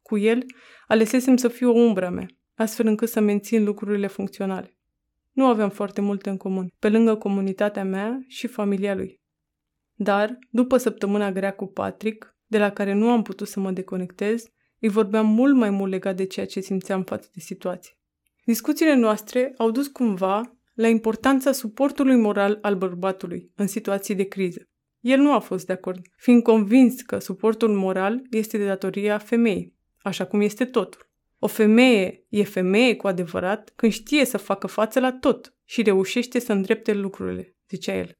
Cu 0.02 0.18
el, 0.18 0.44
alesesem 0.86 1.36
să 1.36 1.48
fiu 1.48 1.70
o 1.70 1.78
umbra 1.78 2.10
mea, 2.10 2.26
astfel 2.54 2.86
încât 2.86 3.08
să 3.08 3.20
mențin 3.20 3.64
lucrurile 3.64 4.06
funcționale. 4.06 4.76
Nu 5.32 5.46
aveam 5.46 5.70
foarte 5.70 6.00
multe 6.00 6.30
în 6.30 6.36
comun, 6.36 6.72
pe 6.78 6.88
lângă 6.88 7.14
comunitatea 7.14 7.84
mea 7.84 8.24
și 8.26 8.46
familia 8.46 8.94
lui. 8.94 9.20
Dar, 9.94 10.38
după 10.50 10.76
săptămâna 10.76 11.32
grea 11.32 11.54
cu 11.54 11.66
Patrick, 11.66 12.36
de 12.46 12.58
la 12.58 12.70
care 12.70 12.92
nu 12.92 13.10
am 13.10 13.22
putut 13.22 13.48
să 13.48 13.60
mă 13.60 13.70
deconectez, 13.70 14.44
îi 14.80 14.88
vorbeam 14.88 15.26
mult 15.26 15.54
mai 15.54 15.70
mult 15.70 15.90
legat 15.90 16.16
de 16.16 16.24
ceea 16.24 16.46
ce 16.46 16.60
simțeam 16.60 17.02
față 17.02 17.28
de 17.34 17.40
situație. 17.40 17.92
Discuțiile 18.44 18.94
noastre 18.94 19.54
au 19.56 19.70
dus 19.70 19.86
cumva 19.86 20.58
la 20.74 20.88
importanța 20.88 21.52
suportului 21.52 22.16
moral 22.16 22.58
al 22.62 22.76
bărbatului 22.76 23.52
în 23.54 23.66
situații 23.66 24.14
de 24.14 24.24
criză. 24.24 24.68
El 25.00 25.20
nu 25.20 25.32
a 25.32 25.38
fost 25.38 25.66
de 25.66 25.72
acord, 25.72 26.00
fiind 26.16 26.42
convins 26.42 27.02
că 27.02 27.18
suportul 27.18 27.76
moral 27.76 28.22
este 28.30 28.58
de 28.58 28.66
datoria 28.66 29.18
femeii, 29.18 29.74
așa 29.98 30.24
cum 30.26 30.40
este 30.40 30.64
totul. 30.64 31.06
O 31.38 31.46
femeie 31.46 32.26
e 32.28 32.44
femeie 32.44 32.96
cu 32.96 33.06
adevărat 33.06 33.72
când 33.76 33.92
știe 33.92 34.24
să 34.24 34.36
facă 34.36 34.66
față 34.66 35.00
la 35.00 35.12
tot 35.12 35.54
și 35.64 35.82
reușește 35.82 36.38
să 36.38 36.52
îndrepte 36.52 36.92
lucrurile, 36.92 37.56
zicea 37.68 37.94
el. 37.94 38.12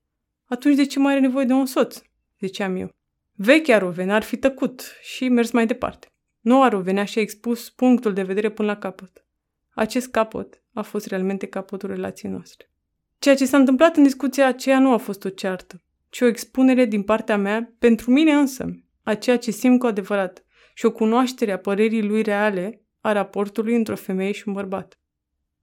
Atunci 0.45 0.77
de 0.77 0.87
ce 0.87 0.99
mai 0.99 1.13
are 1.13 1.21
nevoie 1.21 1.45
de 1.45 1.53
un 1.53 1.67
soț? 1.67 2.01
ziceam 2.41 2.77
eu. 2.77 2.89
Vechea 3.33 3.79
Rovena 3.79 4.15
ar 4.15 4.23
fi 4.23 4.37
tăcut 4.37 4.97
și 5.03 5.29
mers 5.29 5.51
mai 5.51 5.67
departe. 5.67 6.09
Noua 6.41 6.69
Rovena 6.69 7.05
și-a 7.05 7.23
expus 7.23 7.71
punctul 7.71 8.13
de 8.13 8.23
vedere 8.23 8.51
până 8.51 8.69
la 8.69 8.79
capăt. 8.79 9.27
Acest 9.71 10.09
capăt 10.09 10.63
a 10.73 10.83
fost 10.83 11.07
realmente 11.07 11.47
capătul 11.47 11.89
relației 11.89 12.33
noastre. 12.33 12.71
Ceea 13.19 13.35
ce 13.35 13.47
s-a 13.47 13.57
întâmplat 13.57 13.97
în 13.97 14.03
discuția 14.03 14.47
aceea 14.47 14.79
nu 14.79 14.93
a 14.93 14.97
fost 14.97 15.25
o 15.25 15.29
ceartă, 15.29 15.83
ci 16.09 16.21
o 16.21 16.27
expunere 16.27 16.85
din 16.85 17.03
partea 17.03 17.37
mea 17.37 17.75
pentru 17.79 18.11
mine 18.11 18.33
însă, 18.33 18.83
a 19.03 19.15
ceea 19.15 19.39
ce 19.39 19.51
simt 19.51 19.79
cu 19.79 19.87
adevărat 19.87 20.45
și 20.75 20.87
o 20.87 20.93
cunoaștere 20.93 21.53
a 21.53 21.59
părerii 21.59 22.03
lui 22.03 22.23
reale 22.23 22.83
a 23.01 23.13
raportului 23.13 23.75
între 23.75 23.93
o 23.93 23.97
femeie 23.97 24.33
și 24.33 24.43
un 24.47 24.53
bărbat. 24.53 25.01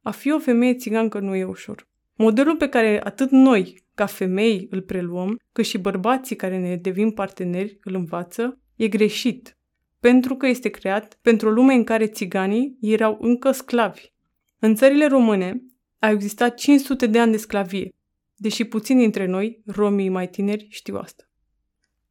A 0.01 0.11
fi 0.11 0.31
o 0.31 0.39
femeie 0.39 0.75
țigancă 0.75 1.19
nu 1.19 1.35
e 1.35 1.43
ușor. 1.43 1.87
Modelul 2.15 2.55
pe 2.55 2.69
care 2.69 3.01
atât 3.03 3.29
noi, 3.29 3.83
ca 3.93 4.05
femei, 4.05 4.67
îl 4.69 4.81
preluăm, 4.81 5.39
cât 5.51 5.65
și 5.65 5.77
bărbații 5.77 6.35
care 6.35 6.59
ne 6.59 6.75
devin 6.75 7.11
parteneri 7.11 7.77
îl 7.83 7.93
învață, 7.93 8.59
e 8.75 8.87
greșit, 8.87 9.57
pentru 10.05 10.35
că 10.35 10.47
este 10.47 10.69
creat 10.69 11.17
pentru 11.21 11.47
o 11.47 11.51
lume 11.51 11.73
în 11.73 11.83
care 11.83 12.07
țiganii 12.07 12.77
erau 12.81 13.17
încă 13.21 13.51
sclavi. 13.51 14.11
În 14.59 14.75
țările 14.75 15.07
române 15.07 15.63
a 15.99 16.09
existat 16.09 16.55
500 16.55 17.07
de 17.07 17.19
ani 17.19 17.31
de 17.31 17.37
sclavie, 17.37 17.93
deși 18.35 18.63
puțini 18.63 18.99
dintre 18.99 19.25
noi, 19.25 19.61
romii 19.65 20.09
mai 20.09 20.29
tineri, 20.29 20.67
știu 20.69 20.97
asta. 20.97 21.23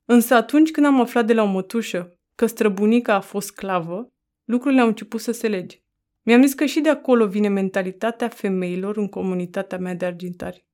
Însă 0.04 0.34
atunci 0.34 0.70
când 0.70 0.86
am 0.86 1.00
aflat 1.00 1.26
de 1.26 1.32
la 1.32 1.42
o 1.42 1.46
mătușă 1.46 2.18
că 2.34 2.46
străbunica 2.46 3.14
a 3.14 3.20
fost 3.20 3.46
sclavă, 3.46 4.12
lucrurile 4.44 4.80
au 4.80 4.86
început 4.86 5.20
să 5.20 5.32
se 5.32 5.48
lege. 5.48 5.78
Mi-am 6.22 6.42
zis 6.42 6.54
că 6.54 6.64
și 6.64 6.80
de 6.80 6.88
acolo 6.88 7.26
vine 7.26 7.48
mentalitatea 7.48 8.28
femeilor 8.28 8.96
în 8.96 9.08
comunitatea 9.08 9.78
mea 9.78 9.94
de 9.94 10.04
argintari. 10.04 10.64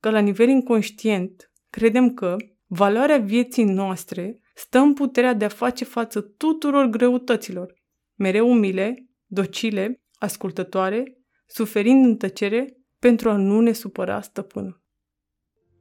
Că 0.00 0.10
la 0.10 0.20
nivel 0.20 0.48
inconștient 0.48 1.52
credem 1.70 2.14
că 2.14 2.36
valoarea 2.66 3.18
vieții 3.18 3.64
noastre 3.64 4.40
stă 4.58 4.78
în 4.78 4.94
puterea 4.94 5.34
de 5.34 5.44
a 5.44 5.48
face 5.48 5.84
față 5.84 6.20
tuturor 6.20 6.86
greutăților, 6.86 7.74
mereu 8.14 8.50
umile, 8.50 9.06
docile, 9.26 10.02
ascultătoare, 10.18 11.18
suferind 11.46 12.04
în 12.04 12.16
tăcere 12.16 12.76
pentru 12.98 13.30
a 13.30 13.36
nu 13.36 13.60
ne 13.60 13.72
supăra 13.72 14.20
stăpânul. 14.20 14.82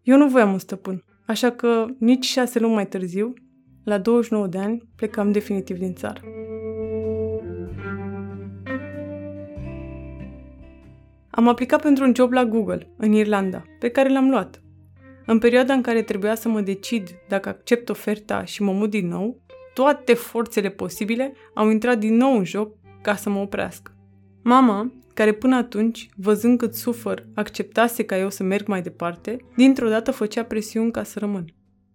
Eu 0.01 0.17
nu 0.17 0.28
voiam 0.28 0.51
un 0.51 0.59
stăpân, 0.59 1.03
așa 1.26 1.51
că 1.51 1.86
nici 1.99 2.26
șase 2.26 2.59
luni 2.59 2.73
mai 2.73 2.88
târziu, 2.88 3.34
la 3.84 3.97
29 3.97 4.47
de 4.47 4.57
ani, 4.57 4.89
plecam 4.95 5.32
definitiv 5.32 5.78
din 5.78 5.93
țară. 5.93 6.21
Am 11.30 11.47
aplicat 11.47 11.82
pentru 11.82 12.03
un 12.03 12.15
job 12.15 12.32
la 12.32 12.45
Google, 12.45 12.93
în 12.97 13.11
Irlanda, 13.11 13.63
pe 13.80 13.89
care 13.89 14.09
l-am 14.09 14.30
luat. 14.30 14.64
În 15.26 15.39
perioada 15.39 15.73
în 15.73 15.82
care 15.82 16.01
trebuia 16.01 16.36
să 16.36 16.49
mă 16.49 16.61
decid 16.61 17.09
dacă 17.28 17.49
accept 17.49 17.89
oferta 17.89 18.43
și 18.43 18.61
mă 18.61 18.71
mut 18.71 18.89
din 18.89 19.07
nou, 19.07 19.41
toate 19.73 20.13
forțele 20.13 20.69
posibile 20.69 21.34
au 21.53 21.69
intrat 21.69 21.97
din 21.97 22.15
nou 22.15 22.38
în 22.38 22.43
joc 22.43 22.76
ca 23.01 23.15
să 23.15 23.30
mă 23.30 23.39
oprească. 23.39 23.91
Mama, 24.43 24.93
care 25.13 25.34
până 25.34 25.55
atunci, 25.55 26.09
văzând 26.15 26.57
cât 26.57 26.76
sufăr, 26.76 27.28
acceptase 27.34 28.03
ca 28.03 28.17
eu 28.17 28.30
să 28.30 28.43
merg 28.43 28.67
mai 28.67 28.82
departe, 28.82 29.38
dintr-o 29.55 29.89
dată 29.89 30.11
făcea 30.11 30.43
presiuni 30.43 30.91
ca 30.91 31.03
să 31.03 31.19
rămân. 31.19 31.45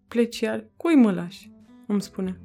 Pleci 0.08 0.40
iar? 0.40 0.66
Cui 0.76 0.94
mă 0.94 1.12
lași? 1.12 1.50
Îmi 1.86 2.02
spune. 2.02 2.40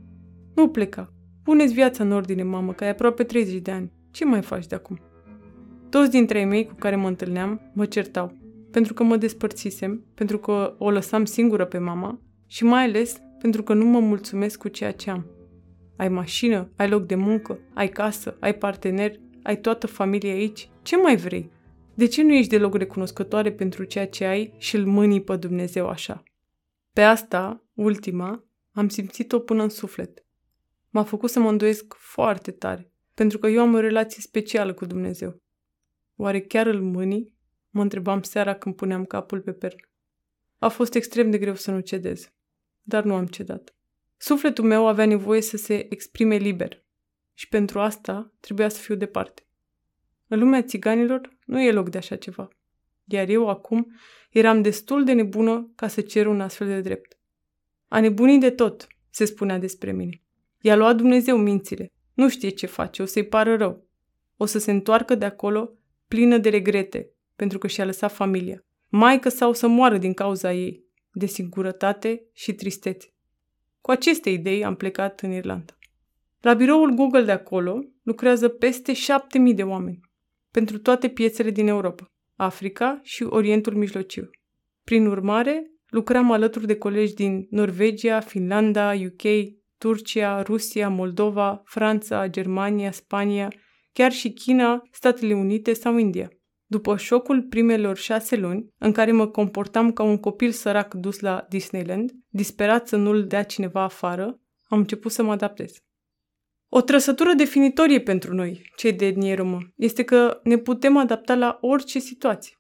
Nu 0.55 0.69
pleca. 0.69 1.13
Puneți 1.43 1.73
viața 1.73 2.03
în 2.03 2.11
ordine, 2.11 2.43
mamă, 2.43 2.73
că 2.73 2.83
ai 2.83 2.89
aproape 2.89 3.23
30 3.23 3.61
de 3.61 3.71
ani. 3.71 3.91
Ce 4.11 4.25
mai 4.25 4.41
faci 4.41 4.67
de 4.67 4.75
acum? 4.75 4.99
Toți 5.89 6.09
dintre 6.09 6.39
ei 6.39 6.45
mei 6.45 6.65
cu 6.65 6.73
care 6.73 6.95
mă 6.95 7.07
întâlneam 7.07 7.71
mă 7.73 7.85
certau, 7.85 8.33
pentru 8.75 8.93
că 8.93 9.03
mă 9.03 9.17
despărțisem, 9.17 10.05
pentru 10.13 10.39
că 10.39 10.75
o 10.77 10.89
lăsam 10.89 11.25
singură 11.25 11.65
pe 11.65 11.77
mama 11.77 12.21
și 12.47 12.63
mai 12.63 12.83
ales 12.83 13.21
pentru 13.39 13.63
că 13.63 13.73
nu 13.73 13.85
mă 13.85 13.99
mulțumesc 13.99 14.59
cu 14.59 14.67
ceea 14.67 14.91
ce 14.91 15.09
am. 15.09 15.25
Ai 15.97 16.09
mașină, 16.09 16.71
ai 16.75 16.89
loc 16.89 17.05
de 17.05 17.15
muncă, 17.15 17.59
ai 17.73 17.89
casă, 17.89 18.37
ai 18.39 18.55
partener, 18.55 19.19
ai 19.43 19.59
toată 19.59 19.87
familia 19.87 20.33
aici. 20.33 20.69
Ce 20.81 20.97
mai 20.97 21.15
vrei? 21.15 21.51
De 21.93 22.05
ce 22.05 22.23
nu 22.23 22.33
ești 22.33 22.49
deloc 22.49 22.75
recunoscătoare 22.75 23.51
pentru 23.51 23.83
ceea 23.83 24.07
ce 24.07 24.25
ai 24.25 24.53
și 24.57 24.75
îl 24.75 24.85
mânii 24.85 25.23
pe 25.23 25.35
Dumnezeu 25.35 25.87
așa? 25.87 26.23
Pe 26.93 27.01
asta, 27.01 27.63
ultima, 27.73 28.45
am 28.71 28.89
simțit-o 28.89 29.39
până 29.39 29.63
în 29.63 29.69
suflet. 29.69 30.25
M-a 30.89 31.03
făcut 31.03 31.29
să 31.29 31.39
mă 31.39 31.49
îndoiesc 31.49 31.93
foarte 31.97 32.51
tare, 32.51 32.91
pentru 33.13 33.37
că 33.37 33.47
eu 33.47 33.61
am 33.61 33.73
o 33.73 33.79
relație 33.79 34.21
specială 34.21 34.73
cu 34.73 34.85
Dumnezeu. 34.85 35.41
Oare 36.15 36.41
chiar 36.41 36.67
îl 36.67 36.81
mâni? 36.81 37.34
Mă 37.75 37.81
întrebam 37.81 38.21
seara 38.21 38.53
când 38.53 38.75
puneam 38.75 39.05
capul 39.05 39.41
pe 39.41 39.51
pernă. 39.51 39.81
A 40.57 40.67
fost 40.67 40.93
extrem 40.93 41.31
de 41.31 41.37
greu 41.37 41.55
să 41.55 41.71
nu 41.71 41.79
cedez, 41.79 42.31
dar 42.81 43.03
nu 43.03 43.15
am 43.15 43.25
cedat. 43.25 43.75
Sufletul 44.17 44.63
meu 44.63 44.87
avea 44.87 45.05
nevoie 45.05 45.41
să 45.41 45.57
se 45.57 45.93
exprime 45.93 46.35
liber 46.35 46.83
și 47.33 47.47
pentru 47.47 47.79
asta 47.79 48.33
trebuia 48.39 48.69
să 48.69 48.81
fiu 48.81 48.95
departe. 48.95 49.47
În 50.27 50.39
lumea 50.39 50.61
țiganilor 50.63 51.37
nu 51.45 51.61
e 51.61 51.71
loc 51.71 51.89
de 51.89 51.97
așa 51.97 52.15
ceva, 52.15 52.47
iar 53.05 53.29
eu 53.29 53.49
acum 53.49 53.95
eram 54.29 54.61
destul 54.61 55.03
de 55.03 55.13
nebună 55.13 55.71
ca 55.75 55.87
să 55.87 56.01
cer 56.01 56.25
un 56.25 56.41
astfel 56.41 56.67
de 56.67 56.81
drept. 56.81 57.17
A 57.87 57.99
nebunii 57.99 58.39
de 58.39 58.49
tot, 58.49 58.87
se 59.09 59.25
spunea 59.25 59.57
despre 59.57 59.91
mine. 59.91 60.21
I-a 60.61 60.75
luat 60.75 60.95
Dumnezeu 60.95 61.37
mințile. 61.37 61.91
Nu 62.13 62.29
știe 62.29 62.49
ce 62.49 62.65
face, 62.65 63.01
o 63.01 63.05
să-i 63.05 63.27
pară 63.27 63.55
rău. 63.55 63.87
O 64.37 64.45
să 64.45 64.59
se 64.59 64.71
întoarcă 64.71 65.15
de 65.15 65.25
acolo 65.25 65.77
plină 66.07 66.37
de 66.37 66.49
regrete, 66.49 67.09
pentru 67.35 67.57
că 67.57 67.67
și-a 67.67 67.85
lăsat 67.85 68.11
familia. 68.11 68.65
Maică 68.87 69.29
sau 69.29 69.53
să 69.53 69.67
moară 69.67 69.97
din 69.97 70.13
cauza 70.13 70.53
ei, 70.53 70.83
de 71.11 71.25
singurătate 71.25 72.29
și 72.33 72.53
tristețe. 72.53 73.07
Cu 73.81 73.91
aceste 73.91 74.29
idei 74.29 74.65
am 74.65 74.75
plecat 74.75 75.21
în 75.21 75.31
Irlanda. 75.31 75.73
La 76.41 76.53
biroul 76.53 76.93
Google 76.93 77.23
de 77.23 77.31
acolo 77.31 77.79
lucrează 78.03 78.47
peste 78.47 78.93
7000 78.93 79.53
de 79.53 79.63
oameni, 79.63 79.99
pentru 80.51 80.79
toate 80.79 81.09
piețele 81.09 81.49
din 81.49 81.67
Europa, 81.67 82.11
Africa 82.35 82.99
și 83.03 83.23
Orientul 83.23 83.75
Mijlociu. 83.75 84.29
Prin 84.83 85.05
urmare, 85.05 85.71
lucram 85.87 86.31
alături 86.31 86.67
de 86.67 86.75
colegi 86.75 87.13
din 87.13 87.47
Norvegia, 87.49 88.19
Finlanda, 88.19 88.93
UK, 88.93 89.53
Turcia, 89.77 90.41
Rusia, 90.41 90.89
Moldova, 90.89 91.61
Franța, 91.65 92.27
Germania, 92.27 92.91
Spania 92.91 93.51
chiar 93.95 94.11
și 94.11 94.33
China, 94.33 94.81
Statele 94.91 95.33
Unite 95.33 95.73
sau 95.73 95.97
India. 95.97 96.29
După 96.65 96.97
șocul 96.97 97.41
primelor 97.43 97.97
șase 97.97 98.35
luni, 98.35 98.73
în 98.77 98.91
care 98.91 99.11
mă 99.11 99.27
comportam 99.27 99.93
ca 99.93 100.03
un 100.03 100.17
copil 100.17 100.51
sărac 100.51 100.93
dus 100.93 101.19
la 101.19 101.45
Disneyland, 101.49 102.11
disperat 102.29 102.87
să 102.87 102.95
nu-l 102.95 103.27
dea 103.27 103.43
cineva 103.43 103.81
afară, 103.81 104.39
am 104.67 104.77
început 104.79 105.11
să 105.11 105.23
mă 105.23 105.31
adaptez. 105.31 105.73
O 106.69 106.81
trăsătură 106.81 107.33
definitorie 107.33 108.01
pentru 108.01 108.33
noi, 108.33 108.71
cei 108.75 108.93
de 108.93 109.05
etnie 109.05 109.35
romă, 109.35 109.59
este 109.75 110.03
că 110.03 110.39
ne 110.43 110.57
putem 110.57 110.97
adapta 110.97 111.35
la 111.35 111.57
orice 111.61 111.99
situație. 111.99 112.55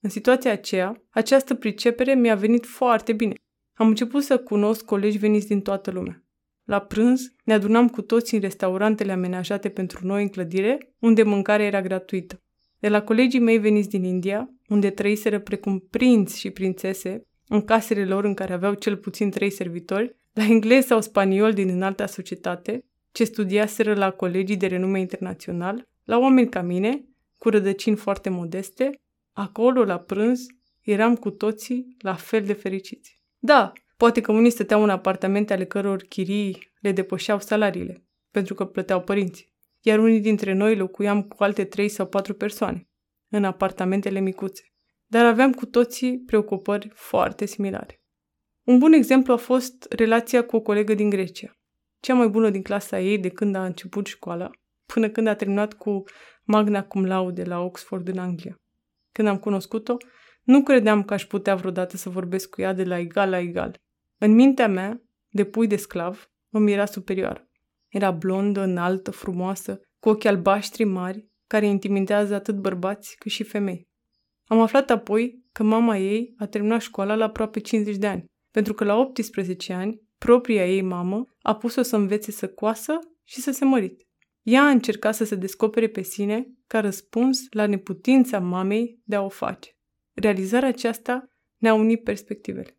În 0.00 0.10
situația 0.10 0.52
aceea, 0.52 1.02
această 1.10 1.54
pricepere 1.54 2.14
mi-a 2.14 2.34
venit 2.34 2.66
foarte 2.66 3.12
bine. 3.12 3.34
Am 3.74 3.86
început 3.86 4.22
să 4.22 4.38
cunosc 4.38 4.84
colegi 4.84 5.18
veniți 5.18 5.46
din 5.46 5.60
toată 5.60 5.90
lumea. 5.90 6.24
La 6.64 6.78
prânz 6.80 7.34
ne 7.44 7.52
adunam 7.52 7.88
cu 7.88 8.02
toți 8.02 8.34
în 8.34 8.40
restaurantele 8.40 9.12
amenajate 9.12 9.68
pentru 9.68 10.06
noi 10.06 10.22
în 10.22 10.28
clădire, 10.28 10.94
unde 10.98 11.22
mâncarea 11.22 11.66
era 11.66 11.82
gratuită. 11.82 12.42
De 12.80 12.88
la 12.88 13.02
colegii 13.02 13.40
mei 13.40 13.58
veniți 13.58 13.88
din 13.88 14.04
India, 14.04 14.50
unde 14.68 14.90
trăiseră 14.90 15.38
precum 15.40 15.78
prinți 15.78 16.38
și 16.38 16.50
prințese, 16.50 17.26
în 17.48 17.64
casele 17.64 18.04
lor 18.04 18.24
în 18.24 18.34
care 18.34 18.52
aveau 18.52 18.74
cel 18.74 18.96
puțin 18.96 19.30
trei 19.30 19.50
servitori, 19.50 20.16
la 20.32 20.44
englez 20.44 20.84
sau 20.84 21.00
spaniol 21.00 21.52
din 21.52 21.68
înalta 21.68 22.06
societate, 22.06 22.84
ce 23.12 23.24
studiaseră 23.24 23.94
la 23.94 24.10
colegii 24.10 24.56
de 24.56 24.66
renume 24.66 25.00
internațional, 25.00 25.88
la 26.04 26.18
oameni 26.18 26.48
ca 26.48 26.62
mine, 26.62 27.04
cu 27.38 27.48
rădăcini 27.48 27.96
foarte 27.96 28.28
modeste, 28.28 28.90
acolo, 29.32 29.84
la 29.84 29.98
prânz, 29.98 30.46
eram 30.80 31.16
cu 31.16 31.30
toții 31.30 31.96
la 31.98 32.14
fel 32.14 32.44
de 32.44 32.52
fericiți. 32.52 33.20
Da, 33.38 33.72
poate 33.96 34.20
că 34.20 34.32
unii 34.32 34.50
stăteau 34.50 34.82
în 34.82 34.90
apartamente 34.90 35.52
ale 35.52 35.64
căror 35.64 36.02
chirii 36.02 36.72
le 36.80 36.92
depășeau 36.92 37.40
salariile, 37.40 38.04
pentru 38.30 38.54
că 38.54 38.64
plăteau 38.64 39.00
părinții, 39.00 39.49
iar 39.80 39.98
unii 39.98 40.20
dintre 40.20 40.52
noi 40.52 40.76
locuiam 40.76 41.22
cu 41.22 41.42
alte 41.42 41.64
trei 41.64 41.88
sau 41.88 42.06
patru 42.06 42.34
persoane, 42.34 42.88
în 43.28 43.44
apartamentele 43.44 44.20
micuțe. 44.20 44.62
Dar 45.06 45.24
aveam 45.24 45.52
cu 45.52 45.66
toții 45.66 46.18
preocupări 46.18 46.90
foarte 46.94 47.44
similare. 47.44 48.02
Un 48.62 48.78
bun 48.78 48.92
exemplu 48.92 49.32
a 49.32 49.36
fost 49.36 49.86
relația 49.90 50.44
cu 50.44 50.56
o 50.56 50.60
colegă 50.60 50.94
din 50.94 51.10
Grecia, 51.10 51.50
cea 52.00 52.14
mai 52.14 52.28
bună 52.28 52.50
din 52.50 52.62
clasa 52.62 53.00
ei 53.00 53.18
de 53.18 53.28
când 53.28 53.54
a 53.54 53.64
început 53.64 54.06
școala, 54.06 54.50
până 54.86 55.08
când 55.08 55.26
a 55.26 55.34
terminat 55.34 55.74
cu 55.74 56.02
magna 56.44 56.84
cum 56.84 57.04
laude 57.04 57.44
la 57.44 57.60
Oxford 57.60 58.08
în 58.08 58.18
Anglia. 58.18 58.60
Când 59.12 59.28
am 59.28 59.38
cunoscut-o, 59.38 59.96
nu 60.42 60.62
credeam 60.62 61.04
că 61.04 61.14
aș 61.14 61.24
putea 61.24 61.54
vreodată 61.54 61.96
să 61.96 62.08
vorbesc 62.08 62.48
cu 62.48 62.60
ea 62.60 62.72
de 62.72 62.84
la 62.84 62.98
egal 62.98 63.30
la 63.30 63.38
egal. 63.38 63.80
În 64.18 64.34
mintea 64.34 64.68
mea, 64.68 65.02
de 65.28 65.44
pui 65.44 65.66
de 65.66 65.76
sclav, 65.76 66.30
îmi 66.50 66.72
era 66.72 66.86
superior. 66.86 67.48
Era 67.90 68.10
blondă, 68.10 68.60
înaltă, 68.60 69.10
frumoasă, 69.10 69.80
cu 69.98 70.08
ochi 70.08 70.24
albaștri 70.24 70.84
mari, 70.84 71.28
care 71.46 71.66
intimidează 71.66 72.34
atât 72.34 72.54
bărbați 72.54 73.16
cât 73.18 73.30
și 73.30 73.42
femei. 73.42 73.88
Am 74.46 74.60
aflat 74.60 74.90
apoi 74.90 75.44
că 75.52 75.62
mama 75.62 75.96
ei 75.96 76.34
a 76.36 76.46
terminat 76.46 76.80
școala 76.80 77.14
la 77.14 77.24
aproape 77.24 77.60
50 77.60 77.96
de 77.96 78.06
ani, 78.06 78.24
pentru 78.50 78.74
că 78.74 78.84
la 78.84 78.96
18 78.96 79.72
ani, 79.72 80.00
propria 80.18 80.66
ei 80.66 80.82
mamă 80.82 81.24
a 81.42 81.56
pus-o 81.56 81.82
să 81.82 81.96
învețe 81.96 82.30
să 82.30 82.48
coasă 82.48 82.98
și 83.24 83.40
să 83.40 83.50
se 83.50 83.64
mărite. 83.64 84.04
Ea 84.42 84.62
a 84.62 84.68
încercat 84.68 85.14
să 85.14 85.24
se 85.24 85.34
descopere 85.34 85.88
pe 85.88 86.02
sine 86.02 86.46
ca 86.66 86.80
răspuns 86.80 87.46
la 87.50 87.66
neputința 87.66 88.38
mamei 88.38 89.00
de 89.04 89.16
a 89.16 89.22
o 89.22 89.28
face. 89.28 89.70
Realizarea 90.14 90.68
aceasta 90.68 91.24
ne-a 91.56 91.74
unit 91.74 92.02
perspectivele. 92.02 92.78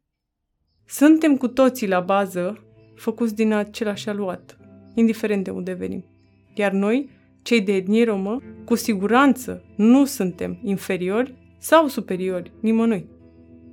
Suntem 0.86 1.38
cu 1.38 1.48
toții 1.48 1.88
la 1.88 2.00
bază 2.00 2.66
făcuți 2.96 3.36
din 3.36 3.54
același 3.54 4.10
aluat, 4.10 4.58
indiferent 4.94 5.44
de 5.44 5.50
unde 5.50 5.74
venim. 5.74 6.06
Iar 6.54 6.72
noi, 6.72 7.10
cei 7.42 7.62
de 7.62 7.76
etnie 7.76 8.04
romă, 8.04 8.42
cu 8.66 8.76
siguranță 8.76 9.64
nu 9.76 10.06
suntem 10.06 10.60
inferiori 10.64 11.36
sau 11.58 11.88
superiori 11.88 12.52
nimănui. 12.60 13.06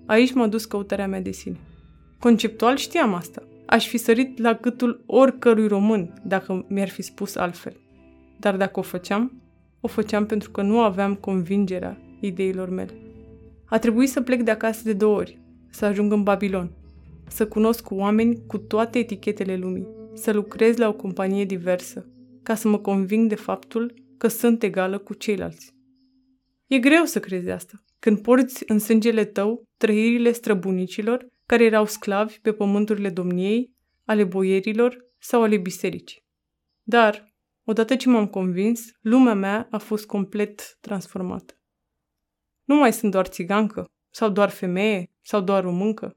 Aici 0.06 0.32
m-a 0.32 0.46
dus 0.46 0.64
căutarea 0.64 1.08
mea 1.08 1.20
de 1.20 1.30
sine. 1.30 1.56
Conceptual 2.18 2.76
știam 2.76 3.14
asta. 3.14 3.42
Aș 3.66 3.88
fi 3.88 3.96
sărit 3.96 4.38
la 4.38 4.52
gâtul 4.52 5.02
oricărui 5.06 5.66
român 5.66 6.20
dacă 6.24 6.64
mi-ar 6.68 6.88
fi 6.88 7.02
spus 7.02 7.36
altfel. 7.36 7.76
Dar 8.38 8.56
dacă 8.56 8.78
o 8.78 8.82
făceam, 8.82 9.32
o 9.80 9.88
făceam 9.88 10.26
pentru 10.26 10.50
că 10.50 10.62
nu 10.62 10.80
aveam 10.80 11.14
convingerea 11.14 11.98
ideilor 12.20 12.68
mele. 12.68 12.92
A 13.64 13.78
trebuit 13.78 14.08
să 14.08 14.20
plec 14.20 14.42
de 14.42 14.50
acasă 14.50 14.80
de 14.84 14.92
două 14.92 15.16
ori, 15.16 15.38
să 15.70 15.84
ajung 15.84 16.12
în 16.12 16.22
Babilon, 16.22 16.70
să 17.28 17.46
cunosc 17.46 17.90
oameni 17.90 18.38
cu 18.46 18.58
toate 18.58 18.98
etichetele 18.98 19.56
lumii, 19.56 19.86
să 20.20 20.32
lucrez 20.32 20.76
la 20.76 20.88
o 20.88 20.94
companie 20.94 21.44
diversă, 21.44 22.08
ca 22.42 22.54
să 22.54 22.68
mă 22.68 22.78
conving 22.78 23.28
de 23.28 23.34
faptul 23.34 23.94
că 24.18 24.28
sunt 24.28 24.62
egală 24.62 24.98
cu 24.98 25.14
ceilalți. 25.14 25.74
E 26.66 26.78
greu 26.78 27.04
să 27.04 27.20
crezi 27.20 27.50
asta, 27.50 27.84
când 27.98 28.22
porți 28.22 28.64
în 28.66 28.78
sângele 28.78 29.24
tău 29.24 29.64
trăirile 29.76 30.32
străbunicilor 30.32 31.26
care 31.46 31.64
erau 31.64 31.86
sclavi 31.86 32.38
pe 32.40 32.52
pământurile 32.52 33.10
domniei, 33.10 33.72
ale 34.04 34.24
boierilor 34.24 35.06
sau 35.18 35.42
ale 35.42 35.56
bisericii. 35.56 36.22
Dar, 36.82 37.34
odată 37.64 37.96
ce 37.96 38.08
m-am 38.08 38.26
convins, 38.26 38.90
lumea 39.00 39.34
mea 39.34 39.66
a 39.70 39.78
fost 39.78 40.06
complet 40.06 40.76
transformată. 40.80 41.54
Nu 42.64 42.74
mai 42.74 42.92
sunt 42.92 43.10
doar 43.10 43.26
țigancă, 43.26 43.84
sau 44.10 44.30
doar 44.30 44.50
femeie, 44.50 45.10
sau 45.20 45.40
doar 45.40 45.62
româncă. 45.62 46.16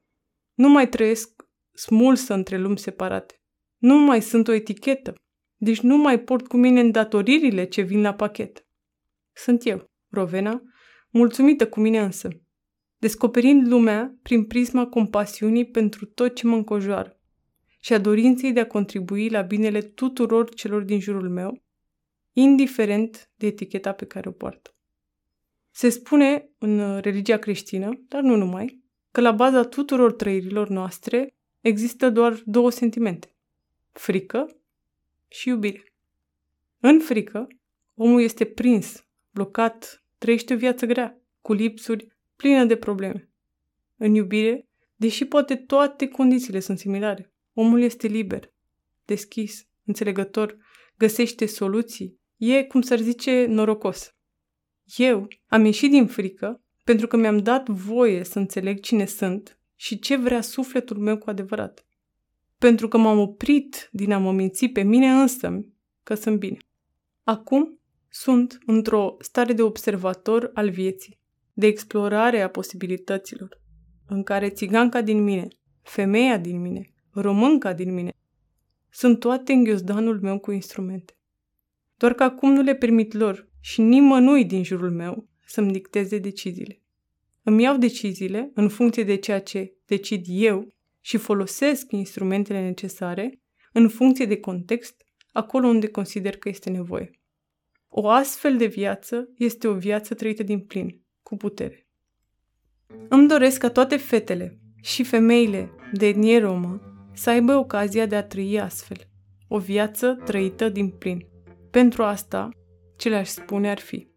Nu 0.53 0.69
mai 0.69 0.89
trăiesc 0.89 1.43
smulsă 1.73 2.33
între 2.33 2.57
lumi 2.57 2.77
separate. 2.77 3.40
Nu 3.81 3.97
mai 3.97 4.21
sunt 4.21 4.47
o 4.47 4.53
etichetă, 4.53 5.13
deci 5.57 5.79
nu 5.79 5.97
mai 5.97 6.19
port 6.19 6.47
cu 6.47 6.57
mine 6.57 6.79
îndatoririle 6.79 7.65
ce 7.65 7.81
vin 7.81 8.01
la 8.01 8.13
pachet. 8.13 8.65
Sunt 9.33 9.65
eu, 9.65 9.89
Rovena, 10.09 10.61
mulțumită 11.09 11.69
cu 11.69 11.79
mine 11.79 11.99
însă, 11.99 12.29
descoperind 12.97 13.67
lumea 13.67 14.17
prin 14.21 14.45
prisma 14.45 14.87
compasiunii 14.87 15.65
pentru 15.65 16.05
tot 16.05 16.35
ce 16.35 16.47
mă 16.47 16.55
încojoară 16.55 17.19
și 17.79 17.93
a 17.93 17.97
dorinței 17.97 18.51
de 18.51 18.59
a 18.59 18.67
contribui 18.67 19.29
la 19.29 19.41
binele 19.41 19.81
tuturor 19.81 20.53
celor 20.53 20.83
din 20.83 20.99
jurul 20.99 21.29
meu, 21.29 21.63
indiferent 22.33 23.31
de 23.35 23.47
eticheta 23.47 23.91
pe 23.91 24.05
care 24.05 24.29
o 24.29 24.31
poartă. 24.31 24.75
Se 25.71 25.89
spune 25.89 26.49
în 26.57 26.99
religia 26.99 27.37
creștină, 27.37 27.89
dar 28.07 28.21
nu 28.21 28.35
numai, 28.35 28.83
că 29.11 29.21
la 29.21 29.31
baza 29.31 29.63
tuturor 29.63 30.13
trăirilor 30.13 30.69
noastre 30.69 31.35
există 31.59 32.09
doar 32.09 32.41
două 32.45 32.71
sentimente, 32.71 33.35
frică 33.91 34.61
și 35.27 35.49
iubire. 35.49 35.93
În 36.79 36.99
frică, 36.99 37.47
omul 37.95 38.21
este 38.21 38.45
prins, 38.45 39.05
blocat, 39.29 40.03
trăiește 40.17 40.53
o 40.53 40.57
viață 40.57 40.85
grea, 40.85 41.21
cu 41.41 41.53
lipsuri, 41.53 42.07
plină 42.35 42.65
de 42.65 42.77
probleme. 42.77 43.29
În 43.97 44.13
iubire, 44.13 44.67
deși 44.95 45.25
poate 45.25 45.55
toate 45.55 46.07
condițiile 46.07 46.59
sunt 46.59 46.79
similare, 46.79 47.33
omul 47.53 47.81
este 47.81 48.07
liber, 48.07 48.53
deschis, 49.05 49.67
înțelegător, 49.85 50.57
găsește 50.97 51.45
soluții, 51.45 52.19
e, 52.37 52.63
cum 52.63 52.81
s-ar 52.81 52.99
zice, 52.99 53.45
norocos. 53.45 54.15
Eu 54.95 55.27
am 55.47 55.65
ieșit 55.65 55.91
din 55.91 56.07
frică 56.07 56.63
pentru 56.83 57.07
că 57.07 57.17
mi-am 57.17 57.37
dat 57.37 57.69
voie 57.69 58.23
să 58.23 58.39
înțeleg 58.39 58.79
cine 58.79 59.05
sunt 59.05 59.59
și 59.75 59.99
ce 59.99 60.15
vrea 60.15 60.41
sufletul 60.41 60.97
meu 60.97 61.17
cu 61.17 61.29
adevărat. 61.29 61.85
Pentru 62.61 62.87
că 62.87 62.97
m-am 62.97 63.19
oprit 63.19 63.89
din 63.91 64.11
a 64.11 64.17
mă 64.17 64.31
minți 64.31 64.67
pe 64.67 64.81
mine 64.81 65.07
însă 65.07 65.65
că 66.03 66.13
sunt 66.13 66.39
bine. 66.39 66.57
Acum 67.23 67.79
sunt 68.09 68.57
într-o 68.65 69.15
stare 69.19 69.53
de 69.53 69.61
observator 69.61 70.51
al 70.53 70.69
vieții, 70.69 71.19
de 71.53 71.67
explorare 71.67 72.41
a 72.41 72.49
posibilităților, 72.49 73.61
în 74.07 74.23
care 74.23 74.49
țiganca 74.49 75.01
din 75.01 75.23
mine, 75.23 75.47
femeia 75.81 76.37
din 76.37 76.61
mine, 76.61 76.93
românca 77.11 77.73
din 77.73 77.93
mine, 77.93 78.11
sunt 78.89 79.19
toate 79.19 79.53
în 79.53 79.63
ghiozdanul 79.63 80.19
meu 80.21 80.39
cu 80.39 80.51
instrumente. 80.51 81.17
Doar 81.97 82.13
că 82.13 82.23
acum 82.23 82.51
nu 82.51 82.61
le 82.61 82.75
permit 82.75 83.13
lor 83.13 83.49
și 83.59 83.81
nimănui 83.81 84.45
din 84.45 84.63
jurul 84.63 84.91
meu 84.91 85.27
să-mi 85.45 85.71
dicteze 85.71 86.17
deciziile. 86.17 86.81
Îmi 87.43 87.63
iau 87.63 87.77
deciziile 87.77 88.51
în 88.53 88.69
funcție 88.69 89.03
de 89.03 89.15
ceea 89.15 89.41
ce 89.41 89.73
decid 89.85 90.25
eu 90.27 90.67
și 91.01 91.17
folosesc 91.17 91.91
instrumentele 91.91 92.61
necesare 92.61 93.41
în 93.71 93.89
funcție 93.89 94.25
de 94.25 94.39
context, 94.39 95.05
acolo 95.31 95.67
unde 95.67 95.87
consider 95.87 96.37
că 96.37 96.49
este 96.49 96.69
nevoie. 96.69 97.09
O 97.87 98.09
astfel 98.09 98.57
de 98.57 98.65
viață 98.65 99.29
este 99.37 99.67
o 99.67 99.73
viață 99.73 100.13
trăită 100.13 100.43
din 100.43 100.59
plin, 100.59 101.01
cu 101.23 101.35
putere. 101.35 101.87
Îmi 103.09 103.27
doresc 103.27 103.59
ca 103.59 103.69
toate 103.69 103.97
fetele 103.97 104.59
și 104.81 105.03
femeile 105.03 105.69
de 105.91 106.07
etnie 106.07 106.39
romă 106.39 106.79
să 107.13 107.29
aibă 107.29 107.55
ocazia 107.55 108.05
de 108.05 108.15
a 108.15 108.23
trăi 108.23 108.59
astfel, 108.59 108.97
o 109.47 109.57
viață 109.57 110.21
trăită 110.25 110.69
din 110.69 110.89
plin. 110.89 111.25
Pentru 111.71 112.03
asta, 112.03 112.49
ce 112.97 113.09
le-aș 113.09 113.27
spune 113.27 113.69
ar 113.69 113.79
fi 113.79 114.09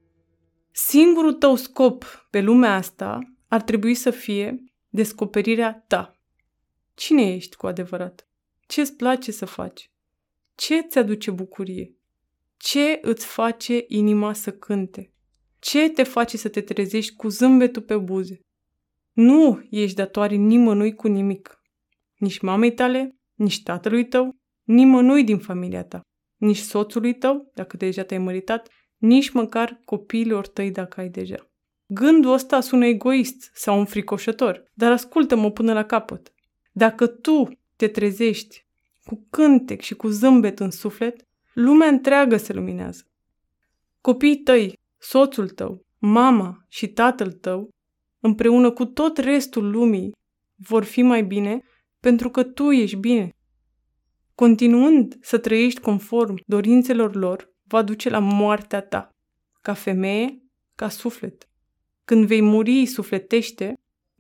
Singurul 0.77 1.33
tău 1.33 1.57
scop 1.57 2.27
pe 2.31 2.41
lumea 2.41 2.75
asta 2.75 3.19
ar 3.49 3.63
trebui 3.63 3.95
să 3.95 4.11
fie 4.11 4.65
descoperirea 4.89 5.85
ta. 5.87 6.14
Cine 6.95 7.35
ești 7.35 7.57
cu 7.57 7.67
adevărat? 7.67 8.29
Ce 8.67 8.81
îți 8.81 8.97
place 8.97 9.33
să 9.33 9.45
faci? 9.45 9.91
Ce 10.55 10.75
îți 10.75 10.99
aduce 10.99 11.31
bucurie? 11.31 11.97
Ce 12.57 12.99
îți 13.03 13.27
face 13.27 13.85
inima 13.89 14.33
să 14.33 14.53
cânte? 14.53 15.13
Ce 15.59 15.91
te 15.91 16.03
face 16.03 16.37
să 16.37 16.49
te 16.49 16.61
trezești 16.61 17.15
cu 17.15 17.29
zâmbetul 17.29 17.83
pe 17.83 17.97
buze? 17.97 18.41
Nu 19.13 19.67
ești 19.71 19.97
datoare 19.97 20.35
nimănui 20.35 20.95
cu 20.95 21.09
nimic. 21.09 21.63
Nici 22.17 22.41
mamei 22.41 22.75
tale, 22.75 23.17
nici 23.35 23.63
tatălui 23.63 24.09
tău, 24.09 24.37
nimănui 24.63 25.25
din 25.25 25.39
familia 25.39 25.85
ta 25.85 26.03
nici 26.45 26.57
soțului 26.57 27.15
tău, 27.15 27.51
dacă 27.55 27.77
deja 27.77 28.03
te-ai 28.03 28.21
măritat, 28.21 28.69
nici 28.97 29.31
măcar 29.31 29.81
copiilor 29.85 30.47
tăi 30.47 30.71
dacă 30.71 31.01
ai 31.01 31.09
deja. 31.09 31.51
Gândul 31.87 32.33
ăsta 32.33 32.61
sună 32.61 32.87
egoist 32.87 33.51
sau 33.55 33.79
înfricoșător, 33.79 34.65
dar 34.75 34.93
ascultă-mă 34.93 35.51
până 35.51 35.73
la 35.73 35.85
capăt. 35.85 36.34
Dacă 36.77 37.07
tu 37.07 37.49
te 37.77 37.89
trezești 37.89 38.67
cu 39.05 39.27
cântec 39.31 39.81
și 39.81 39.95
cu 39.95 40.09
zâmbet 40.09 40.61
în 40.61 40.71
suflet, 40.71 41.23
lumea 41.53 41.89
întreagă 41.89 42.37
se 42.37 42.53
luminează. 42.53 43.03
Copiii 44.01 44.37
tăi, 44.37 44.79
soțul 44.99 45.49
tău, 45.49 45.81
mama 45.99 46.65
și 46.69 46.89
tatăl 46.89 47.33
tău, 47.33 47.69
împreună 48.21 48.71
cu 48.71 48.85
tot 48.85 49.19
restul 49.19 49.71
lumii, 49.71 50.13
vor 50.55 50.85
fi 50.85 51.03
mai 51.03 51.25
bine 51.25 51.61
pentru 52.01 52.31
că 52.31 52.43
tu 52.43 52.71
ești 52.71 52.97
bine 52.97 53.31
Continuând 54.35 55.19
să 55.21 55.39
trăiești 55.39 55.81
conform 55.81 56.35
dorințelor 56.47 57.15
lor, 57.15 57.53
va 57.63 57.83
duce 57.83 58.09
la 58.09 58.19
moartea 58.19 58.83
ta, 58.83 59.09
ca 59.61 59.75
femeie, 59.75 60.43
ca 60.75 60.89
suflet. 60.89 61.49
Când 62.05 62.27
vei 62.27 62.41
muri 62.41 62.87
sufletește, 62.87 63.75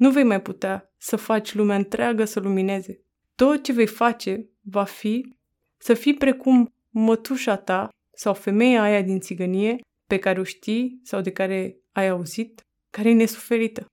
nu 0.05 0.11
vei 0.11 0.25
mai 0.25 0.43
putea 0.43 0.93
să 0.97 1.17
faci 1.17 1.55
lumea 1.55 1.77
întreagă 1.77 2.25
să 2.25 2.41
lumineze. 2.41 3.01
Tot 3.35 3.63
ce 3.63 3.73
vei 3.73 3.87
face 3.87 4.49
va 4.61 4.85
fi 4.85 5.35
să 5.77 5.95
fii 5.95 6.15
precum 6.15 6.75
mătușa 6.91 7.57
ta 7.57 7.89
sau 8.15 8.35
femeia 8.35 8.83
aia 8.83 9.03
din 9.03 9.21
țigănie 9.21 9.81
pe 10.07 10.19
care 10.19 10.41
o 10.41 10.45
știi 10.45 11.01
sau 11.03 11.21
de 11.21 11.33
care 11.33 11.77
ai 11.93 12.09
auzit, 12.09 12.63
care 12.91 13.09
e 13.09 13.13
nesuferită, 13.13 13.87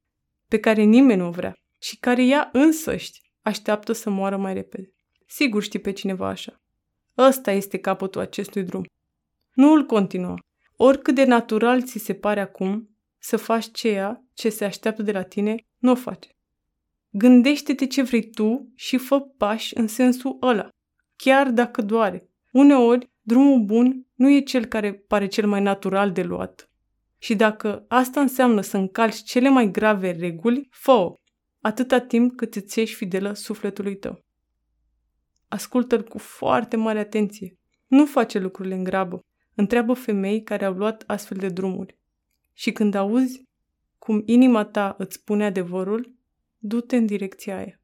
pe 0.48 0.60
care 0.60 0.82
nimeni 0.82 1.20
nu 1.20 1.28
o 1.28 1.32
vrea 1.32 1.54
și 1.80 1.98
care 1.98 2.26
ea 2.26 2.50
însăși 2.54 3.12
așteaptă 3.42 3.94
să 3.94 4.10
moară 4.10 4.38
mai 4.38 4.54
repede. 4.54 4.94
Sigur 5.26 5.64
știi 5.64 5.80
pe 5.80 5.92
cineva 5.92 6.28
așa. 6.28 6.62
Ăsta 7.18 7.52
este 7.52 7.78
capătul 7.78 8.22
acestui 8.22 8.64
drum. 8.64 8.84
Nu 9.54 9.74
îl 9.74 9.86
continua. 9.86 10.40
Oricât 10.76 11.16
de 11.16 11.24
natural 11.24 11.84
ți 11.84 11.98
se 11.98 12.14
pare 12.14 12.40
acum 12.40 12.91
să 13.24 13.38
faci 13.38 13.72
ceea 13.72 14.24
ce 14.34 14.50
se 14.50 14.66
așteaptă 14.66 15.02
de 15.02 15.12
la 15.12 15.24
tine, 15.24 15.56
nu 15.78 15.92
o 15.92 15.96
face. 15.96 16.30
Gândește-te 17.10 17.88
ce 17.88 18.02
vrei 18.02 18.30
tu 18.30 18.72
și 18.76 18.98
fă 18.98 19.20
pași 19.20 19.78
în 19.78 19.88
sensul 19.88 20.38
ăla, 20.42 20.70
chiar 21.16 21.50
dacă 21.50 21.82
doare. 21.82 22.30
Uneori, 22.52 23.10
drumul 23.22 23.60
bun 23.60 24.08
nu 24.14 24.30
e 24.30 24.40
cel 24.40 24.66
care 24.66 24.94
pare 24.94 25.28
cel 25.28 25.48
mai 25.48 25.62
natural 25.62 26.12
de 26.12 26.24
luat. 26.24 26.70
Și 27.18 27.36
dacă 27.36 27.86
asta 27.88 28.22
înseamnă 28.22 28.62
să 28.62 28.78
încalci 28.78 29.24
cele 29.24 29.50
mai 29.50 29.72
grave 29.72 30.12
reguli, 30.12 30.68
fă-o, 30.72 31.16
atâta 31.60 32.00
timp 32.00 32.36
cât 32.36 32.56
îți 32.56 32.80
ești 32.80 32.96
fidelă 32.96 33.34
sufletului 33.34 33.98
tău. 33.98 34.24
Ascultă-l 35.48 36.04
cu 36.04 36.18
foarte 36.18 36.76
mare 36.76 37.00
atenție. 37.00 37.58
Nu 37.88 38.06
face 38.06 38.40
lucrurile 38.40 38.76
în 38.76 38.84
grabă. 38.84 39.20
Întreabă 39.56 39.94
femei 39.94 40.44
care 40.44 40.66
au 40.66 40.74
luat 40.74 41.04
astfel 41.08 41.38
de 41.38 41.50
drumuri. 41.50 42.00
Și 42.54 42.72
când 42.72 42.96
auzi 42.96 43.50
cum 43.98 44.24
inima 44.26 44.66
ta 44.66 44.96
îți 44.98 45.16
spune 45.16 45.46
adevărul, 45.46 46.16
du-te 46.58 46.96
în 46.96 47.06
direcția 47.06 47.58
aia. 47.58 47.82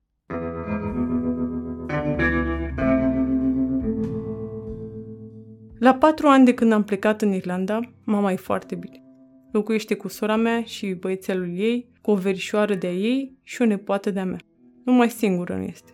La 5.80 5.96
patru 5.96 6.28
ani 6.28 6.46
de 6.46 6.54
când 6.54 6.72
am 6.72 6.84
plecat 6.84 7.22
în 7.22 7.32
Irlanda, 7.32 7.80
mama 8.04 8.32
e 8.32 8.36
foarte 8.36 8.76
bine. 8.76 9.04
Locuiește 9.52 9.96
cu 9.96 10.08
sora 10.08 10.36
mea 10.36 10.64
și 10.64 10.94
băiețelul 10.94 11.58
ei, 11.58 11.92
cu 12.02 12.12
o 12.12 12.16
verișoară 12.16 12.76
de-a 12.76 12.94
ei 12.94 13.38
și 13.44 13.62
o 13.62 13.66
nepoată 13.66 14.12
de-a 14.12 14.26
mea. 14.26 14.40
Numai 14.86 15.10
singură 15.10 15.56
nu 15.56 15.64
este. 15.64 15.92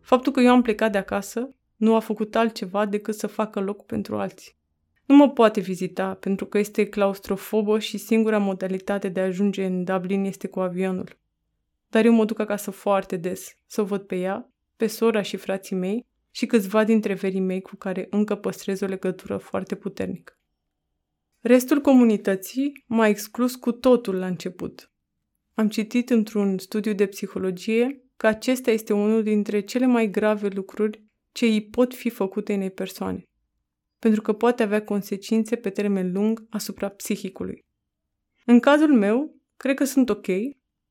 Faptul 0.00 0.32
că 0.32 0.40
eu 0.40 0.50
am 0.50 0.62
plecat 0.62 0.92
de 0.92 0.98
acasă 0.98 1.54
nu 1.76 1.94
a 1.94 2.00
făcut 2.00 2.36
altceva 2.36 2.86
decât 2.86 3.14
să 3.14 3.26
facă 3.26 3.60
loc 3.60 3.86
pentru 3.86 4.16
alții. 4.16 4.56
Nu 5.06 5.16
mă 5.16 5.30
poate 5.30 5.60
vizita 5.60 6.14
pentru 6.14 6.46
că 6.46 6.58
este 6.58 6.86
claustrofobă 6.86 7.78
și 7.78 7.98
singura 7.98 8.38
modalitate 8.38 9.08
de 9.08 9.20
a 9.20 9.24
ajunge 9.24 9.64
în 9.64 9.84
Dublin 9.84 10.24
este 10.24 10.48
cu 10.48 10.60
avionul. 10.60 11.18
Dar 11.88 12.04
eu 12.04 12.12
mă 12.12 12.24
duc 12.24 12.38
acasă 12.38 12.70
foarte 12.70 13.16
des 13.16 13.56
să 13.66 13.80
o 13.80 13.84
văd 13.84 14.02
pe 14.02 14.16
ea, 14.16 14.52
pe 14.76 14.86
sora 14.86 15.22
și 15.22 15.36
frații 15.36 15.76
mei 15.76 16.06
și 16.30 16.46
câțiva 16.46 16.84
dintre 16.84 17.14
verii 17.14 17.40
mei 17.40 17.60
cu 17.60 17.76
care 17.76 18.06
încă 18.10 18.34
păstrez 18.34 18.80
o 18.80 18.86
legătură 18.86 19.36
foarte 19.36 19.74
puternică. 19.74 20.38
Restul 21.40 21.80
comunității 21.80 22.84
m-a 22.86 23.06
exclus 23.06 23.54
cu 23.54 23.72
totul 23.72 24.14
la 24.14 24.26
început. 24.26 24.90
Am 25.54 25.68
citit 25.68 26.10
într-un 26.10 26.58
studiu 26.58 26.92
de 26.92 27.06
psihologie 27.06 28.04
că 28.16 28.26
acesta 28.26 28.70
este 28.70 28.92
unul 28.92 29.22
dintre 29.22 29.60
cele 29.60 29.86
mai 29.86 30.10
grave 30.10 30.48
lucruri 30.48 31.04
ce 31.32 31.46
îi 31.46 31.64
pot 31.64 31.94
fi 31.94 32.10
făcute 32.10 32.54
unei 32.54 32.70
persoane, 32.70 33.28
pentru 34.04 34.22
că 34.22 34.32
poate 34.32 34.62
avea 34.62 34.84
consecințe 34.84 35.56
pe 35.56 35.70
termen 35.70 36.12
lung 36.12 36.46
asupra 36.50 36.88
psihicului. 36.88 37.64
În 38.44 38.60
cazul 38.60 38.94
meu, 38.94 39.36
cred 39.56 39.76
că 39.76 39.84
sunt 39.84 40.10
ok, 40.10 40.26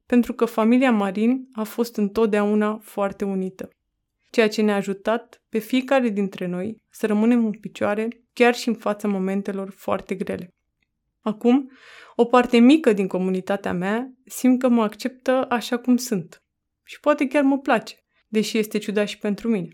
pentru 0.06 0.34
că 0.34 0.46
familia 0.46 0.92
Marin 0.92 1.48
a 1.52 1.64
fost 1.64 1.96
întotdeauna 1.98 2.78
foarte 2.78 3.26
unită, 3.26 3.70
ceea 4.32 4.50
ce 4.50 4.62
ne-a 4.62 4.76
ajutat 4.76 5.42
pe 5.50 5.60
fiecare 5.60 6.10
dintre 6.10 6.46
noi 6.46 6.82
să 6.90 7.06
rămânem 7.06 7.46
în 7.46 7.52
picioare 7.52 8.08
chiar 8.34 8.56
și 8.56 8.68
în 8.68 8.76
fața 8.76 9.08
momentelor 9.08 9.70
foarte 9.70 10.16
grele. 10.16 10.54
Acum, 11.22 11.72
o 12.16 12.26
parte 12.26 12.58
mică 12.58 12.94
din 12.94 13.08
comunitatea 13.08 13.74
mea 13.74 14.14
simt 14.26 14.60
că 14.60 14.68
mă 14.68 14.84
acceptă 14.84 15.46
așa 15.50 15.78
cum 15.78 15.98
sunt. 15.98 16.44
Și 16.84 17.00
poate 17.00 17.28
chiar 17.28 17.44
mă 17.44 17.60
place, 17.60 17.96
deși 18.28 18.58
este 18.58 18.78
ciudat 18.78 19.08
și 19.08 19.18
pentru 19.18 19.50
mine. 19.50 19.68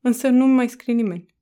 Însă 0.00 0.28
nu 0.28 0.46
mai 0.46 0.68
scrie 0.68 0.94
nimeni, 0.94 1.33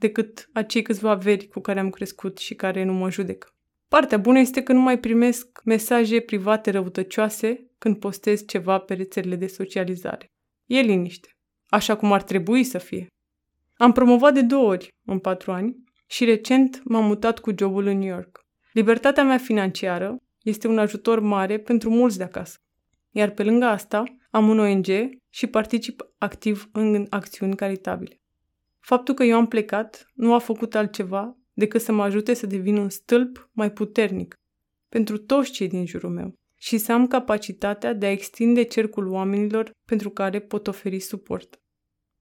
decât 0.00 0.48
acei 0.52 0.82
câțiva 0.82 1.14
veri 1.14 1.46
cu 1.46 1.60
care 1.60 1.80
am 1.80 1.90
crescut 1.90 2.38
și 2.38 2.54
care 2.54 2.84
nu 2.84 2.92
mă 2.92 3.10
judecă. 3.10 3.48
Partea 3.88 4.18
bună 4.18 4.38
este 4.38 4.62
că 4.62 4.72
nu 4.72 4.80
mai 4.80 4.98
primesc 4.98 5.60
mesaje 5.64 6.20
private 6.20 6.70
răutăcioase 6.70 7.70
când 7.78 7.96
postez 7.96 8.46
ceva 8.46 8.78
pe 8.78 8.94
rețelele 8.94 9.36
de 9.36 9.46
socializare. 9.46 10.26
E 10.66 10.80
liniște, 10.80 11.28
așa 11.66 11.96
cum 11.96 12.12
ar 12.12 12.22
trebui 12.22 12.64
să 12.64 12.78
fie. 12.78 13.06
Am 13.76 13.92
promovat 13.92 14.34
de 14.34 14.42
două 14.42 14.68
ori 14.68 14.88
în 15.06 15.18
patru 15.18 15.52
ani 15.52 15.76
și 16.06 16.24
recent 16.24 16.80
m-am 16.84 17.04
mutat 17.04 17.38
cu 17.38 17.52
jobul 17.58 17.86
în 17.86 17.98
New 17.98 18.08
York. 18.08 18.40
Libertatea 18.72 19.24
mea 19.24 19.38
financiară 19.38 20.16
este 20.42 20.68
un 20.68 20.78
ajutor 20.78 21.20
mare 21.20 21.58
pentru 21.58 21.90
mulți 21.90 22.18
de 22.18 22.24
acasă. 22.24 22.56
Iar 23.10 23.30
pe 23.30 23.42
lângă 23.42 23.64
asta, 23.64 24.04
am 24.30 24.48
un 24.48 24.58
ONG 24.58 24.86
și 25.28 25.46
particip 25.46 26.02
activ 26.18 26.68
în 26.72 27.06
acțiuni 27.08 27.56
caritabile. 27.56 28.19
Faptul 28.80 29.14
că 29.14 29.22
eu 29.22 29.36
am 29.36 29.46
plecat 29.46 30.10
nu 30.14 30.34
a 30.34 30.38
făcut 30.38 30.74
altceva 30.74 31.36
decât 31.52 31.80
să 31.80 31.92
mă 31.92 32.02
ajute 32.02 32.34
să 32.34 32.46
devin 32.46 32.76
un 32.76 32.88
stâlp 32.88 33.50
mai 33.52 33.72
puternic 33.72 34.34
pentru 34.88 35.18
toți 35.18 35.50
cei 35.50 35.68
din 35.68 35.86
jurul 35.86 36.10
meu 36.10 36.34
și 36.56 36.78
să 36.78 36.92
am 36.92 37.06
capacitatea 37.06 37.92
de 37.92 38.06
a 38.06 38.10
extinde 38.10 38.62
cercul 38.62 39.08
oamenilor 39.08 39.70
pentru 39.86 40.10
care 40.10 40.40
pot 40.40 40.66
oferi 40.66 41.00
suport. 41.00 41.60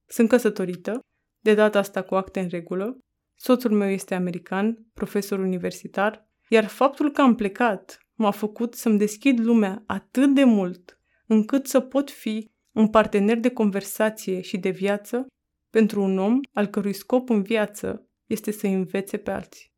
Sunt 0.05 0.29
căsătorită, 0.29 0.99
de 1.39 1.53
data 1.53 1.79
asta 1.79 2.01
cu 2.01 2.15
acte 2.15 2.39
în 2.39 2.47
regulă, 2.47 2.97
soțul 3.35 3.71
meu 3.71 3.89
este 3.89 4.15
american, 4.15 4.85
profesor 4.93 5.39
universitar, 5.39 6.27
iar 6.49 6.65
faptul 6.65 7.11
că 7.11 7.21
am 7.21 7.35
plecat 7.35 7.99
m-a 8.13 8.31
făcut 8.31 8.73
să-mi 8.73 8.97
deschid 8.97 9.39
lumea 9.39 9.83
atât 9.85 10.33
de 10.33 10.43
mult 10.43 10.99
încât 11.25 11.67
să 11.67 11.79
pot 11.79 12.11
fi 12.11 12.51
un 12.71 12.87
partener 12.87 13.37
de 13.39 13.49
conversație 13.49 14.41
și 14.41 14.57
de 14.57 14.69
viață 14.69 15.27
pentru 15.69 16.01
un 16.01 16.17
om 16.17 16.39
al 16.53 16.67
cărui 16.67 16.93
scop 16.93 17.29
în 17.29 17.41
viață 17.41 18.07
este 18.25 18.51
să 18.51 18.67
învețe 18.67 19.17
pe 19.17 19.31
alții. 19.31 19.71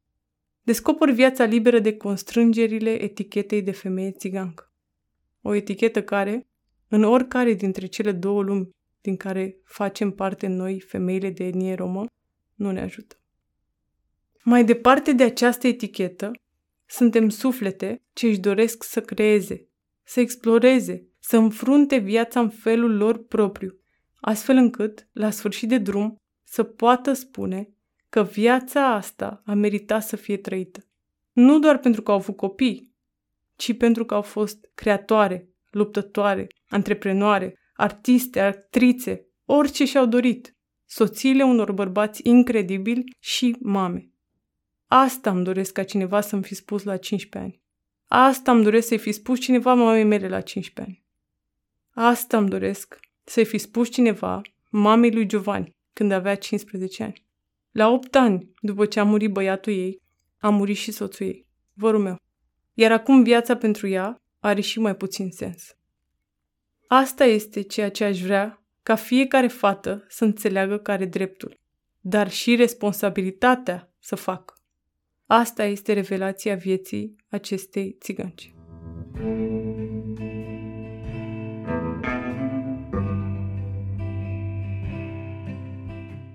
Descoper 0.62 1.12
viața 1.12 1.44
liberă 1.44 1.80
de 1.80 1.98
constrângerile 1.98 3.02
etichetei 3.02 3.62
de 3.62 3.72
femeie 3.72 4.12
țigancă. 4.12 4.74
O 5.42 5.54
etichetă 5.54 6.04
care, 6.04 6.48
în 6.88 7.04
oricare 7.04 7.54
dintre 7.54 7.86
cele 7.86 8.12
două 8.12 8.42
lumi 8.42 8.70
din 9.02 9.18
care 9.18 9.58
facem 9.64 10.12
parte 10.12 10.48
noi, 10.48 10.80
femeile 10.80 11.30
de 11.30 11.44
etnie 11.44 11.74
romă, 11.74 12.06
nu 12.54 12.72
ne 12.72 12.82
ajută. 12.82 13.16
Mai 14.44 14.66
departe 14.66 15.14
de 15.14 15.24
această 15.24 15.68
etichetă, 15.68 16.32
suntem 16.86 17.30
suflete 17.30 18.04
ce 18.14 18.28
își 18.28 18.40
doresc 18.40 18.84
să 18.84 19.02
creeze, 19.02 19.68
să 20.04 20.20
exploreze, 20.20 21.08
să 21.20 21.38
înfrunte 21.38 21.98
viața 21.98 22.40
în 22.40 22.50
felul 22.50 22.98
lor 22.98 23.26
propriu, 23.26 23.81
astfel 24.22 24.56
încât, 24.56 25.08
la 25.12 25.30
sfârșit 25.30 25.70
de 25.70 25.78
drum, 25.78 26.16
să 26.44 26.64
poată 26.64 27.14
spune 27.14 27.74
că 28.10 28.24
viața 28.24 28.94
asta 28.94 29.42
a 29.46 29.54
meritat 29.54 30.04
să 30.04 30.16
fie 30.16 30.38
trăită. 30.38 30.86
Nu 31.32 31.60
doar 31.60 31.78
pentru 31.78 32.02
că 32.02 32.12
au 32.12 32.18
avut 32.18 32.36
copii, 32.36 32.96
ci 33.56 33.78
pentru 33.78 34.06
că 34.06 34.14
au 34.14 34.22
fost 34.22 34.70
creatoare, 34.74 35.50
luptătoare, 35.70 36.48
antreprenoare, 36.68 37.60
artiste, 37.74 38.40
actrițe, 38.40 39.26
orice 39.46 39.86
și-au 39.86 40.06
dorit, 40.06 40.56
soțiile 40.86 41.44
unor 41.44 41.72
bărbați 41.72 42.22
incredibili 42.24 43.04
și 43.20 43.56
mame. 43.60 44.12
Asta 44.88 45.30
îmi 45.30 45.44
doresc 45.44 45.74
ca 45.74 45.84
cineva 45.84 46.22
să-mi 46.22 46.44
fi 46.44 46.56
spus 46.56 46.84
la 46.84 46.98
15 46.98 47.52
ani. 47.52 47.62
Asta 48.08 48.52
îmi 48.52 48.64
doresc 48.64 48.88
să-i 48.88 48.98
fi 48.98 49.12
spus 49.12 49.40
cineva 49.40 49.74
mamei 49.74 50.04
mele 50.04 50.28
la 50.28 50.42
15 50.42 50.82
ani. 50.82 51.06
Asta 52.08 52.38
îmi 52.38 52.50
doresc 52.50 53.00
să-i 53.24 53.46
fi 53.46 53.58
spus 53.58 53.90
cineva 53.90 54.42
mamei 54.70 55.12
lui 55.12 55.26
Giovanni 55.26 55.76
când 55.94 56.12
avea 56.12 56.36
15 56.36 57.04
ani. 57.04 57.26
La 57.72 57.90
8 57.90 58.16
ani, 58.16 58.52
după 58.62 58.86
ce 58.86 59.00
a 59.00 59.04
murit 59.04 59.32
băiatul 59.32 59.74
ei, 59.74 60.02
a 60.38 60.50
murit 60.50 60.78
și 60.78 60.92
soțul 60.92 61.26
ei, 61.26 61.48
vărul 61.74 62.00
meu. 62.00 62.16
Iar 62.74 62.92
acum 62.92 63.24
viața 63.24 63.56
pentru 63.58 63.88
ea 63.88 64.16
are 64.40 64.62
și 64.62 64.80
mai 64.80 64.96
puțin 64.96 65.32
sens. 65.32 65.76
Asta 66.88 67.26
este 67.26 67.62
ceea 67.62 67.92
ce 67.92 68.04
aș 68.04 68.22
vrea 68.22 68.64
ca 68.84 68.96
fiecare 68.96 69.48
fată 69.48 70.06
să 70.08 70.24
înțeleagă 70.24 70.78
că 70.78 70.92
are 70.92 71.06
dreptul, 71.06 71.60
dar 72.00 72.30
și 72.30 72.56
responsabilitatea 72.56 73.94
să 74.00 74.16
facă. 74.16 74.54
Asta 75.26 75.64
este 75.64 75.94
revelația 75.94 76.56
vieții 76.56 77.16
acestei 77.30 77.98
țigănci. 78.00 78.54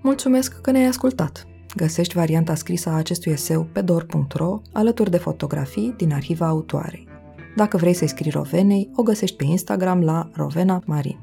Mulțumesc 0.07 0.61
că 0.61 0.71
ne-ai 0.71 0.85
ascultat! 0.85 1.47
Găsești 1.75 2.15
varianta 2.15 2.55
scrisă 2.55 2.89
a 2.89 2.95
acestui 2.95 3.31
eseu 3.31 3.67
pe 3.71 3.81
dor.ro 3.81 4.61
alături 4.73 5.09
de 5.09 5.17
fotografii 5.17 5.93
din 5.97 6.13
arhiva 6.13 6.47
autoarei. 6.47 7.07
Dacă 7.55 7.77
vrei 7.77 7.93
să-i 7.93 8.07
scrii 8.07 8.31
Rovenei, 8.31 8.89
o 8.95 9.03
găsești 9.03 9.35
pe 9.35 9.43
Instagram 9.43 10.01
la 10.01 10.29
Rovena 10.33 10.81
Marin. 10.85 11.19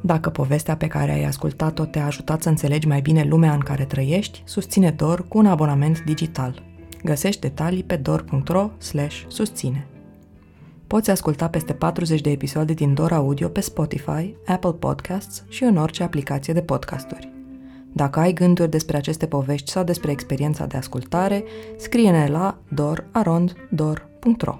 Dacă 0.00 0.30
povestea 0.30 0.76
pe 0.76 0.86
care 0.86 1.12
ai 1.12 1.24
ascultat-o 1.24 1.84
te-a 1.84 2.06
ajutat 2.06 2.42
să 2.42 2.48
înțelegi 2.48 2.86
mai 2.86 3.00
bine 3.00 3.24
lumea 3.24 3.52
în 3.52 3.60
care 3.60 3.84
trăiești, 3.84 4.42
susține 4.44 4.90
DOR 4.90 5.28
cu 5.28 5.38
un 5.38 5.46
abonament 5.46 6.02
digital. 6.04 6.62
Găsești 7.04 7.40
detalii 7.40 7.84
pe 7.84 7.96
dor.ro 7.96 8.70
susține. 9.28 9.86
Poți 10.86 11.10
asculta 11.10 11.48
peste 11.48 11.72
40 11.72 12.20
de 12.20 12.30
episoade 12.30 12.72
din 12.72 12.94
Dor 12.94 13.12
Audio 13.12 13.48
pe 13.48 13.60
Spotify, 13.60 14.34
Apple 14.46 14.72
Podcasts 14.72 15.44
și 15.48 15.64
în 15.64 15.76
orice 15.76 16.02
aplicație 16.02 16.52
de 16.52 16.62
podcasturi. 16.62 17.33
Dacă 17.96 18.20
ai 18.20 18.32
gânduri 18.32 18.70
despre 18.70 18.96
aceste 18.96 19.26
povești 19.26 19.70
sau 19.70 19.84
despre 19.84 20.10
experiența 20.10 20.66
de 20.66 20.76
ascultare, 20.76 21.44
scrie-ne 21.76 22.26
la 22.26 22.58
dor.arond.dor.ro 22.68 24.58